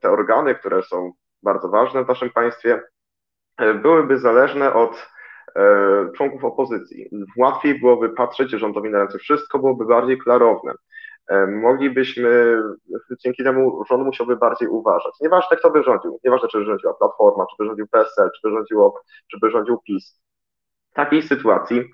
te 0.01 0.11
organy, 0.11 0.55
które 0.55 0.82
są 0.82 1.12
bardzo 1.42 1.68
ważne 1.68 2.05
w 2.05 2.09
naszym 2.09 2.30
państwie, 2.30 2.82
byłyby 3.82 4.18
zależne 4.18 4.72
od 4.74 5.09
członków 6.16 6.44
opozycji. 6.44 7.11
Łatwiej 7.36 7.80
byłoby 7.80 8.09
patrzeć 8.09 8.51
rządowi 8.51 8.90
na 8.90 8.99
ręce, 8.99 9.18
wszystko 9.18 9.59
byłoby 9.59 9.86
bardziej 9.86 10.18
klarowne. 10.18 10.72
Moglibyśmy, 11.49 12.62
dzięki 13.24 13.45
temu 13.45 13.85
rząd 13.85 14.05
musiałby 14.05 14.37
bardziej 14.37 14.68
uważać. 14.68 15.12
Nieważne 15.20 15.57
kto 15.57 15.70
by 15.70 15.83
rządził, 15.83 16.20
nieważne 16.24 16.49
czy 16.49 16.59
by 16.59 16.64
rządziła 16.64 16.95
Platforma, 16.95 17.47
czy 17.47 17.57
by 17.59 17.66
rządził 17.66 17.87
PSL, 17.87 18.31
czy 18.35 18.49
by, 18.49 18.55
rządziło, 18.55 19.01
czy 19.31 19.39
by 19.41 19.51
rządził 19.51 19.79
PiS. 19.87 20.22
W 20.93 20.95
takiej 20.95 21.22
sytuacji 21.22 21.85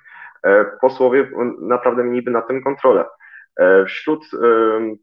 posłowie 0.81 1.31
naprawdę 1.61 2.05
mieliby 2.05 2.31
na 2.31 2.43
tym 2.43 2.63
kontrolę. 2.63 3.05
Wśród 3.87 4.27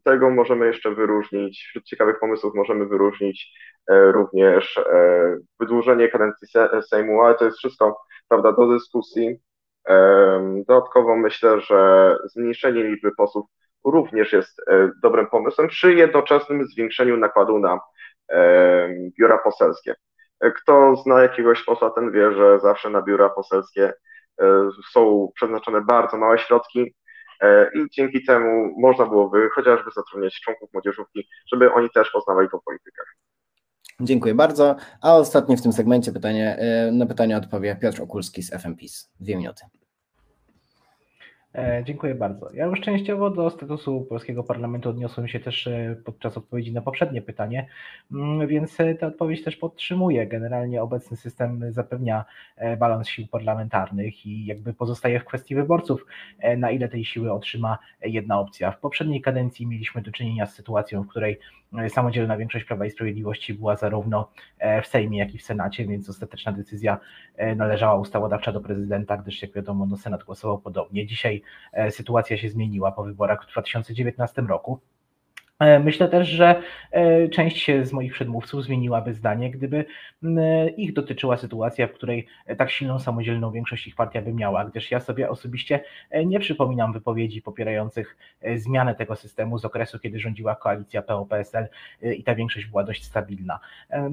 tego 0.04 0.30
możemy 0.30 0.66
jeszcze 0.66 0.94
wyróżnić, 0.94 1.64
wśród 1.68 1.84
ciekawych 1.84 2.18
pomysłów 2.18 2.54
możemy 2.54 2.86
wyróżnić 2.86 3.58
również 3.88 4.80
wydłużenie 5.60 6.08
kadencji 6.08 6.48
Sejmu, 6.88 7.22
ale 7.22 7.34
to 7.34 7.44
jest 7.44 7.58
wszystko, 7.58 8.00
prawda, 8.28 8.52
do 8.52 8.66
dyskusji. 8.66 9.40
Dodatkowo 10.68 11.16
myślę, 11.16 11.60
że 11.60 12.16
zmniejszenie 12.24 12.84
liczby 12.84 13.10
posłów 13.16 13.46
również 13.84 14.32
jest 14.32 14.60
dobrym 15.02 15.26
pomysłem 15.26 15.68
przy 15.68 15.94
jednoczesnym 15.94 16.66
zwiększeniu 16.66 17.16
nakładu 17.16 17.58
na 17.58 17.80
biura 19.18 19.38
poselskie. 19.38 19.94
Kto 20.56 20.96
zna 20.96 21.22
jakiegoś 21.22 21.64
posła, 21.64 21.90
ten 21.90 22.12
wie, 22.12 22.32
że 22.32 22.60
zawsze 22.60 22.90
na 22.90 23.02
biura 23.02 23.28
poselskie 23.28 23.92
są 24.92 25.28
przeznaczone 25.34 25.80
bardzo 25.80 26.16
małe 26.16 26.38
środki 26.38 26.94
i 27.74 27.90
dzięki 27.90 28.24
temu 28.24 28.74
można 28.80 29.06
byłoby 29.06 29.48
chociażby 29.54 29.90
zatrudniać 29.90 30.40
członków 30.40 30.70
młodzieżówki, 30.72 31.28
żeby 31.52 31.72
oni 31.72 31.90
też 31.90 32.10
poznawali 32.10 32.48
tą 32.48 32.58
politykę. 32.64 33.02
Dziękuję 34.00 34.34
bardzo. 34.34 34.76
A 35.02 35.16
ostatnie 35.16 35.56
w 35.56 35.62
tym 35.62 35.72
segmencie 35.72 36.12
pytanie, 36.12 36.58
na 36.92 37.06
pytanie 37.06 37.36
odpowie 37.36 37.76
Piotr 37.82 38.02
Okulski 38.02 38.42
z 38.42 38.62
FMPiS. 38.62 39.12
Dwie 39.20 39.36
minuty. 39.36 39.64
E, 41.54 41.82
dziękuję 41.84 42.14
bardzo. 42.14 42.50
Ja 42.54 42.66
już 42.66 42.80
częściowo 42.80 43.30
do 43.30 43.50
statusu 43.50 44.06
polskiego 44.08 44.44
parlamentu 44.44 44.88
odniosłem 44.88 45.28
się 45.28 45.40
też 45.40 45.66
e, 45.66 45.96
podczas 46.04 46.36
odpowiedzi 46.36 46.72
na 46.72 46.82
poprzednie 46.82 47.22
pytanie, 47.22 47.66
mm, 48.12 48.48
więc 48.48 48.80
e, 48.80 48.94
tę 48.94 49.06
odpowiedź 49.06 49.44
też 49.44 49.56
podtrzymuję. 49.56 50.26
Generalnie 50.26 50.82
obecny 50.82 51.16
system 51.16 51.72
zapewnia 51.72 52.24
balans 52.78 53.08
sił 53.08 53.26
parlamentarnych 53.26 54.26
i 54.26 54.46
jakby 54.46 54.74
pozostaje 54.74 55.20
w 55.20 55.24
kwestii 55.24 55.54
wyborców, 55.54 56.06
na 56.56 56.70
ile 56.70 56.88
tej 56.88 57.04
siły 57.04 57.32
otrzyma 57.32 57.78
jedna 58.02 58.40
opcja. 58.40 58.70
W 58.70 58.80
poprzedniej 58.80 59.20
kadencji 59.20 59.66
mieliśmy 59.66 60.02
do 60.02 60.12
czynienia 60.12 60.46
z 60.46 60.54
sytuacją, 60.54 61.02
w 61.02 61.08
której 61.08 61.38
samodzielna 61.88 62.36
większość 62.36 62.64
Prawa 62.64 62.86
i 62.86 62.90
Sprawiedliwości 62.90 63.54
była 63.54 63.76
zarówno 63.76 64.30
w 64.82 64.86
Sejmie, 64.86 65.18
jak 65.18 65.34
i 65.34 65.38
w 65.38 65.42
Senacie, 65.42 65.86
więc 65.86 66.08
ostateczna 66.08 66.52
decyzja 66.52 66.98
należała 67.56 67.94
ustawodawcza 67.94 68.52
do 68.52 68.60
prezydenta, 68.60 69.16
gdyż 69.16 69.42
jak 69.42 69.52
wiadomo, 69.52 69.86
no 69.86 69.96
Senat 69.96 70.24
głosował 70.24 70.58
podobnie. 70.58 71.06
Dzisiaj 71.06 71.42
E, 71.72 71.90
sytuacja 71.90 72.36
się 72.36 72.48
zmieniła 72.48 72.92
po 72.92 73.04
wyborach 73.04 73.44
w 73.44 73.52
2019 73.52 74.42
roku. 74.42 74.80
E, 75.60 75.78
myślę 75.78 76.08
też, 76.08 76.28
że 76.28 76.62
e, 76.90 77.28
część 77.28 77.70
z 77.82 77.92
moich 77.92 78.12
przedmówców 78.12 78.64
zmieniłaby 78.64 79.14
zdanie, 79.14 79.50
gdyby 79.50 79.84
ich 80.76 80.92
dotyczyła 80.92 81.36
sytuacja, 81.36 81.86
w 81.86 81.92
której 81.92 82.26
tak 82.58 82.70
silną 82.70 82.98
samodzielną 82.98 83.50
większość 83.50 83.86
ich 83.86 83.94
partia 83.94 84.22
by 84.22 84.32
miała, 84.32 84.64
gdyż 84.64 84.90
ja 84.90 85.00
sobie 85.00 85.30
osobiście 85.30 85.80
nie 86.26 86.40
przypominam 86.40 86.92
wypowiedzi 86.92 87.42
popierających 87.42 88.16
zmianę 88.56 88.94
tego 88.94 89.16
systemu 89.16 89.58
z 89.58 89.64
okresu, 89.64 89.98
kiedy 89.98 90.20
rządziła 90.20 90.56
koalicja 90.56 91.02
PO-PSL 91.02 91.68
i 92.02 92.24
ta 92.24 92.34
większość 92.34 92.66
była 92.66 92.84
dość 92.84 93.04
stabilna. 93.04 93.60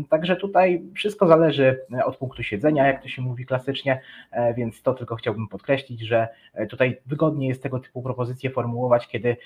Także 0.09 0.35
tutaj 0.35 0.81
wszystko 0.95 1.27
zależy 1.27 1.79
od 2.05 2.17
punktu 2.17 2.43
siedzenia, 2.43 2.87
jak 2.87 3.01
to 3.01 3.07
się 3.07 3.21
mówi 3.21 3.45
klasycznie, 3.45 4.01
więc 4.57 4.81
to 4.81 4.93
tylko 4.93 5.15
chciałbym 5.15 5.47
podkreślić, 5.47 6.01
że 6.01 6.27
tutaj 6.69 6.97
wygodnie 7.05 7.47
jest 7.47 7.63
tego 7.63 7.79
typu 7.79 8.01
propozycje 8.01 8.49
formułować, 8.49 9.07
kiedy 9.07 9.37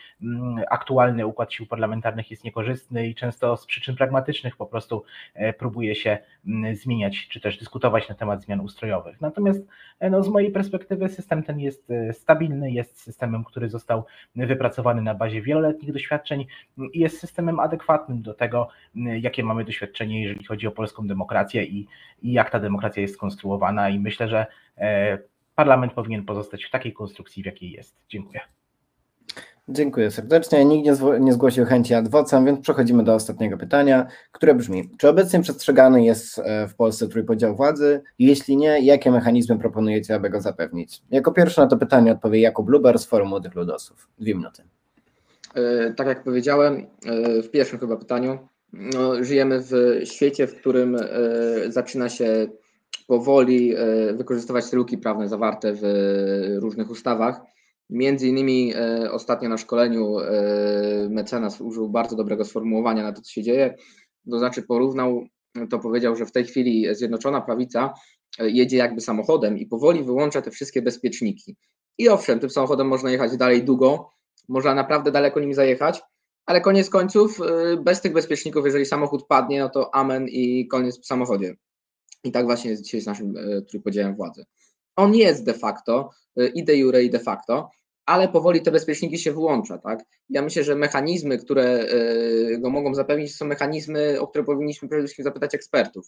aktualny 0.69 1.27
układ 1.27 1.53
sił 1.53 1.65
parlamentarnych 1.65 1.90
parlamentarnych 1.91 2.31
jest 2.31 2.43
niekorzystny 2.43 3.07
i 3.07 3.15
często 3.15 3.57
z 3.57 3.65
przyczyn 3.65 3.95
pragmatycznych 3.95 4.55
po 4.55 4.65
prostu 4.65 5.03
e, 5.33 5.53
próbuje 5.53 5.95
się 5.95 6.17
mm, 6.47 6.75
zmieniać, 6.75 7.27
czy 7.27 7.41
też 7.41 7.57
dyskutować 7.57 8.09
na 8.09 8.15
temat 8.15 8.43
zmian 8.43 8.59
ustrojowych. 8.59 9.21
Natomiast 9.21 9.67
e, 9.99 10.09
no, 10.09 10.23
z 10.23 10.29
mojej 10.29 10.51
perspektywy 10.51 11.09
system 11.09 11.43
ten 11.43 11.59
jest 11.59 11.91
e, 11.91 12.13
stabilny, 12.13 12.71
jest 12.71 13.01
systemem, 13.01 13.43
który 13.43 13.69
został 13.69 14.05
wypracowany 14.35 15.01
na 15.01 15.15
bazie 15.15 15.41
wieloletnich 15.41 15.93
doświadczeń 15.93 16.45
i 16.93 16.99
jest 16.99 17.19
systemem 17.19 17.59
adekwatnym 17.59 18.21
do 18.21 18.33
tego, 18.33 18.67
jakie 18.95 19.43
mamy 19.43 19.65
doświadczenie, 19.65 20.23
jeżeli 20.23 20.45
chodzi 20.45 20.67
o 20.67 20.71
polską 20.71 21.07
demokrację 21.07 21.63
i, 21.65 21.87
i 22.21 22.31
jak 22.33 22.49
ta 22.49 22.59
demokracja 22.59 23.01
jest 23.01 23.13
skonstruowana 23.13 23.89
i 23.89 23.99
myślę, 23.99 24.27
że 24.27 24.45
parlament 25.55 25.93
powinien 25.93 26.25
pozostać 26.25 26.63
w 26.63 26.71
takiej 26.71 26.93
konstrukcji, 26.93 27.43
w 27.43 27.45
jakiej 27.45 27.71
jest. 27.71 27.95
Dziękuję. 28.09 28.41
Dziękuję 29.69 30.11
serdecznie. 30.11 30.65
Nikt 30.65 30.85
nie, 30.85 31.19
nie 31.19 31.33
zgłosił 31.33 31.65
chęci 31.65 31.93
ad 31.93 32.07
więc 32.45 32.59
przechodzimy 32.59 33.03
do 33.03 33.13
ostatniego 33.13 33.57
pytania, 33.57 34.07
które 34.31 34.55
brzmi: 34.55 34.89
Czy 34.97 35.09
obecnie 35.09 35.41
przestrzegany 35.41 36.03
jest 36.03 36.39
e, 36.39 36.67
w 36.67 36.75
Polsce 36.75 37.07
trójpodział 37.07 37.55
władzy? 37.55 38.01
Jeśli 38.19 38.57
nie, 38.57 38.79
jakie 38.79 39.11
mechanizmy 39.11 39.59
proponujecie, 39.59 40.15
aby 40.15 40.29
go 40.29 40.41
zapewnić? 40.41 41.01
Jako 41.11 41.31
pierwszy 41.31 41.61
na 41.61 41.67
to 41.67 41.77
pytanie 41.77 42.11
odpowie 42.11 42.41
Jakub 42.41 42.69
Luber 42.69 42.99
z 42.99 43.05
Forum 43.05 43.29
Młodych 43.29 43.55
Ludosów. 43.55 44.09
Dwie 44.19 44.35
minuty. 44.35 44.63
E, 45.55 45.93
tak 45.93 46.07
jak 46.07 46.23
powiedziałem 46.23 46.85
e, 47.05 47.41
w 47.41 47.51
pierwszym 47.51 47.79
chyba 47.79 47.97
pytaniu, 47.97 48.39
no, 48.73 49.23
żyjemy 49.23 49.59
w 49.59 50.01
świecie, 50.03 50.47
w 50.47 50.55
którym 50.55 50.97
zaczyna 51.67 52.09
się 52.09 52.47
powoli 53.07 53.75
wykorzystywać 54.13 54.73
luki 54.73 54.97
prawne 54.97 55.29
zawarte 55.29 55.73
w 55.73 55.81
różnych 56.59 56.89
ustawach 56.89 57.41
Między 57.91 58.27
innymi 58.27 58.73
e, 58.75 59.11
ostatnio 59.11 59.49
na 59.49 59.57
szkoleniu 59.57 60.19
e, 60.19 60.31
mecenas 61.09 61.61
użył 61.61 61.89
bardzo 61.89 62.15
dobrego 62.15 62.45
sformułowania 62.45 63.03
na 63.03 63.13
to, 63.13 63.21
co 63.21 63.31
się 63.31 63.43
dzieje. 63.43 63.75
To 64.31 64.39
znaczy 64.39 64.63
porównał, 64.63 65.25
to 65.69 65.79
powiedział, 65.79 66.15
że 66.15 66.25
w 66.25 66.31
tej 66.31 66.45
chwili 66.45 66.95
Zjednoczona 66.95 67.41
Prawica 67.41 67.93
e, 68.39 68.49
jedzie 68.49 68.77
jakby 68.77 69.01
samochodem 69.01 69.57
i 69.57 69.65
powoli 69.65 70.03
wyłącza 70.03 70.41
te 70.41 70.51
wszystkie 70.51 70.81
bezpieczniki. 70.81 71.55
I 71.97 72.09
owszem, 72.09 72.39
tym 72.39 72.49
samochodem 72.49 72.87
można 72.87 73.11
jechać 73.11 73.37
dalej 73.37 73.63
długo, 73.63 74.09
można 74.49 74.75
naprawdę 74.75 75.11
daleko 75.11 75.39
nim 75.39 75.53
zajechać, 75.53 76.01
ale 76.45 76.61
koniec 76.61 76.89
końców 76.89 77.39
bez 77.83 78.01
tych 78.01 78.13
bezpieczników, 78.13 78.65
jeżeli 78.65 78.85
samochód 78.85 79.27
padnie, 79.27 79.59
no 79.59 79.69
to 79.69 79.95
amen 79.95 80.27
i 80.27 80.67
koniec 80.67 81.01
w 81.01 81.05
samochodzie. 81.05 81.55
I 82.23 82.31
tak 82.31 82.45
właśnie 82.45 82.71
jest 82.71 82.83
dzisiaj 82.83 83.01
z 83.01 83.05
naszym 83.05 83.33
trójpodziałem 83.69 84.15
władzy. 84.15 84.45
On 84.95 85.15
jest 85.15 85.45
de 85.45 85.53
facto, 85.53 86.09
i 86.55 86.63
de 86.63 86.77
jure, 86.77 87.03
i 87.03 87.09
de 87.09 87.19
facto, 87.19 87.69
ale 88.05 88.27
powoli 88.27 88.61
te 88.61 88.71
bezpieczniki 88.71 89.19
się 89.19 89.33
wyłącza. 89.33 89.77
Tak? 89.77 89.99
Ja 90.29 90.41
myślę, 90.41 90.63
że 90.63 90.75
mechanizmy, 90.75 91.37
które 91.37 91.63
e, 91.63 92.57
go 92.57 92.69
mogą 92.69 92.95
zapewnić, 92.95 93.35
są 93.35 93.45
mechanizmy, 93.45 94.21
o 94.21 94.27
które 94.27 94.43
powinniśmy 94.43 94.87
przede 94.87 95.03
wszystkim 95.03 95.25
zapytać 95.25 95.55
ekspertów. 95.55 96.07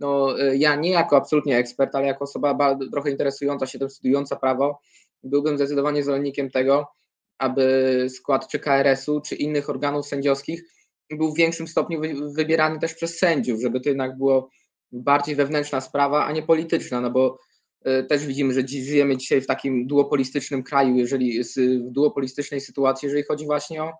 No, 0.00 0.40
e, 0.40 0.56
ja 0.56 0.76
nie 0.76 0.90
jako 0.90 1.16
absolutnie 1.16 1.56
ekspert, 1.58 1.94
ale 1.94 2.06
jako 2.06 2.24
osoba 2.24 2.76
trochę 2.92 3.10
interesująca 3.10 3.66
się 3.66 3.78
tym, 3.78 3.90
studiująca 3.90 4.36
prawo, 4.36 4.80
byłbym 5.22 5.56
zdecydowanie 5.56 6.02
zwolennikiem 6.02 6.50
tego, 6.50 6.86
aby 7.38 8.06
skład 8.10 8.48
czy 8.48 8.58
KRS-u, 8.58 9.20
czy 9.20 9.34
innych 9.34 9.70
organów 9.70 10.06
sędziowskich 10.06 10.62
był 11.10 11.32
w 11.32 11.36
większym 11.36 11.68
stopniu 11.68 12.00
wybierany 12.34 12.78
też 12.78 12.94
przez 12.94 13.18
sędziów, 13.18 13.60
żeby 13.60 13.80
to 13.80 13.88
jednak 13.88 14.18
było 14.18 14.50
bardziej 14.92 15.36
wewnętrzna 15.36 15.80
sprawa, 15.80 16.26
a 16.26 16.32
nie 16.32 16.42
polityczna, 16.42 17.00
no 17.00 17.10
bo 17.10 17.38
też 18.08 18.26
widzimy, 18.26 18.54
że 18.54 18.68
żyjemy 18.68 19.16
dzisiaj 19.16 19.40
w 19.40 19.46
takim 19.46 19.86
duopolistycznym 19.86 20.62
kraju, 20.62 20.96
jeżeli 20.96 21.44
w 21.44 21.90
duopolistycznej 21.90 22.60
sytuacji, 22.60 23.06
jeżeli 23.06 23.22
chodzi 23.22 23.46
właśnie 23.46 23.82
o 23.82 23.92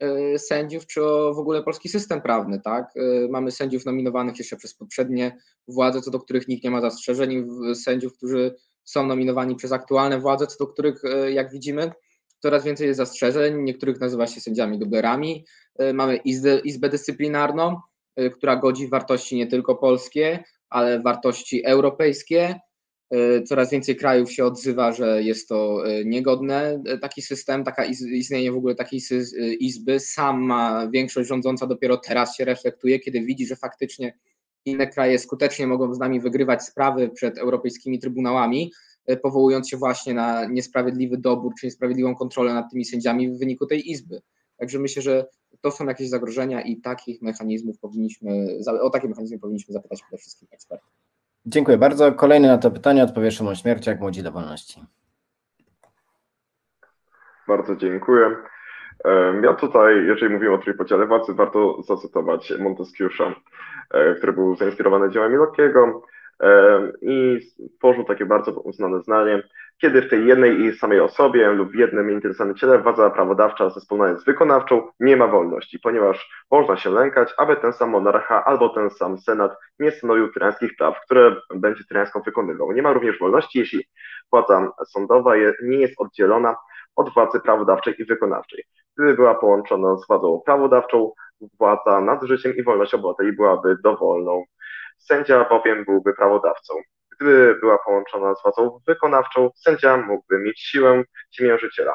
e, 0.00 0.38
sędziów, 0.38 0.86
czy 0.86 1.04
o 1.04 1.34
w 1.34 1.38
ogóle 1.38 1.62
polski 1.62 1.88
system 1.88 2.20
prawny, 2.20 2.60
tak? 2.60 2.90
E, 2.96 3.28
mamy 3.28 3.50
sędziów 3.50 3.86
nominowanych 3.86 4.38
jeszcze 4.38 4.56
przez 4.56 4.74
poprzednie 4.74 5.36
władze, 5.68 6.02
co 6.02 6.10
do 6.10 6.20
których 6.20 6.48
nikt 6.48 6.64
nie 6.64 6.70
ma 6.70 6.80
zastrzeżeń, 6.80 7.48
sędziów, 7.74 8.16
którzy 8.16 8.54
są 8.84 9.06
nominowani 9.06 9.56
przez 9.56 9.72
aktualne 9.72 10.20
władze, 10.20 10.46
co 10.46 10.64
do 10.64 10.66
których, 10.66 11.02
jak 11.32 11.52
widzimy, 11.52 11.92
coraz 12.38 12.64
więcej 12.64 12.86
jest 12.86 12.96
zastrzeżeń, 12.96 13.62
niektórych 13.62 14.00
nazywa 14.00 14.26
się 14.26 14.40
sędziami 14.40 14.78
dublerami. 14.78 15.44
Mamy 15.94 16.16
izbę, 16.16 16.58
izbę 16.58 16.88
dyscyplinarną, 16.88 17.80
która 18.34 18.56
godzi 18.56 18.86
w 18.86 18.90
wartości 18.90 19.36
nie 19.36 19.46
tylko 19.46 19.74
polskie, 19.74 20.44
ale 20.70 21.02
wartości 21.02 21.66
europejskie, 21.66 22.60
E, 22.60 22.65
coraz 23.48 23.70
więcej 23.70 23.96
krajów 23.96 24.32
się 24.32 24.44
odzywa, 24.44 24.92
że 24.92 25.22
jest 25.22 25.48
to 25.48 25.88
e, 25.88 26.04
niegodne 26.04 26.82
e, 26.86 26.98
taki 26.98 27.22
system, 27.22 27.64
taka 27.64 27.84
istnienie 27.84 28.52
w 28.52 28.56
ogóle 28.56 28.74
takiej 28.74 29.00
izby. 29.60 30.00
Sama 30.00 30.88
większość 30.92 31.28
rządząca 31.28 31.66
dopiero 31.66 31.96
teraz 31.96 32.36
się 32.36 32.44
reflektuje, 32.44 33.00
kiedy 33.00 33.20
widzi, 33.20 33.46
że 33.46 33.56
faktycznie 33.56 34.18
inne 34.64 34.86
kraje 34.86 35.18
skutecznie 35.18 35.66
mogą 35.66 35.94
z 35.94 35.98
nami 35.98 36.20
wygrywać 36.20 36.62
sprawy 36.62 37.08
przed 37.08 37.38
europejskimi 37.38 37.98
trybunałami, 37.98 38.72
powołując 39.22 39.68
się 39.68 39.76
właśnie 39.76 40.14
na 40.14 40.44
niesprawiedliwy 40.44 41.18
dobór 41.18 41.52
czy 41.60 41.66
niesprawiedliwą 41.66 42.14
kontrolę 42.14 42.54
nad 42.54 42.70
tymi 42.70 42.84
sędziami 42.84 43.30
w 43.30 43.38
wyniku 43.38 43.66
tej 43.66 43.90
izby. 43.90 44.22
Także 44.56 44.78
myślę, 44.78 45.02
że 45.02 45.26
to 45.60 45.70
są 45.70 45.86
jakieś 45.86 46.08
zagrożenia 46.08 46.62
i 46.62 46.76
takich 46.76 47.22
mechanizmów 47.22 47.78
powinniśmy, 47.78 48.58
o 48.80 48.90
takie 48.90 49.08
mechanizmy 49.08 49.38
powinniśmy 49.38 49.72
zapytać 49.72 50.02
przede 50.02 50.18
wszystkim 50.18 50.48
ekspertów. 50.50 51.05
Dziękuję 51.46 51.78
bardzo. 51.78 52.12
Kolejny 52.12 52.48
na 52.48 52.58
to 52.58 52.70
pytanie 52.70 53.04
odpowie 53.04 53.30
Szymon 53.30 53.54
Śmierciak, 53.56 54.00
Młodzi 54.00 54.22
do 54.22 54.32
Wolności. 54.32 54.80
Bardzo 57.48 57.76
dziękuję. 57.76 58.36
Ja 59.42 59.54
tutaj, 59.54 60.06
jeżeli 60.06 60.34
mówimy 60.34 60.54
o 60.54 60.58
trójpodziale 60.58 61.06
władzy, 61.06 61.34
warto 61.34 61.82
zacytować 61.82 62.52
Montesquieu'a, 62.58 63.32
e, 63.90 64.14
który 64.14 64.32
był 64.32 64.56
zainspirowany 64.56 65.10
dziełami 65.10 65.36
Lockiego 65.36 66.02
i 67.02 67.38
tworzył 67.78 68.04
takie 68.04 68.26
bardzo 68.26 68.52
uznane 68.52 69.02
zdanie, 69.02 69.42
kiedy 69.80 70.02
w 70.02 70.10
tej 70.10 70.26
jednej 70.26 70.60
i 70.60 70.72
samej 70.72 71.00
osobie 71.00 71.48
lub 71.48 71.72
w 71.72 71.74
jednym 71.74 72.10
interesanym 72.10 72.54
ciele 72.54 72.78
władza 72.78 73.10
prawodawcza 73.10 73.70
zespolona 73.70 74.10
jest 74.10 74.26
wykonawczą, 74.26 74.88
nie 75.00 75.16
ma 75.16 75.26
wolności, 75.26 75.78
ponieważ 75.78 76.44
można 76.50 76.76
się 76.76 76.90
lękać, 76.90 77.34
aby 77.38 77.56
ten 77.56 77.72
sam 77.72 77.90
monarcha 77.90 78.44
albo 78.44 78.68
ten 78.68 78.90
sam 78.90 79.18
senat 79.18 79.56
nie 79.78 79.90
stanowił 79.90 80.32
tyrańskich 80.32 80.76
praw, 80.78 81.00
które 81.04 81.36
będzie 81.54 81.84
tyrańską 81.84 82.20
wykonywał. 82.20 82.72
Nie 82.72 82.82
ma 82.82 82.92
również 82.92 83.18
wolności, 83.18 83.58
jeśli 83.58 83.84
władza 84.32 84.72
sądowa 84.86 85.32
nie 85.62 85.78
jest 85.78 86.00
oddzielona 86.00 86.56
od 86.96 87.14
władzy 87.14 87.40
prawodawczej 87.40 87.94
i 87.98 88.04
wykonawczej. 88.04 88.64
gdyby 88.96 89.14
była 89.14 89.34
połączona 89.34 89.96
z 89.96 90.06
władzą 90.06 90.42
prawodawczą, 90.46 91.12
władza 91.58 92.00
nad 92.00 92.22
życiem 92.22 92.56
i 92.56 92.62
wolność 92.62 92.94
obywateli 92.94 93.32
byłaby 93.32 93.76
dowolną. 93.84 94.44
Sędzia 94.98 95.44
bowiem 95.44 95.84
byłby 95.84 96.14
prawodawcą. 96.14 96.74
Gdyby 97.16 97.56
była 97.60 97.78
połączona 97.78 98.34
z 98.34 98.42
władzą 98.42 98.80
wykonawczą, 98.86 99.50
sędzia 99.56 99.96
mógłby 99.96 100.38
mieć 100.38 100.60
siłę 100.60 101.02
ciemiężyciela. 101.30 101.94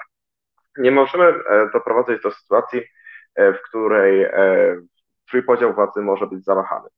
Nie 0.77 0.91
możemy 0.91 1.25
e, 1.25 1.69
doprowadzać 1.73 2.21
do 2.21 2.31
sytuacji, 2.31 2.81
e, 3.35 3.53
w 3.53 3.61
której 3.61 4.23
e, 4.23 4.31
trójpodział 5.29 5.73
władzy 5.73 6.01
może 6.01 6.27
być 6.27 6.43
zamachany. 6.43 6.89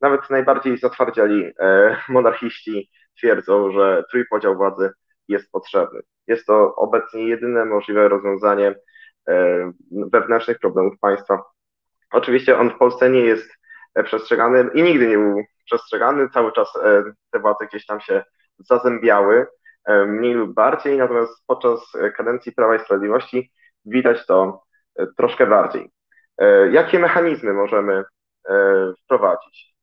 Nawet 0.00 0.30
najbardziej 0.30 0.78
zatwardziali 0.78 1.52
monarchiści 2.08 2.90
twierdzą, 3.18 3.72
że 3.72 4.04
trójpodział 4.10 4.56
władzy 4.56 4.90
jest 5.28 5.50
potrzebny. 5.52 6.00
Jest 6.26 6.46
to 6.46 6.76
obecnie 6.76 7.28
jedyne 7.28 7.64
możliwe 7.64 8.08
rozwiązanie 8.08 8.74
wewnętrznych 9.90 10.58
problemów 10.58 10.98
państwa. 11.00 11.42
Oczywiście 12.12 12.58
on 12.58 12.70
w 12.70 12.78
Polsce 12.78 13.10
nie 13.10 13.20
jest 13.20 13.50
przestrzegany 14.04 14.70
i 14.74 14.82
nigdy 14.82 15.06
nie 15.06 15.18
był 15.18 15.44
przestrzegany. 15.64 16.28
Cały 16.28 16.52
czas 16.52 16.72
te 17.30 17.38
władze 17.38 17.66
gdzieś 17.66 17.86
tam 17.86 18.00
się 18.00 18.24
zazębiały 18.58 19.46
E, 19.84 20.06
mniej 20.06 20.34
lub 20.34 20.54
bardziej, 20.54 20.98
natomiast 20.98 21.46
podczas 21.46 21.92
kadencji 22.16 22.52
Prawa 22.52 22.76
i 22.76 22.80
Sprawiedliwości 22.80 23.52
widać 23.84 24.26
to 24.26 24.62
e, 24.96 25.06
troszkę 25.16 25.46
bardziej. 25.46 25.90
E, 26.38 26.70
jakie 26.70 26.98
mechanizmy 26.98 27.52
możemy 27.52 28.04
wprowadzić? 29.04 29.74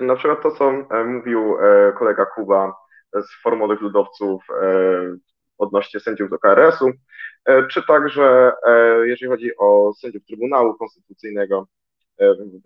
Na 0.00 0.16
przykład 0.16 0.42
to, 0.42 0.50
co 0.50 0.72
mówił 1.04 1.56
kolega 1.98 2.26
Kuba 2.26 2.72
z 3.12 3.42
Forum 3.42 3.58
Młodych 3.58 3.80
Ludowców 3.80 4.44
odnośnie 5.58 6.00
sędziów 6.00 6.30
do 6.30 6.38
KRS-u, 6.38 6.90
czy 7.70 7.86
także 7.86 8.52
jeżeli 9.04 9.30
chodzi 9.30 9.50
o 9.58 9.92
sędziów 10.00 10.24
Trybunału 10.24 10.74
Konstytucyjnego, 10.74 11.66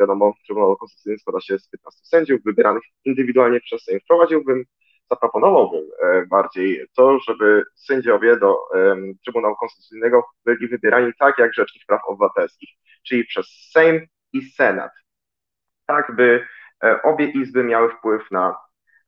wiadomo, 0.01 0.34
Trybunał 0.46 0.76
Konstytucyjny 0.76 1.18
składa 1.18 1.40
się 1.40 1.59
z 1.59 1.68
15 1.68 2.01
sędziów 2.05 2.40
wybieranych 2.44 2.82
indywidualnie 3.05 3.61
przez 3.61 3.82
Sejm. 3.82 4.01
Wprowadziłbym 4.01 4.64
zaproponowałbym 5.11 5.84
e, 6.03 6.26
bardziej 6.26 6.86
to, 6.96 7.18
żeby 7.18 7.64
sędziowie 7.74 8.36
do 8.36 8.57
Trybunału 9.24 9.57
Konstytucyjnego 9.57 10.24
byli 10.44 10.68
wybierani 10.68 11.12
tak 11.18 11.38
jak 11.38 11.55
Rzecznik 11.55 11.86
Praw 11.86 12.01
Obywatelskich, 12.07 12.70
czyli 13.03 13.24
przez 13.24 13.46
Sejm 13.72 14.07
i 14.32 14.42
Senat. 14.42 14.92
Tak, 15.86 16.16
by 16.16 16.46
e, 16.84 17.03
obie 17.03 17.26
izby 17.26 17.64
miały 17.64 17.90
wpływ 17.90 18.30
na, 18.30 18.57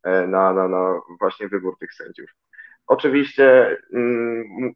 e, 0.02 0.26
na, 0.26 0.52
na, 0.52 0.68
na 0.68 1.00
właśnie 1.20 1.48
wybór 1.48 1.78
tych 1.78 1.94
sędziów. 1.94 2.30
Oczywiście 2.86 3.76
mm, 3.92 4.74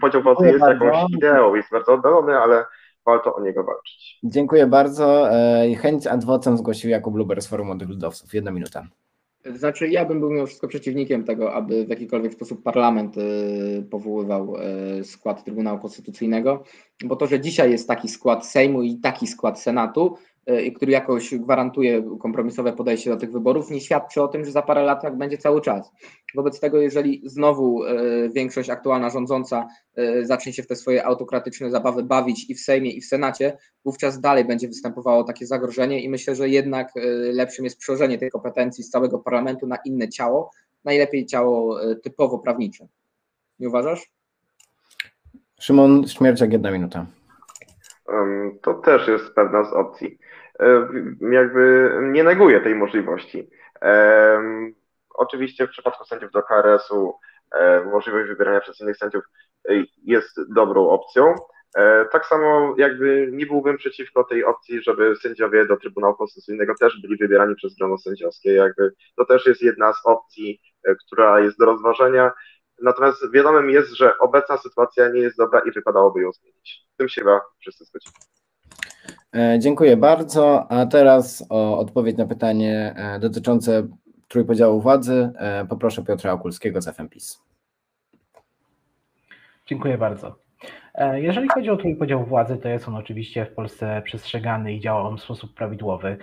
podział 0.00 0.22
władzy 0.22 0.46
jest 0.46 0.64
jakąś 0.68 0.96
ideą, 1.10 1.54
jest 1.54 1.70
bardzo 1.70 1.94
oddalony, 1.94 2.38
ale 2.38 2.64
warto 3.08 3.34
o 3.34 3.42
niego 3.42 3.64
walczyć. 3.64 4.18
Dziękuję 4.24 4.66
bardzo. 4.66 5.28
Chęć 5.78 6.06
adwocem 6.06 6.58
zgłosił 6.58 6.90
Jakub 6.90 7.16
Luber 7.16 7.42
z 7.42 7.46
Forum 7.46 7.66
Młodych 7.66 7.88
Ludowców. 7.88 8.34
Jedna 8.34 8.50
minuta. 8.50 8.88
Znaczy, 9.54 9.88
ja 9.88 10.04
bym 10.04 10.20
był 10.20 10.30
mimo 10.30 10.46
wszystko 10.46 10.68
przeciwnikiem 10.68 11.24
tego, 11.24 11.54
aby 11.54 11.86
w 11.86 11.88
jakikolwiek 11.88 12.32
sposób 12.32 12.62
parlament 12.62 13.16
y, 13.16 13.86
powoływał 13.90 14.56
y, 15.00 15.04
skład 15.04 15.44
Trybunału 15.44 15.78
Konstytucyjnego, 15.78 16.64
bo 17.04 17.16
to, 17.16 17.26
że 17.26 17.40
dzisiaj 17.40 17.70
jest 17.70 17.88
taki 17.88 18.08
skład 18.08 18.46
Sejmu 18.46 18.82
i 18.82 18.96
taki 18.96 19.26
skład 19.26 19.60
Senatu, 19.60 20.16
Y, 20.50 20.72
który 20.72 20.92
jakoś 20.92 21.34
gwarantuje 21.34 22.02
kompromisowe 22.20 22.72
podejście 22.72 23.10
do 23.10 23.16
tych 23.16 23.32
wyborów, 23.32 23.70
nie 23.70 23.80
świadczy 23.80 24.22
o 24.22 24.28
tym, 24.28 24.44
że 24.44 24.50
za 24.50 24.62
parę 24.62 24.82
lat 24.82 25.02
tak 25.02 25.18
będzie 25.18 25.38
cały 25.38 25.60
czas. 25.60 25.92
Wobec 26.34 26.60
tego, 26.60 26.80
jeżeli 26.80 27.22
znowu 27.24 27.84
y, 27.84 28.30
większość 28.34 28.70
aktualna 28.70 29.10
rządząca 29.10 29.68
y, 29.98 30.26
zacznie 30.26 30.52
się 30.52 30.62
w 30.62 30.66
te 30.66 30.76
swoje 30.76 31.06
autokratyczne 31.06 31.70
zabawy 31.70 32.02
bawić 32.02 32.50
i 32.50 32.54
w 32.54 32.60
Sejmie, 32.60 32.90
i 32.90 33.00
w 33.00 33.06
Senacie, 33.06 33.58
wówczas 33.84 34.20
dalej 34.20 34.44
będzie 34.44 34.68
występowało 34.68 35.24
takie 35.24 35.46
zagrożenie 35.46 36.02
i 36.02 36.08
myślę, 36.08 36.34
że 36.34 36.48
jednak 36.48 36.92
lepszym 37.32 37.64
jest 37.64 37.78
przełożenie 37.78 38.18
tej 38.18 38.30
kompetencji 38.30 38.84
z 38.84 38.90
całego 38.90 39.18
parlamentu 39.18 39.66
na 39.66 39.76
inne 39.84 40.08
ciało, 40.08 40.50
najlepiej 40.84 41.26
ciało 41.26 41.80
typowo 42.02 42.38
prawnicze. 42.38 42.88
Nie 43.58 43.68
uważasz? 43.68 44.12
Szymon 45.60 46.08
Śmierciak, 46.08 46.52
jedna 46.52 46.70
minuta. 46.70 47.06
To 48.62 48.74
też 48.74 49.08
jest 49.08 49.34
pewna 49.34 49.64
z 49.64 49.72
opcji. 49.72 50.18
E, 50.60 50.88
jakby 51.32 51.90
nie 52.02 52.24
neguje 52.24 52.60
tej 52.60 52.74
możliwości. 52.74 53.50
E, 53.82 54.40
oczywiście 55.14 55.66
w 55.66 55.70
przypadku 55.70 56.04
sędziów 56.04 56.30
do 56.32 56.42
KRS-u 56.42 57.14
e, 57.52 57.84
możliwość 57.84 58.28
wybierania 58.28 58.60
przez 58.60 58.80
innych 58.80 58.96
sędziów 58.96 59.24
jest 60.04 60.52
dobrą 60.54 60.88
opcją. 60.88 61.34
Tak 62.12 62.26
samo 62.26 62.74
jakby 62.78 63.28
nie 63.32 63.46
byłbym 63.46 63.76
przeciwko 63.76 64.24
tej 64.24 64.44
opcji, 64.44 64.82
żeby 64.82 65.16
sędziowie 65.16 65.66
do 65.66 65.76
Trybunału 65.76 66.14
Konstytucyjnego 66.14 66.74
też 66.80 67.00
byli 67.02 67.16
wybierani 67.16 67.54
przez 67.54 67.74
grono 67.74 67.98
sędziowskie. 67.98 68.52
Jakby 68.52 68.92
to 69.16 69.24
też 69.24 69.46
jest 69.46 69.62
jedna 69.62 69.92
z 69.92 70.00
opcji, 70.04 70.60
która 71.06 71.40
jest 71.40 71.58
do 71.58 71.64
rozważenia. 71.64 72.32
Natomiast 72.82 73.32
wiadomym 73.32 73.70
jest, 73.70 73.90
że 73.90 74.18
obecna 74.18 74.56
sytuacja 74.56 75.08
nie 75.08 75.20
jest 75.20 75.38
dobra 75.38 75.60
i 75.60 75.72
wypadałoby 75.72 76.20
ją 76.20 76.32
zmienić. 76.32 76.86
Z 76.94 76.96
tym 76.96 77.08
się 77.08 77.20
chyba 77.20 77.40
wszyscy 77.60 77.84
zgodzimy. 77.84 78.37
E, 79.36 79.58
dziękuję 79.58 79.96
bardzo. 79.96 80.72
A 80.72 80.86
teraz 80.86 81.46
o 81.50 81.78
odpowiedź 81.78 82.16
na 82.16 82.26
pytanie 82.26 82.94
e, 82.96 83.18
dotyczące 83.18 83.88
trójpodziału 84.28 84.80
władzy 84.80 85.30
e, 85.38 85.66
poproszę 85.66 86.02
Piotra 86.02 86.32
Okulskiego 86.32 86.82
z 86.82 86.88
FMPIS. 86.88 87.42
Dziękuję 89.66 89.98
bardzo. 89.98 90.38
Jeżeli 91.14 91.48
chodzi 91.48 91.70
o 91.70 91.76
trójpodział 91.76 92.24
władzy, 92.24 92.56
to 92.56 92.68
jest 92.68 92.88
on 92.88 92.94
oczywiście 92.94 93.46
w 93.46 93.54
Polsce 93.54 94.02
przestrzegany 94.04 94.72
i 94.72 94.80
działa 94.80 95.02
on 95.02 95.16
w 95.16 95.22
sposób 95.22 95.54
prawidłowy. 95.54 96.16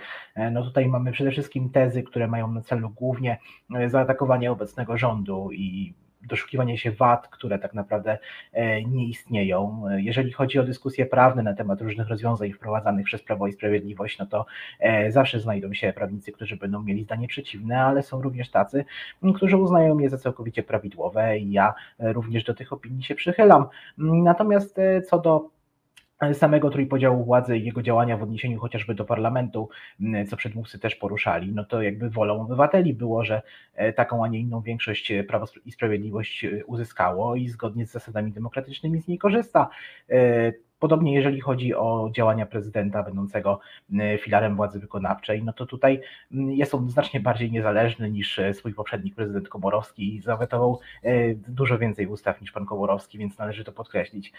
No 0.50 0.62
tutaj 0.62 0.88
mamy 0.88 1.12
przede 1.12 1.30
wszystkim 1.30 1.70
tezy, 1.70 2.02
które 2.02 2.28
mają 2.28 2.52
na 2.52 2.62
celu 2.62 2.90
głównie 2.90 3.38
zaatakowanie 3.86 4.52
obecnego 4.52 4.98
rządu 4.98 5.48
i 5.52 5.94
doszukiwanie 6.26 6.78
się 6.78 6.90
wad, 6.90 7.28
które 7.28 7.58
tak 7.58 7.74
naprawdę 7.74 8.18
e, 8.52 8.82
nie 8.84 9.08
istnieją. 9.08 9.82
Jeżeli 9.96 10.32
chodzi 10.32 10.58
o 10.58 10.64
dyskusje 10.64 11.06
prawne 11.06 11.42
na 11.42 11.54
temat 11.54 11.80
różnych 11.80 12.08
rozwiązań 12.08 12.52
wprowadzanych 12.52 13.06
przez 13.06 13.22
Prawo 13.22 13.46
i 13.46 13.52
Sprawiedliwość, 13.52 14.18
no 14.18 14.26
to 14.26 14.46
e, 14.80 15.12
zawsze 15.12 15.40
znajdą 15.40 15.74
się 15.74 15.92
prawnicy, 15.92 16.32
którzy 16.32 16.56
będą 16.56 16.82
mieli 16.82 17.04
zdanie 17.04 17.28
przeciwne, 17.28 17.80
ale 17.80 18.02
są 18.02 18.22
również 18.22 18.50
tacy, 18.50 18.84
którzy 19.36 19.56
uznają 19.56 19.98
je 19.98 20.10
za 20.10 20.18
całkowicie 20.18 20.62
prawidłowe 20.62 21.38
i 21.38 21.52
ja 21.52 21.74
e, 21.98 22.12
również 22.12 22.44
do 22.44 22.54
tych 22.54 22.72
opinii 22.72 23.04
się 23.04 23.14
przychylam. 23.14 23.66
Natomiast 23.98 24.80
co 25.06 25.18
do 25.18 25.55
samego 26.32 26.70
trójpodziału 26.70 27.24
władzy 27.24 27.58
i 27.58 27.64
jego 27.64 27.82
działania 27.82 28.16
w 28.16 28.22
odniesieniu 28.22 28.60
chociażby 28.60 28.94
do 28.94 29.04
parlamentu, 29.04 29.68
co 30.28 30.36
przedmówcy 30.36 30.78
też 30.78 30.94
poruszali, 30.94 31.52
no 31.52 31.64
to 31.64 31.82
jakby 31.82 32.10
wolą 32.10 32.40
obywateli 32.40 32.94
było, 32.94 33.24
że 33.24 33.42
e, 33.74 33.92
taką, 33.92 34.24
a 34.24 34.28
nie 34.28 34.40
inną 34.40 34.60
większość 34.60 35.10
e, 35.10 35.24
Prawo 35.24 35.46
i 35.64 35.72
Sprawiedliwość 35.72 36.44
e, 36.44 36.64
uzyskało 36.64 37.36
i 37.36 37.48
zgodnie 37.48 37.86
z 37.86 37.92
zasadami 37.92 38.32
demokratycznymi 38.32 39.00
z 39.00 39.08
niej 39.08 39.18
korzysta. 39.18 39.68
Podobnie 40.78 41.14
jeżeli 41.14 41.40
chodzi 41.40 41.74
o 41.74 42.10
działania 42.12 42.46
prezydenta 42.46 43.02
będącego 43.02 43.60
filarem 44.18 44.56
władzy 44.56 44.80
wykonawczej, 44.80 45.44
no 45.44 45.52
to 45.52 45.66
tutaj 45.66 46.00
jest 46.30 46.74
on 46.74 46.90
znacznie 46.90 47.20
bardziej 47.20 47.50
niezależny 47.50 48.10
niż 48.10 48.40
swój 48.52 48.74
poprzednik 48.74 49.14
prezydent 49.14 49.48
Komorowski 49.48 50.14
i 50.14 50.20
zawetował 50.20 50.80
dużo 51.48 51.78
więcej 51.78 52.06
ustaw 52.06 52.40
niż 52.40 52.52
pan 52.52 52.66
Komorowski, 52.66 53.18
więc 53.18 53.38
należy 53.38 53.64
to 53.64 53.72
podkreślić, 53.72 54.32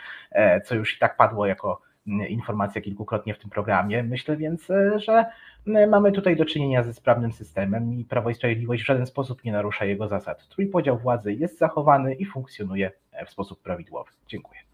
co 0.65 0.75
już 0.75 0.95
i 0.95 0.99
tak 0.99 1.17
padło 1.17 1.45
jako 1.45 1.81
informacja 2.29 2.81
kilkukrotnie 2.81 3.33
w 3.33 3.39
tym 3.39 3.49
programie. 3.49 4.03
Myślę 4.03 4.37
więc, 4.37 4.67
że 4.95 5.25
mamy 5.65 6.11
tutaj 6.11 6.35
do 6.35 6.45
czynienia 6.45 6.83
ze 6.83 6.93
sprawnym 6.93 7.31
systemem 7.31 7.93
i 7.93 8.05
Prawo 8.05 8.29
i 8.29 8.33
Sprawiedliwość 8.33 8.83
w 8.83 8.85
żaden 8.85 9.05
sposób 9.05 9.43
nie 9.43 9.51
narusza 9.51 9.85
jego 9.85 10.07
zasad. 10.07 10.47
Trójpodział 10.47 10.97
władzy 10.97 11.33
jest 11.33 11.57
zachowany 11.57 12.15
i 12.15 12.25
funkcjonuje 12.25 12.91
w 13.25 13.29
sposób 13.29 13.61
prawidłowy. 13.61 14.11
Dziękuję. 14.27 14.66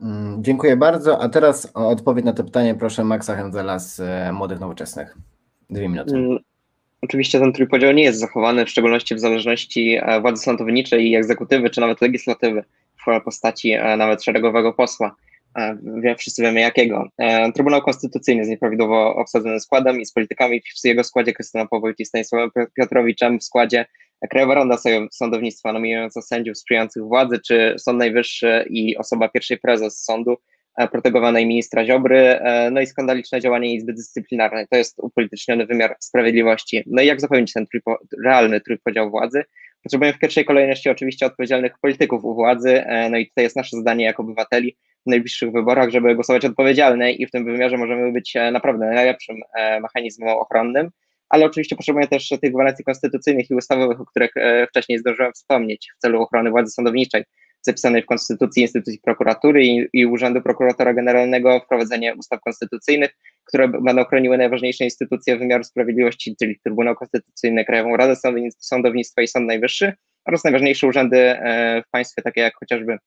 Mm, 0.00 0.44
dziękuję 0.44 0.76
bardzo. 0.76 1.22
A 1.22 1.28
teraz 1.28 1.70
o 1.74 1.88
odpowiedź 1.88 2.24
na 2.24 2.32
to 2.32 2.44
pytanie 2.44 2.74
proszę 2.74 3.04
Maxa 3.04 3.36
Henzela 3.36 3.78
z 3.78 4.00
e, 4.00 4.32
Młodych 4.32 4.60
Nowoczesnych. 4.60 5.16
Dwie 5.70 5.88
minuty. 5.88 6.16
Mm, 6.16 6.38
oczywiście 7.02 7.40
ten 7.40 7.52
trójpodział 7.52 7.92
nie 7.92 8.02
jest 8.02 8.20
zachowany, 8.20 8.64
w 8.64 8.70
szczególności 8.70 9.14
w 9.14 9.20
zależności 9.20 9.98
e, 10.02 10.20
władzy 10.20 10.42
sądowniczej 10.42 11.10
i 11.10 11.16
egzekutywy, 11.16 11.70
czy 11.70 11.80
nawet 11.80 12.00
legislatywy 12.00 12.64
w 13.06 13.24
postaci 13.24 13.72
e, 13.72 13.96
nawet 13.96 14.24
szeregowego 14.24 14.72
posła. 14.72 15.16
Wszyscy 16.18 16.42
wiemy 16.42 16.60
jakiego. 16.60 17.08
Trybunał 17.54 17.82
Konstytucyjny 17.82 18.38
jest 18.38 18.50
nieprawidłowo 18.50 19.16
obsadzonym 19.16 19.60
składem 19.60 20.00
i 20.00 20.06
z 20.06 20.12
politykami 20.12 20.60
w 20.60 20.84
jego 20.84 21.04
składzie 21.04 21.32
Krystyna 21.32 21.66
Powojt 21.66 22.00
i 22.00 22.04
Stanisławem 22.04 22.50
Piotrowiczem 22.74 23.38
w 23.38 23.44
składzie 23.44 23.86
Krajowa 24.30 24.54
Rada 24.54 24.76
Sądownictwa 25.12 25.72
nominująca 25.72 26.22
sędziów 26.22 26.58
sprzyjających 26.58 27.02
władzy, 27.02 27.40
czy 27.46 27.74
Sąd 27.78 27.98
Najwyższy 27.98 28.64
i 28.70 28.96
osoba 28.96 29.28
pierwszej 29.28 29.58
prezes 29.58 30.04
sądu 30.04 30.36
e, 30.76 30.88
protegowanej 30.88 31.46
ministra 31.46 31.84
Ziobry, 31.84 32.18
e, 32.18 32.70
no 32.70 32.80
i 32.80 32.86
skandaliczne 32.86 33.40
działanie 33.40 33.74
Izby 33.74 33.92
Dyscyplinarnej. 33.92 34.66
To 34.70 34.76
jest 34.76 34.98
upolityczniony 34.98 35.66
wymiar 35.66 35.96
sprawiedliwości. 36.00 36.82
No 36.86 37.02
i 37.02 37.06
jak 37.06 37.20
zapewnić 37.20 37.52
ten 37.52 37.66
trójpo, 37.66 37.98
realny 38.24 38.60
trójpodział 38.60 39.10
władzy? 39.10 39.44
Potrzebujemy 39.82 40.16
w 40.16 40.20
pierwszej 40.20 40.44
kolejności 40.44 40.90
oczywiście 40.90 41.26
odpowiedzialnych 41.26 41.72
polityków 41.82 42.24
u 42.24 42.34
władzy, 42.34 42.84
no 43.10 43.16
i 43.18 43.28
tutaj 43.28 43.44
jest 43.44 43.56
nasze 43.56 43.76
zadanie 43.76 44.04
jako 44.04 44.22
obywateli 44.22 44.76
w 45.06 45.10
najbliższych 45.10 45.52
wyborach, 45.52 45.90
żeby 45.90 46.14
głosować 46.14 46.44
odpowiedzialnie 46.44 47.12
i 47.12 47.26
w 47.26 47.30
tym 47.30 47.44
wymiarze 47.44 47.76
możemy 47.76 48.12
być 48.12 48.34
naprawdę 48.52 48.86
najlepszym 48.86 49.36
mechanizmem 49.80 50.28
ochronnym, 50.28 50.90
ale 51.28 51.46
oczywiście 51.46 51.76
potrzebujemy 51.76 52.08
też 52.08 52.28
tych 52.42 52.52
gwarancji 52.52 52.84
konstytucyjnych 52.84 53.50
i 53.50 53.54
ustawowych, 53.54 54.00
o 54.00 54.06
których 54.06 54.30
wcześniej 54.68 54.98
zdążyłem 54.98 55.32
wspomnieć 55.32 55.88
w 55.96 56.00
celu 56.00 56.22
ochrony 56.22 56.50
władzy 56.50 56.70
sądowniczej 56.70 57.24
zapisanej 57.66 58.02
w 58.02 58.06
Konstytucji 58.06 58.62
instytucji 58.62 59.00
prokuratury 59.04 59.66
i, 59.66 59.88
i 59.92 60.06
Urzędu 60.06 60.42
Prokuratora 60.42 60.94
Generalnego, 60.94 61.60
wprowadzenie 61.60 62.14
ustaw 62.14 62.40
konstytucyjnych, 62.40 63.10
które 63.44 63.68
będą 63.68 64.04
chroniły 64.04 64.38
najważniejsze 64.38 64.84
instytucje 64.84 65.36
wymiaru 65.36 65.64
sprawiedliwości, 65.64 66.36
czyli 66.36 66.60
Trybunał 66.64 66.94
Konstytucyjny, 66.94 67.64
Krajową 67.64 67.96
Radę 67.96 68.16
Sądownictwa 68.58 69.22
i 69.22 69.28
Sąd 69.28 69.46
Najwyższy 69.46 69.92
oraz 70.28 70.44
najważniejsze 70.44 70.86
urzędy 70.86 71.18
e, 71.18 71.82
w 71.86 71.90
państwie, 71.90 72.22
takie 72.22 72.40
jak 72.40 72.54
chociażby 72.56 72.98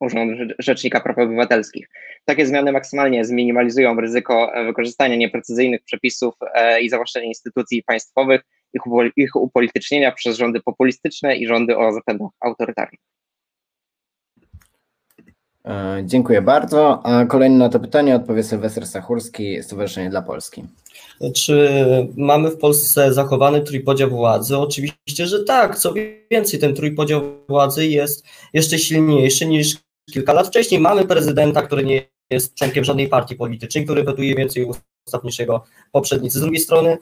Urząd 0.00 0.52
Rzecznika 0.58 1.00
Praw 1.00 1.18
Obywatelskich. 1.18 1.88
Takie 2.24 2.46
zmiany 2.46 2.72
maksymalnie 2.72 3.24
zminimalizują 3.24 4.00
ryzyko 4.00 4.54
e, 4.54 4.64
wykorzystania 4.64 5.16
nieprecyzyjnych 5.16 5.82
przepisów 5.82 6.34
e, 6.54 6.80
i 6.80 6.88
zawłaszczenia 6.88 7.26
instytucji 7.26 7.82
państwowych, 7.82 8.40
ich 9.16 9.36
upolitycznienia 9.36 10.12
przez 10.12 10.36
rządy 10.36 10.60
populistyczne 10.60 11.36
i 11.36 11.46
rządy 11.46 11.76
o 11.76 11.92
zapędach 11.92 12.28
autorytarnych. 12.40 13.00
E, 15.64 16.02
dziękuję 16.04 16.42
bardzo. 16.42 17.06
A 17.06 17.24
kolejny 17.24 17.58
na 17.58 17.68
to 17.68 17.80
pytanie 17.80 18.16
odpowie 18.16 18.42
Sylwester 18.42 18.86
Stachurski, 18.86 19.62
Stowarzyszenie 19.62 20.10
dla 20.10 20.22
Polski. 20.22 20.64
Czy 21.34 21.70
mamy 22.16 22.50
w 22.50 22.58
Polsce 22.58 23.12
zachowany 23.12 23.60
trójpodział 23.60 24.10
władzy? 24.10 24.58
Oczywiście, 24.58 25.26
że 25.26 25.44
tak. 25.44 25.78
Co 25.78 25.94
więcej, 26.30 26.60
ten 26.60 26.74
trójpodział 26.74 27.22
władzy 27.48 27.86
jest 27.86 28.26
jeszcze 28.52 28.78
silniejszy 28.78 29.46
niż 29.46 29.83
kilka 30.12 30.32
lat 30.32 30.46
wcześniej. 30.46 30.80
Mamy 30.80 31.04
prezydenta, 31.04 31.62
który 31.62 31.84
nie 31.84 32.08
jest 32.30 32.54
członkiem 32.54 32.84
żadnej 32.84 33.08
partii 33.08 33.36
politycznej, 33.36 33.84
który 33.84 34.02
wetuje 34.02 34.34
więcej 34.34 34.64
ustaw 35.06 35.24
niż 35.24 35.38
jego 35.38 35.64
poprzednicy. 35.92 36.38
Z 36.38 36.42
drugiej 36.42 36.60
strony 36.60 36.98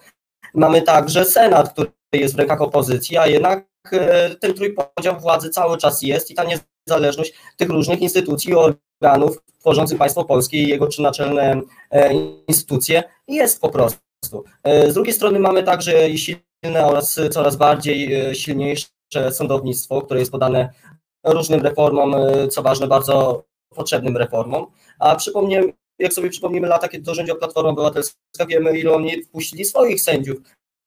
mamy 0.55 0.83
także 0.83 1.25
Senat, 1.25 1.73
który 1.73 1.91
jest 2.13 2.35
w 2.35 2.39
rękach 2.39 2.63
opozycji, 2.63 3.17
a 3.17 3.27
jednak 3.27 3.67
e, 3.93 4.31
ten 4.35 4.55
trójpodział 4.55 5.21
władzy 5.21 5.51
cały 5.51 5.79
czas 5.79 6.03
jest 6.03 6.31
i 6.31 6.35
ta 6.35 6.45
nie 6.45 6.59
niezależność 6.89 7.35
tych 7.57 7.71
różnych 7.71 8.01
instytucji, 8.01 8.55
organów 8.55 9.43
tworzących 9.59 9.99
państwo 9.99 10.25
polskie 10.25 10.63
i 10.63 10.69
jego 10.69 10.87
trzy 10.87 11.03
naczelne 11.03 11.61
e, 11.91 12.13
instytucje 12.49 13.03
jest 13.29 13.61
po 13.61 13.69
prostu. 13.69 14.45
E, 14.63 14.91
z 14.91 14.95
drugiej 14.95 15.15
strony 15.15 15.39
mamy 15.39 15.63
także 15.63 16.19
silne 16.19 16.87
oraz 16.87 17.21
coraz 17.31 17.57
bardziej 17.57 18.11
silniejsze 18.35 18.89
sądownictwo, 19.31 20.03
które 20.03 20.21
jest 20.21 20.33
podane 20.33 20.73
różnym 21.25 21.63
reformom, 21.63 22.15
co 22.51 22.63
ważne, 22.63 22.87
bardzo 22.87 23.45
potrzebnym 23.75 24.17
reformom. 24.17 24.67
A 24.99 25.17
przypomnę, 25.17 25.63
jak 25.99 26.13
sobie 26.13 26.31
przypomnimy 26.31 26.69
lata, 26.69 26.89
kiedy 26.89 27.05
to 27.05 27.15
rządziła 27.15 27.39
Platforma 27.39 27.71
Obywatelska, 27.71 28.47
wiemy, 28.49 28.79
ile 28.79 28.93
oni 28.95 29.23
wpuścili 29.23 29.65
swoich 29.65 30.01
sędziów 30.01 30.37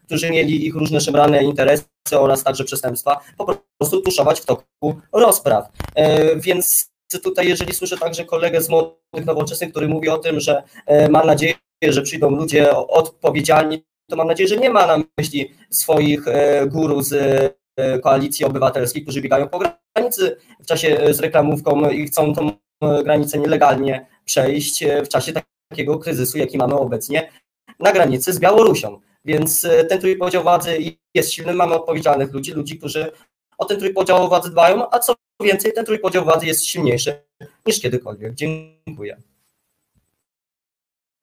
którzy 0.05 0.29
mieli 0.29 0.67
ich 0.67 0.75
różne 0.75 1.01
szemrane 1.01 1.43
interesy 1.43 1.85
oraz 2.11 2.43
także 2.43 2.63
przestępstwa, 2.63 3.19
po 3.37 3.45
prostu 3.77 4.01
tuszować 4.01 4.41
w 4.41 4.45
toku 4.45 4.95
rozpraw. 5.13 5.69
E, 5.95 6.35
więc 6.35 6.91
tutaj, 7.23 7.47
jeżeli 7.47 7.73
słyszę 7.73 7.97
także 7.97 8.25
kolegę 8.25 8.61
z 8.61 8.69
młodych 8.69 9.25
nowoczesnych, 9.25 9.71
który 9.71 9.87
mówi 9.87 10.09
o 10.09 10.17
tym, 10.17 10.39
że 10.39 10.63
e, 10.85 11.09
ma 11.09 11.23
nadzieję, 11.23 11.55
że 11.83 12.01
przyjdą 12.01 12.29
ludzie 12.29 12.75
odpowiedzialni, 12.75 13.83
to 14.09 14.15
mam 14.15 14.27
nadzieję, 14.27 14.47
że 14.47 14.57
nie 14.57 14.69
ma 14.69 14.87
na 14.87 15.03
myśli 15.17 15.53
swoich 15.69 16.27
e, 16.27 16.67
guru 16.67 17.01
z 17.01 17.13
koalicji 18.03 18.45
obywatelskiej, 18.45 19.03
którzy 19.03 19.21
biegają 19.21 19.49
po 19.49 19.59
granicy 19.59 20.37
w 20.59 20.65
czasie 20.65 21.13
z 21.13 21.19
reklamówką 21.19 21.89
i 21.89 22.07
chcą 22.07 22.33
tą 22.33 22.51
granicę 23.03 23.39
nielegalnie 23.39 24.05
przejść 24.25 24.83
w 25.05 25.07
czasie 25.07 25.33
takiego 25.69 25.99
kryzysu, 25.99 26.37
jaki 26.37 26.57
mamy 26.57 26.73
obecnie 26.73 27.29
na 27.79 27.91
granicy 27.91 28.33
z 28.33 28.39
Białorusią. 28.39 28.99
Więc 29.25 29.65
e, 29.65 29.85
ten 29.85 29.99
trójpodział 29.99 30.43
władzy 30.43 30.77
jest 31.13 31.31
silny, 31.31 31.53
mamy 31.53 31.75
odpowiedzialnych 31.75 32.33
ludzi, 32.33 32.51
ludzi, 32.51 32.77
którzy 32.77 33.11
o 33.57 33.65
ten 33.65 33.79
trójpodział 33.79 34.29
władzy 34.29 34.51
dbają, 34.51 34.89
a 34.91 34.99
co 34.99 35.13
więcej, 35.43 35.73
ten 35.73 35.85
trójpodział 35.85 36.23
władzy 36.23 36.45
jest 36.45 36.65
silniejszy 36.65 37.23
niż 37.65 37.81
kiedykolwiek. 37.81 38.33
Dziękuję. 38.33 39.17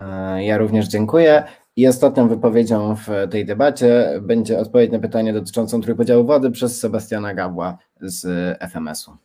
E, 0.02 0.44
ja 0.44 0.58
również 0.58 0.88
dziękuję. 0.88 1.44
I 1.76 1.86
ostatnią 1.86 2.28
wypowiedzią 2.28 2.96
w 2.96 3.30
tej 3.30 3.46
debacie 3.46 4.20
będzie 4.22 4.58
odpowiedź 4.58 4.92
na 4.92 4.98
pytanie 4.98 5.32
dotyczącą 5.32 5.80
trójpodziału 5.80 6.24
władzy 6.24 6.50
przez 6.50 6.80
Sebastiana 6.80 7.34
Gabła 7.34 7.78
z 8.00 8.26
FMS-u. 8.60 9.16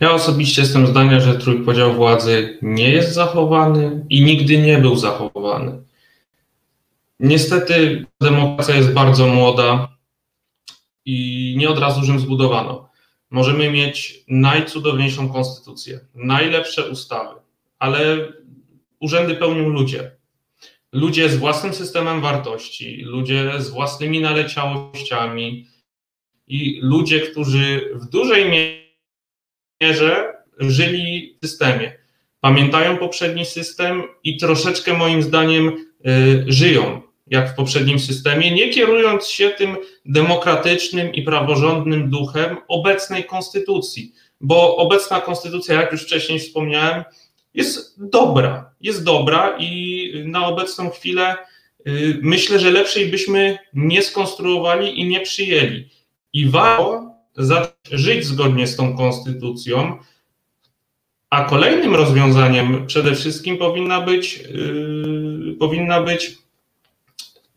Ja 0.00 0.12
osobiście 0.12 0.62
jestem 0.62 0.86
zdania, 0.86 1.20
że 1.20 1.38
trójpodział 1.38 1.94
władzy 1.94 2.58
nie 2.62 2.90
jest 2.90 3.14
zachowany 3.14 4.06
i 4.10 4.24
nigdy 4.24 4.58
nie 4.58 4.78
był 4.78 4.96
zachowany. 4.96 5.82
Niestety 7.20 8.06
demokracja 8.20 8.76
jest 8.76 8.92
bardzo 8.92 9.26
młoda 9.26 9.88
i 11.04 11.54
nie 11.58 11.68
od 11.70 11.78
razu 11.78 12.12
ją 12.12 12.18
zbudowano. 12.18 12.88
Możemy 13.30 13.70
mieć 13.70 14.24
najcudowniejszą 14.28 15.28
konstytucję, 15.28 16.00
najlepsze 16.14 16.90
ustawy, 16.90 17.40
ale 17.78 18.18
urzędy 19.00 19.34
pełnią 19.34 19.68
ludzie. 19.68 20.10
Ludzie 20.92 21.28
z 21.28 21.36
własnym 21.36 21.74
systemem 21.74 22.20
wartości, 22.20 23.02
ludzie 23.02 23.52
z 23.58 23.70
własnymi 23.70 24.20
naleciałościami 24.20 25.66
i 26.46 26.80
ludzie, 26.82 27.20
którzy 27.20 27.90
w 27.94 28.10
dużej 28.10 28.70
mierze 29.80 30.34
żyli 30.58 31.38
w 31.42 31.46
systemie. 31.46 31.98
Pamiętają 32.40 32.96
poprzedni 32.96 33.44
system 33.44 34.02
i 34.24 34.36
troszeczkę 34.36 34.92
moim 34.94 35.22
zdaniem 35.22 35.68
y, 35.68 36.44
żyją 36.46 37.06
jak 37.26 37.52
w 37.52 37.54
poprzednim 37.54 37.98
systemie, 37.98 38.50
nie 38.50 38.70
kierując 38.70 39.26
się 39.26 39.50
tym 39.50 39.76
demokratycznym 40.04 41.14
i 41.14 41.22
praworządnym 41.22 42.10
duchem 42.10 42.56
obecnej 42.68 43.24
konstytucji, 43.24 44.12
bo 44.40 44.76
obecna 44.76 45.20
konstytucja, 45.20 45.80
jak 45.80 45.92
już 45.92 46.02
wcześniej 46.02 46.38
wspomniałem, 46.38 47.04
jest 47.56 47.96
dobra, 48.10 48.70
jest 48.80 49.04
dobra 49.04 49.56
i 49.58 50.12
na 50.26 50.46
obecną 50.46 50.90
chwilę 50.90 51.36
y, 51.86 52.18
myślę, 52.22 52.58
że 52.58 52.70
lepszej 52.70 53.06
byśmy 53.06 53.58
nie 53.74 54.02
skonstruowali 54.02 55.00
i 55.00 55.08
nie 55.08 55.20
przyjęli. 55.20 55.88
I 56.32 56.46
warto 56.46 57.16
żyć 57.92 58.24
zgodnie 58.24 58.66
z 58.66 58.76
tą 58.76 58.96
konstytucją, 58.96 59.98
a 61.30 61.44
kolejnym 61.44 61.94
rozwiązaniem 61.94 62.86
przede 62.86 63.14
wszystkim 63.14 63.58
powinna 63.58 64.00
być, 64.00 64.38
yy, 64.38 65.56
powinna 65.58 66.00
być 66.02 66.38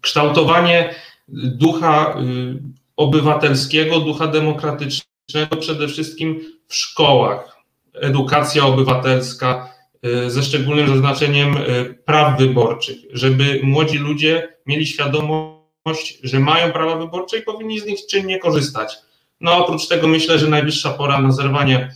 kształtowanie 0.02 0.95
ducha 1.28 2.18
y, 2.20 2.60
obywatelskiego, 2.95 4.00
ducha 4.00 4.28
demokratycznego 4.28 5.56
przede 5.60 5.88
wszystkim 5.88 6.41
w 6.68 6.76
szkołach. 6.76 7.58
Edukacja 7.93 8.66
obywatelska 8.66 9.79
ze 10.28 10.43
szczególnym 10.43 10.88
zaznaczeniem 10.88 11.58
y, 11.58 11.95
praw 12.06 12.39
wyborczych, 12.39 12.97
żeby 13.14 13.60
młodzi 13.64 13.97
ludzie 13.97 14.58
mieli 14.66 14.88
świadomość, 14.88 16.20
że 16.24 16.39
mają 16.39 16.72
prawa 16.72 16.95
wyborcze 16.95 17.38
i 17.38 17.41
powinni 17.41 17.80
z 17.80 17.86
nich 17.86 18.00
czynnie 18.06 18.39
korzystać. 18.39 18.97
No 19.41 19.66
oprócz 19.66 19.88
tego 19.88 20.08
myślę, 20.08 20.39
że 20.39 20.47
najwyższa 20.47 20.89
pora 20.89 21.22
na 21.22 21.32
zerwanie 21.32 21.91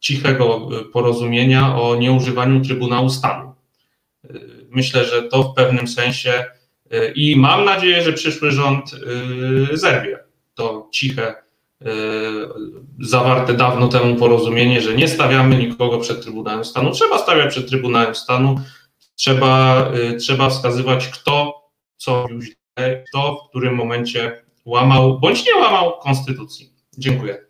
cichego 0.00 0.68
porozumienia 0.92 1.76
o 1.76 1.96
nieużywaniu 1.96 2.60
Trybunału 2.60 3.10
Stanu. 3.10 3.54
Myślę, 4.70 5.04
że 5.04 5.22
to 5.22 5.42
w 5.42 5.54
pewnym 5.54 5.88
sensie 5.88 6.44
i 7.14 7.36
mam 7.36 7.64
nadzieję, 7.64 8.02
że 8.02 8.12
przyszły 8.12 8.50
rząd 8.50 8.92
y, 9.72 9.76
zerwie 9.76 10.18
to 10.54 10.88
ciche, 10.92 11.30
y, 11.30 11.34
zawarte 13.00 13.54
dawno 13.54 13.88
temu 13.88 14.16
porozumienie, 14.16 14.80
że 14.80 14.94
nie 14.94 15.08
stawiamy 15.08 15.56
nikogo 15.56 15.98
przed 15.98 16.22
Trybunałem 16.22 16.64
Stanu. 16.64 16.90
Trzeba 16.90 17.18
stawiać 17.18 17.50
przed 17.50 17.68
Trybunałem 17.68 18.14
Stanu, 18.14 18.54
trzeba, 19.14 19.84
y, 19.94 20.16
trzeba 20.16 20.50
wskazywać, 20.50 21.08
kto 21.08 21.62
co 21.96 22.22
robił 22.22 22.42
źle, 22.42 23.04
kto 23.08 23.34
w 23.34 23.48
którym 23.48 23.74
momencie 23.74 24.42
łamał 24.64 25.20
bądź 25.20 25.46
nie 25.46 25.62
łamał 25.62 25.98
konstytucji. 25.98 26.72
Dziękuję. 26.98 27.48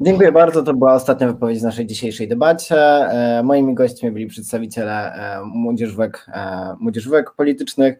Dziękuję 0.00 0.32
bardzo. 0.32 0.62
To 0.62 0.74
była 0.74 0.94
ostatnia 0.94 1.26
wypowiedź 1.26 1.58
w 1.60 1.62
naszej 1.62 1.86
dzisiejszej 1.86 2.28
debacie. 2.28 2.76
E, 2.76 3.42
moimi 3.42 3.74
gośćmi 3.74 4.10
byli 4.10 4.26
przedstawiciele 4.26 5.12
e, 5.12 5.44
młodzieżówek, 5.44 6.26
e, 6.34 6.74
młodzieżówek 6.80 7.30
politycznych. 7.30 7.98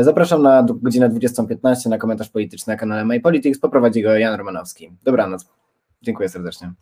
Zapraszam 0.00 0.42
na 0.42 0.66
godzinę 0.82 1.10
20.15 1.10 1.88
na 1.88 1.98
komentarz 1.98 2.28
polityczny 2.28 2.72
na 2.72 2.76
kanale 2.76 3.04
MyPolitics. 3.04 3.58
Poprowadzi 3.58 4.02
go 4.02 4.14
Jan 4.14 4.34
Romanowski. 4.34 4.90
Dobranoc. 5.04 5.46
Dziękuję 6.02 6.28
serdecznie. 6.28 6.72